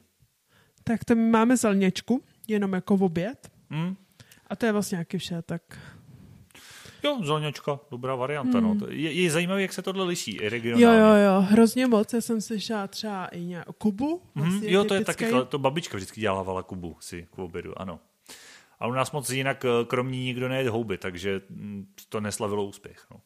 [0.84, 3.52] Tak to my máme zelněčku, jenom jako v oběd.
[3.70, 3.96] Hmm.
[4.48, 5.62] A to je vlastně nějaký vše, tak
[7.04, 8.60] Jo, zelňačka, dobrá varianta.
[8.60, 8.70] No.
[8.70, 8.80] Hmm.
[8.80, 8.88] No.
[8.90, 10.86] Je, je zajímavé, jak se tohle liší i regionálně.
[10.86, 12.14] Jo, jo, jo, hrozně moc.
[12.14, 14.22] Já jsem slyšela třeba i nějak Kubu.
[14.36, 18.00] Vlastně hmm, jo, to je taky, to babička vždycky dělávala Kubu si k obědu, ano.
[18.80, 23.06] A u nás moc jinak eh, kromní nikdo nejde houby, takže mm, to neslavilo úspěch.
[23.12, 23.22] No.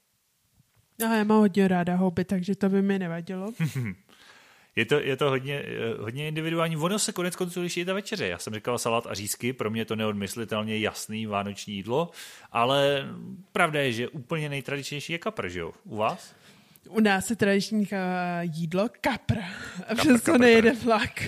[0.99, 3.51] No, já mám hodně ráda houby, takže to by mi nevadilo.
[4.77, 6.77] je to, je to hodně, eh, hodně individuální.
[6.77, 8.27] Ono se konec konců liší i ta večeře.
[8.27, 12.11] Já jsem říkal salát a řízky, pro mě je to neodmyslitelně jasný vánoční jídlo,
[12.51, 13.09] ale
[13.51, 15.71] pravda je, že úplně nejtradičnější je kapr, že jo?
[15.83, 16.35] U vás?
[16.89, 19.37] U nás je tradiční eh, jídlo kapr.
[19.87, 21.23] A přesto nejede vlak.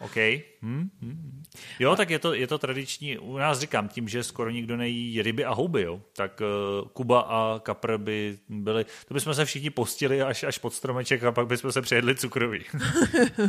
[0.00, 0.16] OK.
[0.62, 1.42] Hmm, hmm.
[1.78, 3.18] Jo, tak je to, je to tradiční.
[3.18, 7.20] U nás říkám, tím, že skoro nikdo nejí ryby a houby, jo, tak uh, Kuba
[7.20, 11.46] a Kapr by byli, to bychom se všichni postili až, až pod stromeček a pak
[11.46, 12.64] bychom se přejedli cukroví.
[13.38, 13.48] uh,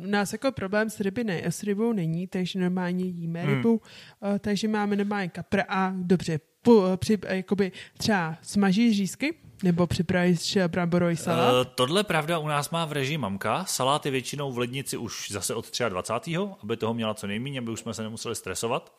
[0.00, 3.54] nás jako problém s, ryby ne, s rybou není, takže normálně jíme hmm.
[3.54, 9.86] rybu, uh, takže máme normálně kapr a dobře, po, při, jakoby třeba smaží řízky, nebo
[9.86, 11.66] připravíš bramborový salát?
[11.66, 13.64] Uh, tohle pravda u nás má v režii mamka.
[13.64, 16.36] Salát je většinou v lednici už zase od 23.
[16.62, 18.92] aby toho měla co nejméně, aby už jsme se nemuseli stresovat.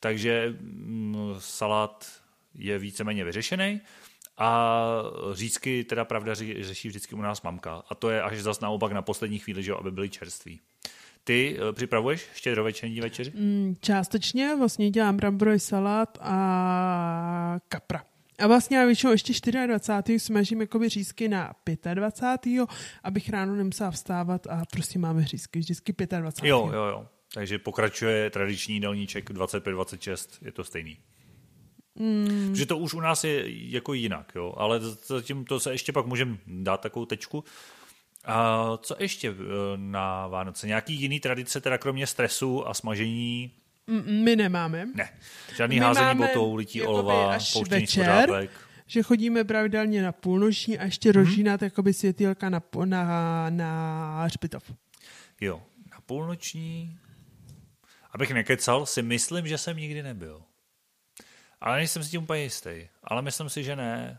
[0.00, 2.06] Takže mm, salát
[2.54, 3.80] je víceméně vyřešený.
[4.38, 4.78] A
[5.32, 7.82] řízky teda pravda řeší vždycky u nás mamka.
[7.88, 10.60] A to je až zas naopak na poslední chvíli, že aby byly čerství.
[11.24, 13.32] Ty uh, připravuješ štědrovečerní večeři?
[13.34, 18.04] Mm, částečně, vlastně dělám bramborový salát a kapra.
[18.38, 20.18] A vlastně já většinou ještě 24.
[20.18, 21.52] smažím jakoby řízky na
[21.94, 22.66] 25.
[23.02, 26.48] abych ráno nemusela vstávat a prostě máme řízky vždycky 25.
[26.48, 27.06] Jo, jo, jo.
[27.34, 30.98] Takže pokračuje tradiční jídelníček 25-26, je to stejný.
[31.94, 32.48] Mm.
[32.50, 34.54] Protože to už u nás je jako jinak, jo.
[34.56, 37.44] ale zatím to se ještě pak můžeme dát takovou tečku.
[38.24, 39.34] A co ještě eh,
[39.76, 40.66] na Vánoce?
[40.66, 43.50] Nějaký jiný tradice, teda kromě stresu a smažení
[44.06, 44.86] my nemáme.
[44.94, 45.08] Ne.
[45.56, 48.48] Žádný My házení botou, lití olova, pouštění večer,
[48.86, 51.14] že chodíme pravidelně na půlnoční a ještě mm-hmm.
[51.14, 54.72] rozžínat jakoby světýlka na, na, na hřbitov.
[55.40, 56.98] Jo, na půlnoční.
[58.10, 60.42] Abych nekecal, si myslím, že jsem nikdy nebyl.
[61.60, 62.88] Ale nejsem si tím úplně jistý.
[63.04, 64.18] Ale myslím si, že ne.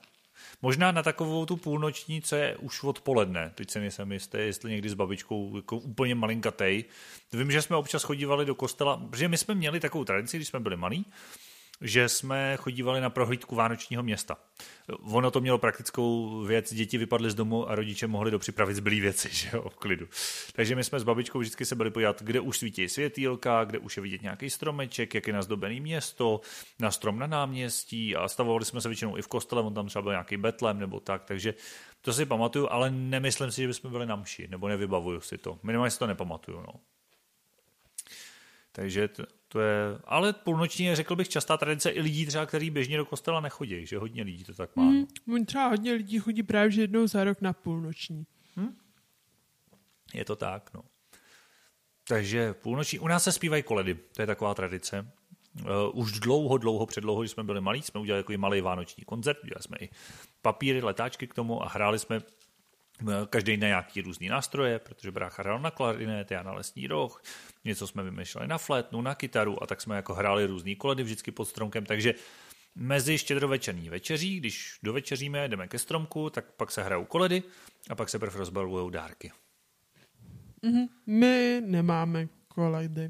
[0.63, 3.51] Možná na takovou tu půlnoční, co je už odpoledne.
[3.55, 6.85] Teď se nejsem jistý, jestli někdy s babičkou jako úplně malinkatej.
[7.33, 10.59] Vím, že jsme občas chodívali do kostela, protože my jsme měli takovou tradici, když jsme
[10.59, 11.05] byli malí,
[11.81, 14.37] že jsme chodívali na prohlídku Vánočního města.
[15.01, 19.29] Ono to mělo praktickou věc, děti vypadly z domu a rodiče mohli dopřipravit zbylý věci,
[19.35, 20.07] že jo, v klidu.
[20.53, 23.97] Takže my jsme s babičkou vždycky se byli podívat, kde už svítí světýlka, kde už
[23.97, 26.41] je vidět nějaký stromeček, jak je nazdobený město,
[26.79, 30.01] na strom na náměstí a stavovali jsme se většinou i v kostele, on tam třeba
[30.01, 31.53] byl nějaký betlem nebo tak, takže
[32.01, 35.59] to si pamatuju, ale nemyslím si, že bychom byli na mši, nebo nevybavuju si to.
[35.63, 36.73] Minimálně si to nepamatuju, no.
[38.75, 42.69] Takže to, to je, ale půlnoční je, řekl bych, častá tradice i lidí třeba, který
[42.69, 44.83] běžně do kostela nechodí, že hodně lidí to tak má.
[44.83, 48.25] Mm, třeba hodně lidí chodí právě že jednou za rok na půlnoční.
[48.55, 48.77] Hmm?
[50.13, 50.81] Je to tak, no.
[52.07, 55.11] Takže půlnoční, u nás se zpívají koledy, to je taková tradice.
[55.61, 59.37] Uh, už dlouho, dlouho, předlouho, když jsme byli malí, jsme udělali takový malý vánoční koncert,
[59.43, 59.89] udělali jsme i
[60.41, 62.21] papíry, letáčky k tomu a hráli jsme
[63.29, 67.23] každý na nějaký různý nástroje, protože brácha hrál na klarinet, já na lesní roh,
[67.65, 71.31] něco jsme vymýšleli na flétnu, na kytaru a tak jsme jako hráli různý koledy vždycky
[71.31, 72.13] pod stromkem, takže
[72.75, 77.43] mezi štědrovečerní večeří, když dovečeříme, jdeme ke stromku, tak pak se hrajou koledy
[77.89, 79.31] a pak se prv rozbalují dárky.
[80.63, 80.87] Mm-hmm.
[81.07, 83.09] My nemáme koledy.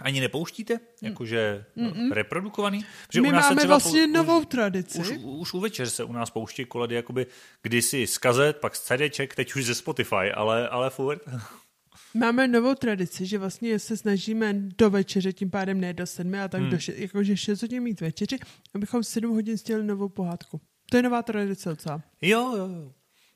[0.00, 0.80] Ani nepouštíte?
[1.02, 2.12] Jakože Mm-mm.
[2.12, 2.84] reprodukovaný?
[3.06, 4.98] Protože My u nás máme se třeba vlastně pou, novou už, tradici.
[4.98, 7.26] Už, už u večer se u nás pouští koledy jakoby
[7.62, 11.22] kdysi z kazet, pak z CDček, teď už ze Spotify, ale, ale furt.
[12.14, 16.48] Máme novou tradici, že vlastně se snažíme do večeře, tím pádem ne do sedmi, a
[16.48, 16.70] tak hmm.
[16.70, 18.38] do še, jakože 6 hodin mít večeři,
[18.74, 20.60] abychom 7 hodin stěli novou pohádku.
[20.90, 22.02] To je nová tradice docela.
[22.20, 22.92] Jo, jo, jo.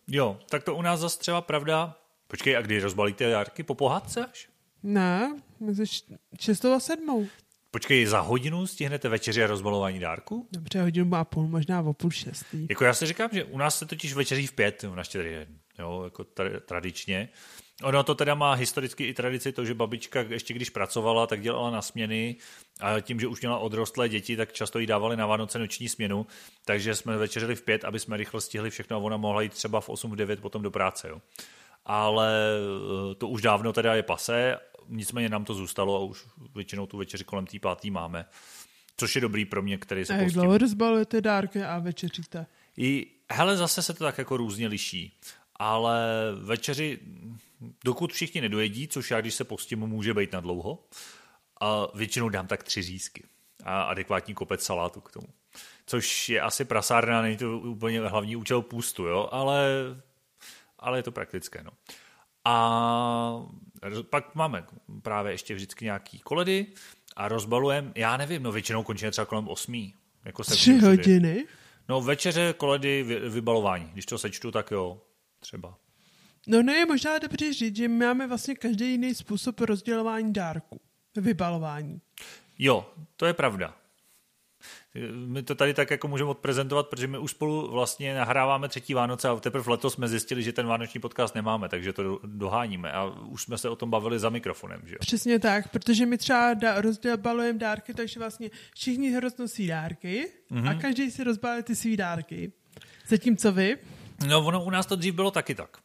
[0.08, 1.96] Jo, tak to u nás zase třeba pravda.
[2.26, 4.48] Počkej, a kdy rozbalíte járky po pohádce až?
[4.82, 5.84] Ne, mezi
[6.40, 7.28] 6 a 7.
[7.70, 10.48] Počkej, za hodinu stihnete večeři a rozbalování dárku?
[10.52, 12.66] Dobře, hodinu a půl, možná o půl šestý.
[12.70, 15.48] Jako já si říkám, že u nás se totiž večeří v pět na štědrý den,
[15.78, 17.28] jo, jako tra- tradičně.
[17.82, 21.70] Ono to teda má historicky i tradici to, že babička ještě když pracovala, tak dělala
[21.70, 22.36] na směny
[22.80, 26.26] a tím, že už měla odrostlé děti, tak často jí dávali na Vánoce noční směnu,
[26.64, 29.80] takže jsme večeřili v pět, aby jsme rychle stihli všechno a ona mohla jít třeba
[29.80, 31.08] v 8, v 9 potom do práce.
[31.08, 31.20] Jo.
[31.84, 32.34] Ale
[33.10, 34.56] eh, to už dávno teda je pase,
[34.90, 38.26] nicméně nám to zůstalo a už většinou tu večeři kolem té pátý máme.
[38.96, 42.46] Což je dobrý pro mě, který se A jak dlouho rozbalujete dárky a večeříte?
[42.76, 45.18] I, hele, zase se to tak jako různě liší.
[45.56, 46.06] Ale
[46.42, 46.98] večeři,
[47.84, 50.84] dokud všichni nedojedí, což já, když se postím, může být na dlouho,
[51.60, 53.24] a většinou dám tak tři řízky
[53.64, 55.26] a adekvátní kopec salátu k tomu.
[55.86, 59.68] Což je asi prasárna, není to úplně hlavní účel půstu, jo, ale,
[60.78, 61.70] ale je to praktické, no.
[62.44, 63.46] A
[64.10, 64.64] pak máme
[65.02, 66.66] právě ještě vždycky nějaký koledy
[67.16, 69.94] a rozbalujeme, já nevím, no většinou končíme třeba kolem osmí.
[70.24, 71.46] Jako se Tři hodiny?
[71.88, 73.90] No večeře, koledy, vybalování.
[73.92, 75.02] Když to sečtu, tak jo,
[75.40, 75.78] třeba.
[76.46, 80.80] No ne, možná dobře říct, že máme vlastně každý jiný způsob rozdělování dárku.
[81.16, 82.00] Vybalování.
[82.58, 83.79] Jo, to je pravda.
[85.26, 89.28] My to tady tak jako můžeme odprezentovat, protože my už spolu vlastně nahráváme třetí Vánoce
[89.28, 93.42] a teprve letos jsme zjistili, že ten vánoční podcast nemáme, takže to doháníme a už
[93.42, 94.80] jsme se o tom bavili za mikrofonem.
[94.84, 94.98] Že jo?
[95.00, 100.68] Přesně tak, protože my třeba da, rozbalujeme dárky, takže vlastně všichni roznosí dárky mm-hmm.
[100.68, 102.52] a každý si rozbaluje ty svý dárky.
[103.08, 103.76] Zatímco vy?
[104.28, 105.78] No ono u nás to dřív bylo taky tak.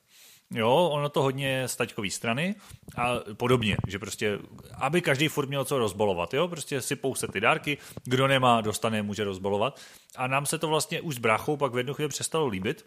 [0.53, 2.55] Jo, ono to hodně z taťkový strany
[2.97, 4.39] a podobně, že prostě,
[4.73, 9.01] aby každý furt měl co rozbolovat, jo, prostě si pouze ty dárky, kdo nemá, dostane,
[9.01, 9.79] může rozbolovat.
[10.15, 12.85] A nám se to vlastně už s bráchou pak v jednu chvíli přestalo líbit,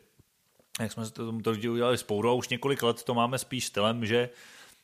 [0.81, 4.29] jak jsme to, to udělali spolu a už několik let to máme spíš stylem, že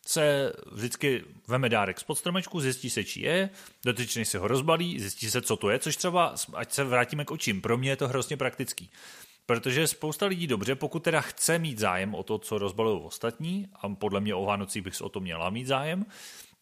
[0.06, 3.51] se vždycky veme dárek z stromečku, zjistí se, či je,
[3.84, 7.30] dotyčný si ho rozbalí, zjistí se, co to je, což třeba, ať se vrátíme k
[7.30, 8.90] očím, pro mě je to hrozně praktický.
[9.47, 13.89] Protože spousta lidí dobře, pokud teda chce mít zájem o to, co rozbalují ostatní, a
[13.89, 16.07] podle mě o Vánocích bych o to měla mít zájem,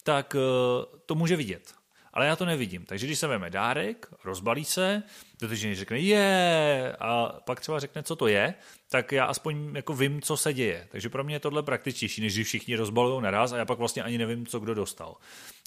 [0.03, 1.75] tak eh, to může vidět.
[2.13, 2.85] Ale já to nevidím.
[2.85, 5.03] Takže když se veme dárek, rozbalí se,
[5.41, 8.55] dotyčný řekne je a pak třeba řekne, co to je,
[8.89, 10.89] tak já aspoň jako vím, co se děje.
[10.91, 14.03] Takže pro mě je tohle praktičtější, než když všichni rozbalují naraz a já pak vlastně
[14.03, 15.17] ani nevím, co kdo dostal.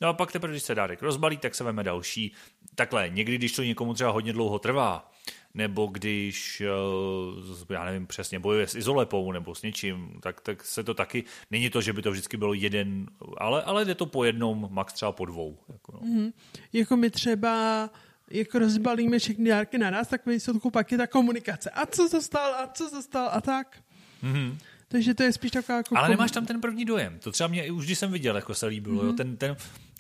[0.02, 2.34] No a pak teprve, když se dárek rozbalí, tak se veme další.
[2.76, 5.12] Takhle, někdy, když to někomu třeba hodně dlouho trvá,
[5.56, 10.84] nebo když, eh, já nevím přesně, bojuje s izolepou nebo s něčím, tak, tak se
[10.84, 13.08] to taky, není to, že by to vždycky bylo jeden,
[13.38, 15.58] ale, ale jde to po jednom, max třeba po dvou.
[15.74, 16.00] Jako, no.
[16.00, 16.34] mm-hmm.
[16.74, 17.90] jako my třeba
[18.32, 21.70] jako rozbalíme všechny dárky na nás, tak výsledku pak je ta komunikace.
[21.70, 23.78] A co zostal, a co zostal, a tak.
[24.24, 24.58] Mm-hmm.
[24.88, 25.98] Takže to je spíš taková jako...
[25.98, 27.20] Ale nemáš tam ten první dojem.
[27.20, 29.04] To třeba mě už když jsem viděl, jako se líbilo.
[29.04, 29.08] Mm-hmm.
[29.08, 29.14] Jo?
[29.14, 29.56] Ten, ten,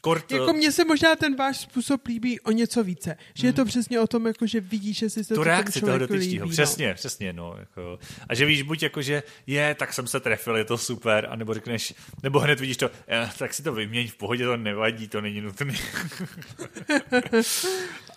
[0.06, 3.18] Kort, jako mně se možná ten váš způsob líbí o něco více.
[3.34, 3.48] Že hmm.
[3.48, 3.68] je to mhm.
[3.68, 6.48] přesně o tom, jako, že vidíš, že si se to reakci toho dotyčního.
[6.48, 6.94] Přesně, no.
[6.94, 7.34] přesně.
[7.34, 8.00] No, jako.
[8.30, 11.36] A že víš buď jako, že je, tak jsem se trefil, je to super, a
[11.36, 15.08] nebo řekneš, nebo hned vidíš to, eh, tak si to vyměň v pohodě, to nevadí,
[15.08, 15.74] to není nutné.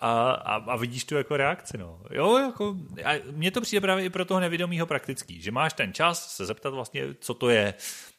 [0.01, 1.78] a, a, a, vidíš tu jako reakci.
[1.78, 2.01] No.
[2.10, 5.93] Jo, jako, a mně to přijde právě i pro toho nevědomího praktický, že máš ten
[5.93, 7.74] čas se zeptat vlastně, co to je,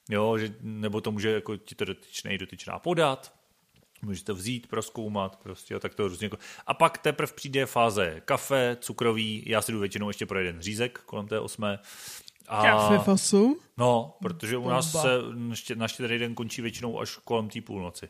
[0.09, 3.38] jo, že, nebo to může jako ti to dotyčný dotyčná podat,
[4.01, 6.25] Můžete vzít, proskoumat, prostě, jo, tak to různě.
[6.25, 10.61] Jako- a pak teprve přijde fáze kafe, cukrový, já si jdu většinou ještě pro jeden
[10.61, 11.79] řízek kolem té osmé.
[12.47, 13.59] A, kafe fasu?
[13.77, 15.07] No, protože u nás se
[15.75, 18.09] na štědrý den končí většinou až kolem té půlnoci.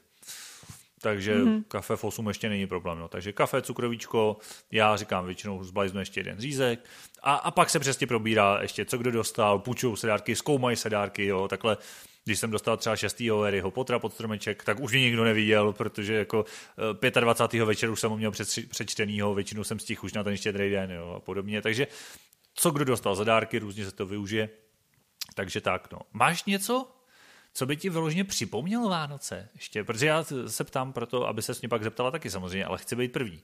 [1.02, 1.64] Takže mm-hmm.
[1.68, 3.00] kafe v 8 ještě není problém.
[3.00, 3.08] No.
[3.08, 4.38] Takže kafe, cukrovíčko,
[4.72, 6.86] já říkám většinou zblajznu ještě jeden řízek
[7.24, 10.90] a, a pak se přesně probírá ještě, co kdo dostal, půjčují se dárky, zkoumají se
[10.90, 11.78] dárky, jo, takhle
[12.26, 13.20] když jsem dostal třeba 6.
[13.20, 16.46] Harryho Pottera pod stromeček, tak už mě nikdo neviděl, protože jako
[17.20, 17.64] 25.
[17.64, 18.32] večer už jsem ho měl
[18.70, 21.88] přečtenýho, většinou jsem stihl už na ten štědrý den jo, a podobně, takže
[22.54, 24.50] co kdo dostal za dárky, různě se to využije.
[25.36, 26.00] Takže tak, no.
[26.14, 26.92] Máš něco,
[27.54, 29.84] co by ti vyloženě připomnělo Vánoce ještě?
[29.84, 33.12] Protože já se ptám proto, aby se mě pak zeptala taky samozřejmě, ale chci být
[33.12, 33.44] první.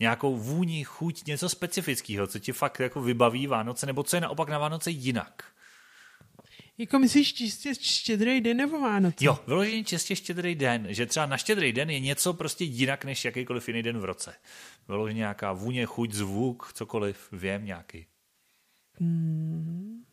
[0.00, 4.48] Nějakou vůni, chuť, něco specifického, co ti fakt jako vybaví Vánoce, nebo co je naopak
[4.48, 5.44] na Vánoce jinak?
[6.80, 9.24] Jako myslíš čistě štědrý den nebo Vánoce?
[9.24, 13.24] Jo, vyloženě čistě štědrý den, že třeba na štědrý den je něco prostě jinak než
[13.24, 14.34] jakýkoliv jiný den v roce.
[14.88, 18.06] Vyloženě nějaká vůně, chuť, zvuk, cokoliv, vím nějaký.
[19.00, 20.04] Hmm.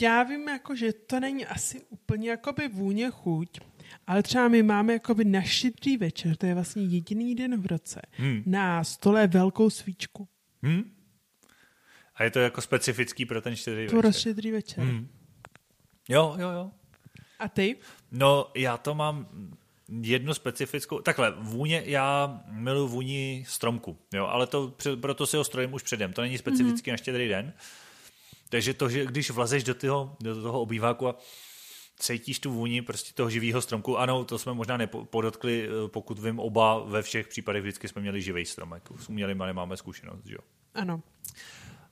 [0.00, 3.60] Já vím, jako, že to není asi úplně jakoby vůně chuť,
[4.06, 8.02] ale třeba my máme jakoby na štědrý večer, to je vlastně jediný den v roce,
[8.10, 8.42] hmm.
[8.46, 10.28] na stole velkou svíčku.
[10.62, 10.99] Hmm.
[12.20, 14.00] A je to jako specifický pro ten štědrý večer?
[14.00, 14.84] Pro štědrý večer.
[14.84, 15.08] Hmm.
[16.08, 16.70] Jo, jo, jo.
[17.38, 17.76] A ty?
[18.12, 19.28] No, já to mám
[20.02, 25.74] jednu specifickou, takhle, vůně, já miluji vůni stromku, jo, ale to, proto si ho strojím
[25.74, 26.92] už předem, to není specificky mm-hmm.
[26.92, 27.52] na štědrý den,
[28.48, 31.18] takže to, že když vlezeš do toho, do toho obýváku a
[31.96, 33.98] cítíš tu vůni prostě toho živého stromku.
[33.98, 38.22] Ano, to jsme možná nepodotkli, eh, pokud vím, oba ve všech případech vždycky jsme měli
[38.22, 38.88] živý stromek.
[38.96, 40.40] S umělým nemáme zkušenost, že jo?
[40.74, 41.02] Ano.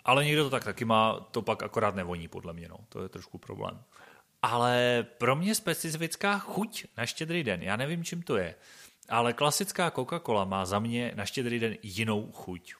[0.09, 2.76] Ale někdo to tak taky má, to pak akorát nevoní, podle mě, no.
[2.89, 3.82] To je trošku problém.
[4.43, 8.55] Ale pro mě specifická chuť na štědrý den, já nevím, čím to je,
[9.09, 12.74] ale klasická Coca-Cola má za mě na štědrý den jinou chuť.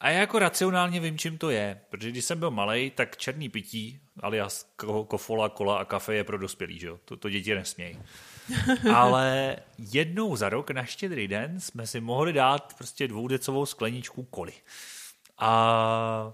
[0.00, 3.48] A já jako racionálně vím, čím to je, protože když jsem byl malý, tak černý
[3.48, 4.74] pití, alias
[5.08, 6.98] kofola, kola a kafe je pro dospělí, že jo?
[7.04, 7.98] To, to děti nesmějí.
[8.94, 14.52] Ale jednou za rok na štědrý den jsme si mohli dát prostě dvoudecovou skleničku koli.
[15.38, 16.32] A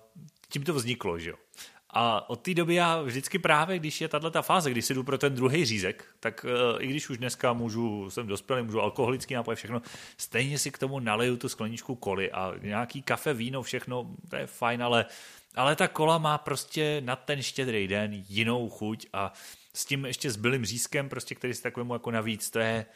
[0.49, 1.37] tím to vzniklo, že jo?
[1.93, 5.03] A od té doby já vždycky právě, když je tahle ta fáze, když si jdu
[5.03, 9.35] pro ten druhý řízek, tak uh, i když už dneska můžu, jsem dospělý, můžu alkoholický
[9.35, 9.83] nápoj, všechno,
[10.17, 14.47] stejně si k tomu naleju tu skleničku koli a nějaký kafe, víno, všechno, to je
[14.47, 15.07] fajn, ale,
[15.55, 19.33] ale ta kola má prostě na ten štědrý den jinou chuť a
[19.75, 22.87] s tím ještě zbylým řízkem, prostě, který si takovému jako navíc, to je,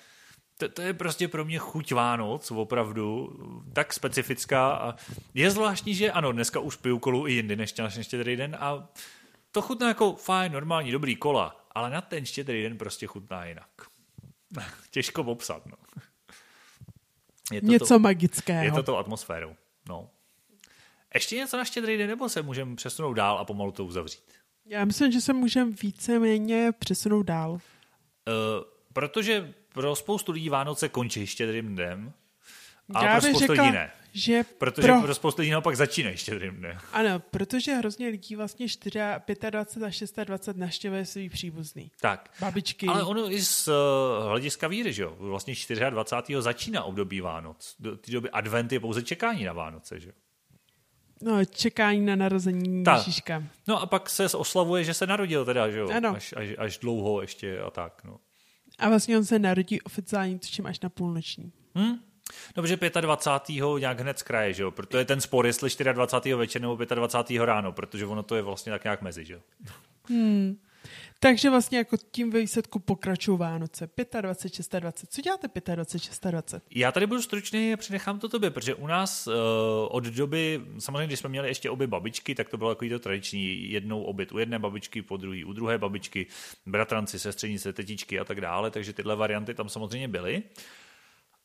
[0.58, 3.36] to, to je prostě pro mě chuť Vánoc, opravdu,
[3.72, 4.94] tak specifická a
[5.34, 8.88] je zvláštní, že ano, dneska už piju kolu i jindy než na štědrý den a
[9.50, 13.68] to chutná jako fajn, normální, dobrý kola, ale na ten štědrý den prostě chutná jinak.
[14.90, 15.76] Těžko popsat, no.
[17.52, 18.64] Je to něco to, magického.
[18.64, 19.56] Je to tou atmosférou,
[19.88, 20.10] no.
[21.14, 24.32] Ještě něco na štědrý den, nebo se můžeme přesunout dál a pomalu to uzavřít?
[24.66, 27.50] Já myslím, že se můžeme víceméně přesunout dál.
[27.50, 27.58] Uh,
[28.92, 32.12] protože pro spoustu lidí Vánoce končí štědrým dnem,
[32.94, 33.90] a Já pro spoustu řekla, lidí ne.
[34.12, 35.02] Že protože pro...
[35.02, 36.78] pro spoustu lidí naopak začínají štědrým dnem.
[36.92, 40.18] Ano, protože hrozně lidí vlastně 4, 25 a 26
[40.56, 41.90] naštěvuje svý příbuzný.
[42.00, 42.30] Tak.
[42.40, 42.86] Babičky.
[42.86, 43.74] Ale ono i z uh,
[44.28, 45.16] hlediska víry, že jo?
[45.18, 45.54] Vlastně
[45.90, 46.42] 24.
[46.42, 47.76] začíná období Vánoc.
[47.78, 50.14] Do té doby advent je pouze čekání na Vánoce, že jo?
[51.22, 52.98] No, čekání na narození tak.
[52.98, 53.42] Ježíška.
[53.66, 55.88] No a pak se oslavuje, že se narodil teda, že jo?
[55.96, 56.16] Ano.
[56.16, 58.18] Až, až, až dlouho ještě a tak, no.
[58.78, 61.52] A vlastně on se narodí oficiálně, tuším, až na půlnoční.
[61.74, 61.98] Hmm?
[62.54, 63.64] Dobře, 25.
[63.78, 64.70] nějak hned z kraje, že jo?
[64.70, 66.34] Proto je ten spor, jestli 24.
[66.34, 67.44] večer nebo 25.
[67.44, 69.40] ráno, protože ono to je vlastně tak nějak mezi, že jo?
[70.08, 70.56] Hmm.
[71.20, 73.88] Takže vlastně jako tím výsledku pokračují Vánoce.
[74.20, 74.74] 25, 26.
[75.08, 76.26] Co děláte 25, 26?
[76.70, 79.32] Já tady budu stručný a přenechám to tobě, protože u nás uh,
[79.88, 83.70] od doby, samozřejmě když jsme měli ještě obě babičky, tak to bylo takový to tradiční,
[83.70, 86.26] jednou obyt u jedné babičky, po druhý u druhé babičky,
[86.66, 90.42] bratranci, sestřenice, tetičky a tak dále, takže tyhle varianty tam samozřejmě byly.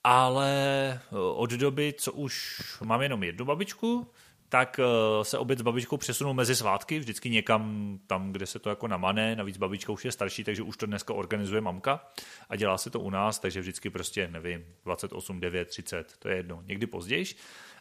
[0.04, 0.50] Ale
[0.94, 4.08] eh, od doby, co už mám jenom jednu babičku,
[4.50, 8.70] tak eh, se oběd s babičkou přesunul mezi svátky, vždycky někam tam, kde se to
[8.70, 12.08] jako namane, navíc babička už je starší, takže už to dneska organizuje mamka
[12.50, 16.36] a dělá se to u nás, takže vždycky prostě, nevím, 28, 9, 30, to je
[16.36, 17.26] jedno, někdy později.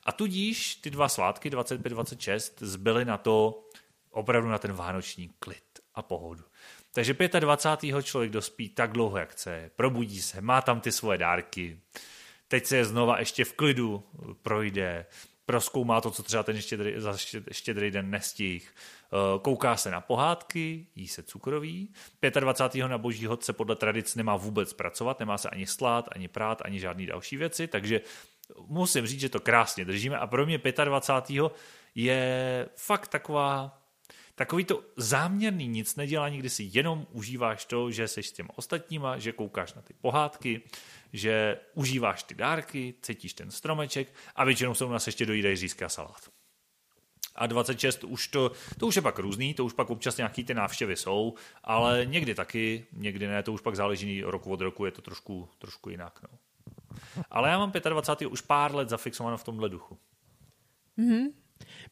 [0.04, 3.64] A tudíž ty dva svátky, 25, 26, zbyly na to
[4.10, 5.64] opravdu na ten vánoční klid
[5.94, 6.44] a pohodu.
[6.92, 8.02] Takže 25.
[8.02, 11.80] člověk dospí tak dlouho, jak chce, probudí se, má tam ty svoje dárky,
[12.48, 14.04] teď se je znova ještě v klidu
[14.42, 15.06] projde,
[15.48, 17.16] proskoumá to, co třeba ten štědrý, za
[17.52, 21.92] štědrý den nestih, eh, kouká se na pohádky, jí se cukroví.
[22.40, 22.88] 25.
[22.88, 26.62] na boží hod se podle tradic nemá vůbec pracovat, nemá se ani slát, ani prát,
[26.64, 28.00] ani žádný další věci, takže
[28.66, 31.52] musím říct, že to krásně držíme a pro mě 25.
[31.94, 33.78] je fakt taková
[34.34, 39.18] takový to záměrný nic nedělání, kdy si jenom užíváš to, že jsi s těma ostatníma,
[39.18, 40.62] že koukáš na ty pohádky,
[41.12, 45.88] že užíváš ty dárky, cítíš ten stromeček a většinou se u nás ještě dojídají a
[45.88, 46.30] salát.
[47.34, 50.54] a 26 už to, to už je pak různý, to už pak občas nějaký ty
[50.54, 54.92] návštěvy jsou, ale někdy taky, někdy ne, to už pak záleží roku od roku, je
[54.92, 56.20] to trošku, trošku jinak.
[56.22, 56.38] No.
[57.30, 58.28] Ale já mám 25.
[58.28, 59.98] už pár let zafixováno v tomhle duchu.
[60.98, 61.32] Mm-hmm.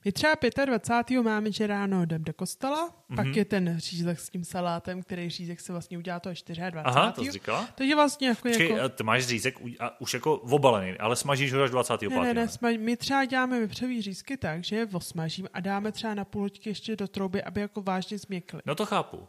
[0.05, 0.35] My třeba
[0.65, 1.23] 25.
[1.23, 3.17] máme, že ráno jdem do kostela, mm-hmm.
[3.17, 6.61] pak je ten řízek s tím salátem, který řízek se vlastně udělá toho 24.
[6.85, 7.69] Aha, to jsi říkala?
[7.81, 8.43] je vlastně jako...
[8.43, 8.89] Počkej, jako...
[8.89, 9.59] ty máš řízek
[9.99, 12.11] už jako obalený, ale smažíš ho až 25.
[12.11, 12.77] Ne, ne, ne, smaž...
[12.79, 16.97] my třeba děláme vypřevý řízky tak, že je osmažím a dáme třeba na půl ještě
[16.97, 18.61] do trouby, aby jako vážně změkly.
[18.67, 19.29] No to chápu.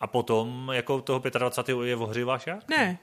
[0.00, 1.78] A potom jako toho 25.
[1.84, 2.68] je ohříváš jak?
[2.68, 2.98] Ne,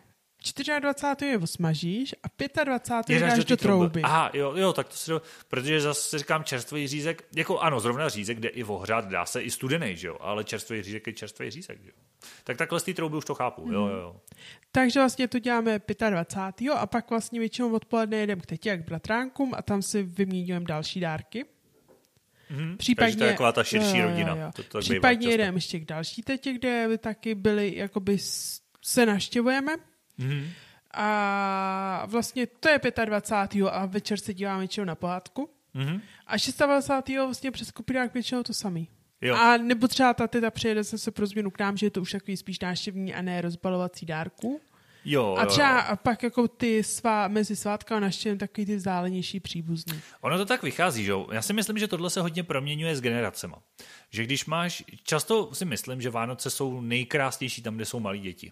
[0.79, 1.31] 24.
[1.31, 3.15] je osmažíš a 25.
[3.15, 4.01] je dáš do, do trouby.
[4.01, 5.21] Aha, jo, jo, tak to si do...
[5.47, 9.51] protože zase říkám čerstvý řízek, jako ano, zrovna řízek jde i ohřát, dá se i
[9.51, 11.95] studený, že jo, ale čerstvý řízek je čerstvý řízek, že jo.
[12.43, 13.73] Tak takhle z té trouby už to chápu, mm.
[13.73, 14.15] jo, jo, jo.
[14.71, 16.71] Takže vlastně to děláme 25.
[16.71, 20.65] a pak vlastně většinou odpoledne jedeme k tetě jak k bratránkům a tam si vyměňujeme
[20.65, 21.45] další dárky.
[22.51, 22.77] Mm-hmm.
[22.77, 24.35] Případně, Takže to je taková ta širší jo, rodina.
[24.35, 24.51] Jo, jo.
[24.55, 28.17] To, to Případně jedeme ještě k další tetě, kde taky byli, jakoby
[28.81, 29.75] se naštěvujeme
[30.19, 30.47] Mm-hmm.
[30.93, 33.67] A vlastně to je 25.
[33.67, 35.49] a večer se díváme většinou na pohádku.
[35.75, 36.01] Mm-hmm.
[36.27, 36.35] A
[36.65, 37.17] 26.
[37.17, 38.89] vlastně přes kopírák většinou to samý.
[39.21, 39.35] Jo.
[39.35, 42.11] A nebo třeba ta teta přijede se pro změnu k nám, že je to už
[42.11, 44.61] takový spíš náštěvní a ne rozbalovací dárku.
[45.05, 45.83] Jo, a třeba jo.
[45.87, 50.01] a pak jako ty svá, mezi svátka a naštěvím takový ty zálenější příbuzný.
[50.21, 51.27] Ono to tak vychází, že jo?
[51.31, 53.61] Já si myslím, že tohle se hodně proměňuje s generacema.
[54.09, 58.51] Že když máš, často si myslím, že Vánoce jsou nejkrásnější tam, kde jsou malí děti.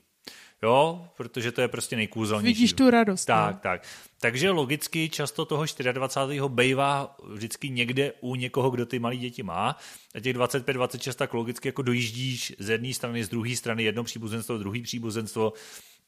[0.64, 2.54] Jo, protože to je prostě nejkůzelnější.
[2.54, 3.26] Vidíš tu radost.
[3.26, 3.60] Tak, ne?
[3.64, 3.88] tak.
[4.20, 6.40] Takže logicky často toho 24.
[6.48, 9.78] bejvá vždycky někde u někoho, kdo ty malé děti má.
[10.16, 14.04] A těch 25, 26 tak logicky jako dojíždíš z jedné strany, z druhé strany, jedno
[14.04, 15.54] příbuzenstvo, druhý příbuzenstvo.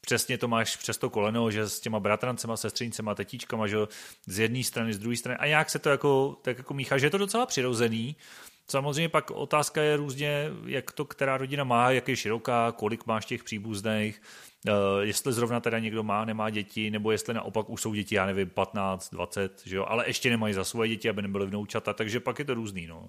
[0.00, 3.76] Přesně to máš přes to koleno, že s těma bratrancema, sestřenicema, tetíčkama, že
[4.26, 5.38] z jedné strany, z druhé strany.
[5.38, 8.16] A jak se to jako, tak jako míchá, že je to docela přirozený.
[8.70, 13.26] Samozřejmě pak otázka je různě, jak to která rodina má, jak je široká, kolik máš
[13.26, 14.22] těch příbuzných,
[14.68, 18.26] uh, jestli zrovna teda někdo má, nemá děti, nebo jestli naopak už jsou děti, já
[18.26, 22.20] nevím, 15, 20, že jo, ale ještě nemají za svoje děti, aby nebyly vnoučata, takže
[22.20, 23.08] pak je to různý, no.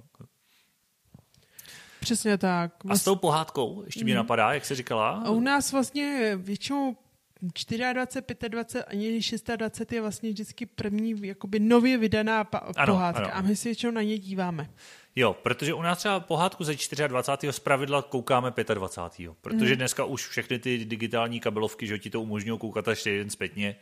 [1.99, 2.73] Přesně tak.
[2.89, 4.17] A s tou pohádkou, ještě mě mm.
[4.17, 5.09] napadá, jak jsi říkala?
[5.25, 6.95] A u nás vlastně většinou
[7.41, 8.43] 24, 25
[8.88, 9.19] ani
[9.57, 13.35] 26 je vlastně vždycky první jakoby nově vydaná pohádka ano.
[13.35, 14.69] a my si většinou na ně díváme.
[15.15, 16.76] Jo, protože u nás třeba pohádku ze
[17.07, 17.53] 24.
[17.53, 19.31] z pravidla koukáme 25.
[19.41, 19.77] Protože mm.
[19.77, 23.76] dneska už všechny ty digitální kabelovky, že ti to umožňují koukat až jeden zpětně,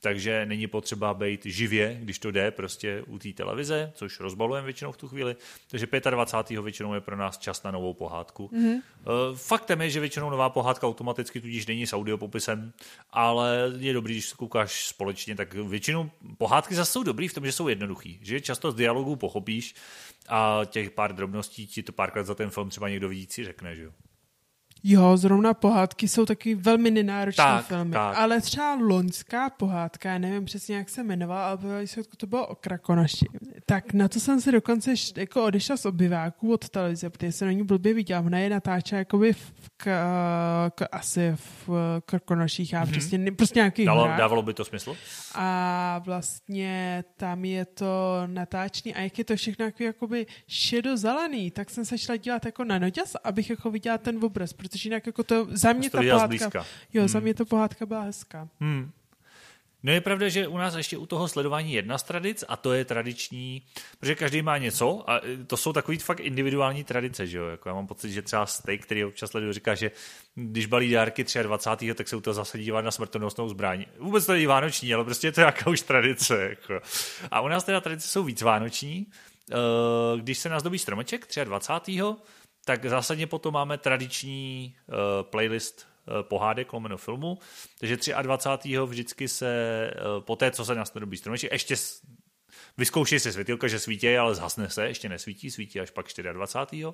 [0.00, 4.92] takže není potřeba být živě, když to jde prostě u té televize, což rozbalujeme většinou
[4.92, 5.36] v tu chvíli.
[5.70, 6.60] Takže 25.
[6.60, 8.50] většinou je pro nás čas na novou pohádku.
[8.52, 8.80] Mm-hmm.
[9.34, 12.72] Faktem je, že většinou nová pohádka automaticky tudíž není s audiopopisem,
[13.10, 17.46] ale je dobrý, když se koukáš společně, tak většinou pohádky zase jsou dobrý v tom,
[17.46, 19.74] že jsou jednoduchý, že často z dialogů pochopíš
[20.28, 23.82] a těch pár drobností ti to párkrát za ten film třeba někdo vidící řekne, že
[23.82, 23.92] jo.
[24.88, 27.90] Jo, zrovna pohádky jsou taky velmi nenáročné tak, filmy.
[27.90, 28.18] Tak.
[28.18, 31.58] Ale třeba loňská pohádka, já nevím přesně, jak se jmenovala, ale
[32.16, 33.26] to bylo o Krakonoši.
[33.66, 37.52] Tak na to jsem se dokonce jako odešla z obyváků od televize, protože se na
[37.52, 38.20] ní blbě viděla.
[38.20, 39.84] Ona je natáčela jakoby v, k,
[40.74, 41.70] k, asi v
[42.06, 42.90] Krkonoších a mm-hmm.
[42.90, 44.96] přesně, prostě nějaký Dalo, Dávalo by to smysl?
[45.34, 51.70] A vlastně tam je to natáčení a jak je to všechno jako, jakoby šedozelený, tak
[51.70, 55.22] jsem se šla dívat jako na noťas, abych jako viděla ten obraz, protože jinak jako
[55.22, 57.08] to, za mě ta pohádka, jo, hmm.
[57.08, 58.48] za mě to pohádka byla hezká.
[58.60, 58.90] Hmm.
[59.82, 62.72] No je pravda, že u nás ještě u toho sledování jedna z tradic a to
[62.72, 63.62] je tradiční,
[64.00, 67.46] protože každý má něco a to jsou takový fakt individuální tradice, že jo?
[67.46, 69.90] Jako já mám pocit, že třeba steak, který občas sleduju, říká, že
[70.34, 71.94] když balí dárky 23.
[71.94, 73.84] tak se u toho zase dívat na smrtonosnou zbraň.
[73.98, 76.48] Vůbec to není vánoční, ale prostě je to jaká už tradice.
[76.48, 76.80] Jako.
[77.30, 79.06] A u nás teda tradice jsou víc vánoční.
[79.52, 82.00] Eh, když se nás dobí stromeček 23
[82.66, 87.38] tak zásadně potom máme tradiční uh, playlist uh, pohádek lomeno filmu,
[87.78, 88.78] takže 23.
[88.78, 91.76] vždycky se uh, po té, co se dobí stromeček, ještě
[92.78, 96.86] vyzkouší se světilka, že svítí, ale zhasne se, ještě nesvítí, svítí až pak 24.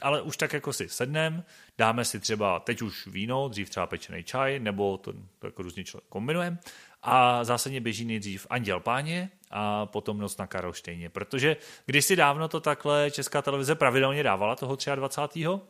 [0.00, 1.44] Ale už tak jako si sednem,
[1.78, 5.84] dáme si třeba teď už víno, dřív třeba pečený čaj, nebo to, to jako různě
[6.08, 6.58] kombinujeme
[7.02, 11.56] a zásadně běží nejdřív Anděl Páně a potom Noc na Karlštejně, protože
[11.86, 15.48] když si dávno to takhle česká televize pravidelně dávala toho 23.
[15.48, 15.60] Uh,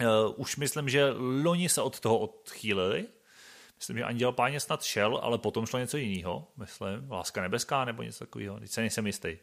[0.00, 0.06] eh,
[0.36, 1.10] už myslím, že
[1.42, 3.06] loni se od toho odchýlili,
[3.80, 8.02] Myslím, že Anděl Páně snad šel, ale potom šlo něco jiného, myslím, Láska nebeská nebo
[8.02, 9.36] něco takového, teď se nejsem jistý.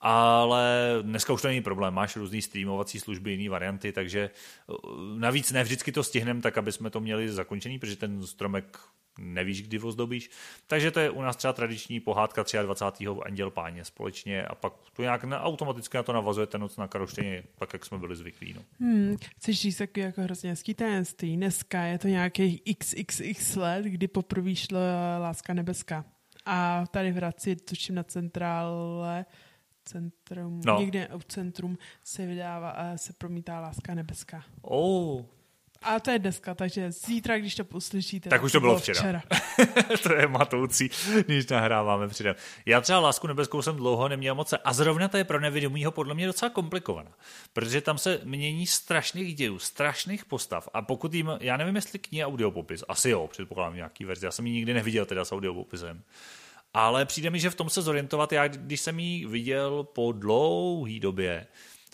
[0.00, 4.74] Ale dneska už to není problém, máš různý streamovací služby, jiné varianty, takže eh,
[5.18, 8.78] navíc ne vždycky to stihneme tak, aby jsme to měli zakončený, protože ten stromek
[9.18, 10.30] nevíš, kdy ozdobíš.
[10.66, 13.06] Takže to je u nás třeba tradiční pohádka 23.
[13.22, 16.88] Anděl páně společně a pak to nějak na, automaticky na to navazuje ten noc na
[16.88, 18.54] Karlštejně, tak jak jsme byli zvyklí.
[18.54, 18.62] No.
[18.80, 21.36] Hmm, chceš říct takový jako hrozně hezký tajemství.
[21.36, 26.04] Dneska je to nějakých xxx let, kdy poprvé šla Láska nebeská.
[26.46, 29.26] A tady v Hradci, tuším na centrále,
[29.84, 30.80] centrum, no.
[30.80, 34.44] někde u centrum se vydává, a se promítá Láska nebeská.
[34.62, 35.22] Oh,
[35.82, 38.98] a to je dneska, takže zítra, když to uslyšíte, tak, tak už to bylo včera.
[38.98, 39.22] včera.
[40.02, 40.90] to je matoucí,
[41.26, 42.34] když nahráváme předem.
[42.66, 46.14] Já třeba Lásku nebeskou jsem dlouho neměl moc a zrovna to je pro nevědomího podle
[46.14, 47.10] mě docela komplikovaná,
[47.52, 52.28] protože tam se mění strašných dějů, strašných postav a pokud jim, já nevím, jestli kniha
[52.28, 56.02] audiopopis, asi jo, předpokládám nějaký verzi, já jsem ji nikdy neviděl teda s audiopopisem.
[56.74, 61.00] Ale přijde mi, že v tom se zorientovat, já když jsem ji viděl po dlouhé
[61.00, 61.46] době,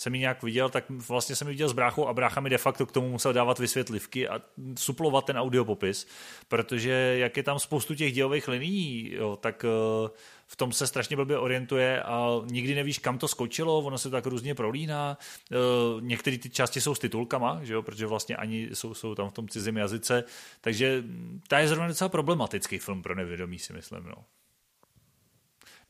[0.02, 2.58] jsem ji nějak viděl, tak vlastně jsem ji viděl s bráchou a brácha mi de
[2.58, 4.42] facto k tomu musel dávat vysvětlivky a
[4.78, 6.06] suplovat ten audiopopis,
[6.48, 10.10] protože jak je tam spoustu těch dělových linií, jo, tak eh,
[10.46, 14.26] v tom se strašně blbě orientuje a nikdy nevíš, kam to skočilo, ono se tak
[14.26, 15.18] různě prolíná.
[15.52, 15.56] Eh,
[16.00, 19.32] některé ty části jsou s titulkama, že jo, protože vlastně ani jsou, jsou tam v
[19.32, 20.24] tom cizím jazyce,
[20.60, 21.04] takže
[21.48, 24.04] ta je zrovna docela problematický film pro nevědomí, si myslím.
[24.04, 24.24] No.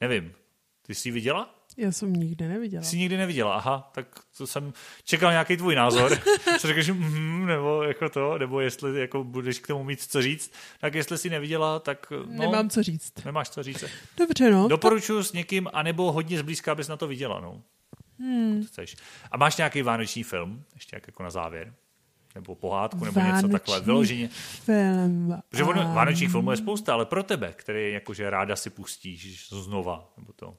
[0.00, 0.32] Nevím,
[0.86, 1.61] ty jsi ji viděla?
[1.76, 2.82] Já jsem nikdy neviděla.
[2.82, 4.72] Jsi nikdy neviděla, aha, tak to jsem
[5.04, 6.18] čekal nějaký tvůj názor.
[6.58, 10.52] Co řekneš, mm, nebo jako to, nebo jestli jako budeš k tomu mít co říct,
[10.80, 13.24] tak jestli jsi neviděla, tak no, Nemám co říct.
[13.24, 13.84] Nemáš co říct.
[14.16, 14.68] Dobře, no.
[14.68, 15.24] Doporučuji to...
[15.24, 17.62] s někým, anebo hodně zblízka, abys na to viděla, no.
[18.18, 18.64] Hmm.
[18.66, 18.96] Chceš.
[19.30, 21.74] A máš nějaký vánoční film, ještě jak jako na závěr?
[22.34, 24.28] Nebo pohádku, nebo Vánoční něco takové, vyloženě.
[24.64, 25.42] Film.
[25.48, 25.94] Protože um...
[25.94, 30.56] vánočních filmů je spousta, ale pro tebe, který jakože ráda si pustíš znova, nebo to.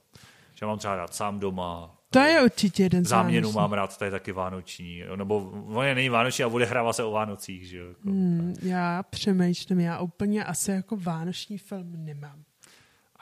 [0.54, 1.96] Že mám třeba rád sám doma.
[2.10, 5.02] To je určitě jeden Záměnu mám rád, to je taky vánoční.
[5.16, 5.36] Nebo
[5.66, 7.68] on je není vánoční a odehrává se o Vánocích.
[7.68, 7.78] Že?
[7.78, 12.42] Jako, hmm, já přemýšlím, já úplně asi jako vánoční film nemám.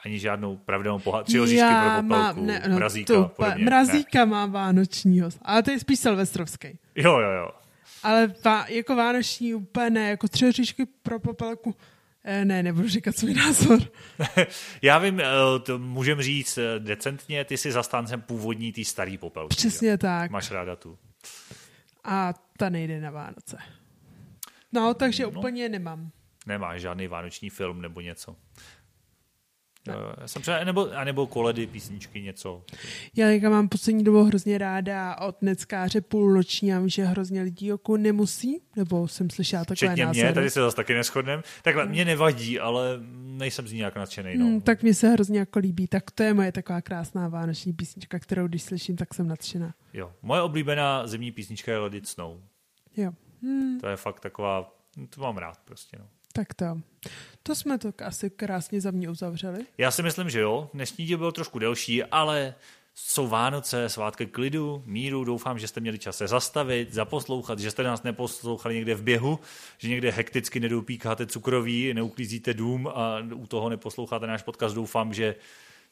[0.05, 3.13] Ani žádnou pravidelnou pohádku, tři oříšky pro popelku, ne, no, mrazíka.
[3.13, 3.65] To, podobně.
[3.65, 4.25] Mrazíka ne.
[4.25, 6.79] má vánočního, ale to je spíš silvestrovský.
[6.95, 7.49] Jo, jo, jo.
[8.03, 11.75] Ale vá, jako vánoční úplně ne, jako tři oříšky pro popelku
[12.23, 13.79] ne, nebudu říkat svůj názor.
[14.81, 15.25] Já vím, eh,
[15.63, 19.55] to můžem říct eh, decentně, ty jsi zastáncem původní, ty starý popelky.
[19.55, 19.97] Přesně jo?
[19.97, 20.31] tak.
[20.31, 20.97] Máš ráda tu.
[22.03, 23.57] A ta nejde na Vánoce.
[24.71, 26.11] No, takže no, úplně nemám.
[26.45, 28.35] Nemáš žádný vánoční film nebo něco.
[29.87, 32.63] Já jsem třeba, nebo, nebo koledy, písničky, něco.
[33.15, 37.65] Já teďka mám poslední dobu hrozně ráda od Neckáře půlnoční a vím, že hrozně lidí
[37.65, 40.25] jako nemusí, nebo jsem slyšela takové Včetně názory.
[40.25, 41.41] mě, tady se zase taky neschodnem.
[41.61, 44.37] Takhle, mě nevadí, ale nejsem z ní nějak nadšený.
[44.37, 44.45] No.
[44.45, 45.87] Hmm, tak mě se hrozně jako líbí.
[45.87, 49.73] Tak to je moje taková krásná vánoční písnička, kterou když slyším, tak jsem nadšená.
[49.93, 52.37] Jo, moje oblíbená zimní písnička je Let It Snow.
[52.97, 53.11] Jo.
[53.43, 53.79] Hmm.
[53.79, 54.73] To je fakt taková,
[55.09, 55.97] to mám rád prostě.
[55.99, 56.05] No.
[56.33, 56.81] Tak to.
[57.43, 59.65] To jsme to asi krásně za mě uzavřeli.
[59.77, 60.69] Já si myslím, že jo.
[60.73, 62.55] Dnešní díl byl trošku delší, ale
[62.95, 65.23] jsou Vánoce, svátky klidu, míru.
[65.23, 69.39] Doufám, že jste měli čas se zastavit, zaposlouchat, že jste nás neposlouchali někde v běhu,
[69.77, 74.75] že někde hekticky nedopíkáte cukroví, neuklízíte dům a u toho neposloucháte náš podcast.
[74.75, 75.35] Doufám, že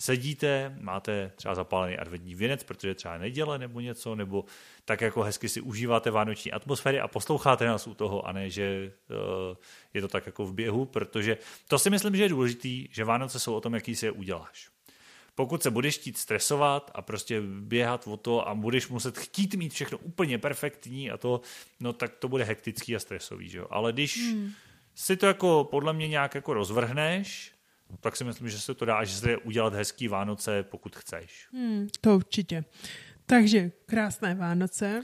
[0.02, 4.46] sedíte, máte třeba zapálený adventní věnec, protože třeba neděle nebo něco, nebo
[4.86, 8.92] tak jako hezky si užíváte vánoční atmosféry a posloucháte nás u toho a ne, že
[9.10, 9.58] uh,
[9.94, 11.38] je to tak jako v běhu, protože
[11.68, 14.70] to si myslím, že je důležitý, že Vánoce jsou o tom, jaký si je uděláš.
[15.36, 19.74] Pokud se budeš chtít stresovat a prostě běhat o to a budeš muset chtít mít
[19.74, 21.42] všechno úplně perfektní a to,
[21.80, 23.68] no tak to bude hektický a stresový, že jo?
[23.70, 24.52] Ale když hmm.
[24.96, 27.52] si to jako podle mě nějak jako rozvrhneš,
[28.00, 31.48] tak si myslím, že se to dá až zde udělat hezký Vánoce, pokud chceš.
[31.54, 32.64] Hmm, to určitě.
[33.26, 35.04] Takže krásné Vánoce.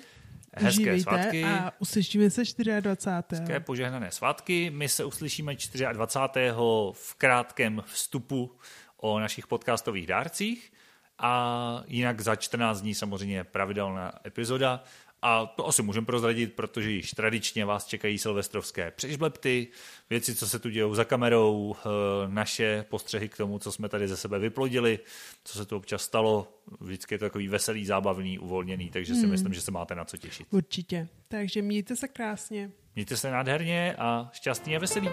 [0.54, 1.44] Hezké Užívejte svátky.
[1.44, 2.42] A uslyšíme se
[2.80, 3.42] 24.
[3.42, 4.70] Hezké požehnané svátky.
[4.70, 5.56] My se uslyšíme
[5.94, 6.52] 24.
[6.92, 8.58] v krátkém vstupu
[8.98, 10.72] o našich podcastových dárcích
[11.18, 14.84] a jinak za 14 dní samozřejmě pravidelná epizoda
[15.28, 19.68] a to asi můžeme prozradit, protože již tradičně vás čekají silvestrovské přežblepty,
[20.10, 21.90] věci, co se tu dějou za kamerou, eh,
[22.28, 25.00] naše postřehy k tomu, co jsme tady ze sebe vyplodili,
[25.44, 26.48] co se tu občas stalo.
[26.80, 29.30] Vždycky je to takový veselý, zábavný, uvolněný, takže si hmm.
[29.30, 30.48] myslím, že se máte na co těšit.
[30.52, 31.08] Určitě.
[31.28, 32.72] Takže mějte se krásně.
[32.96, 35.10] Mějte se nádherně a šťastný a veselý.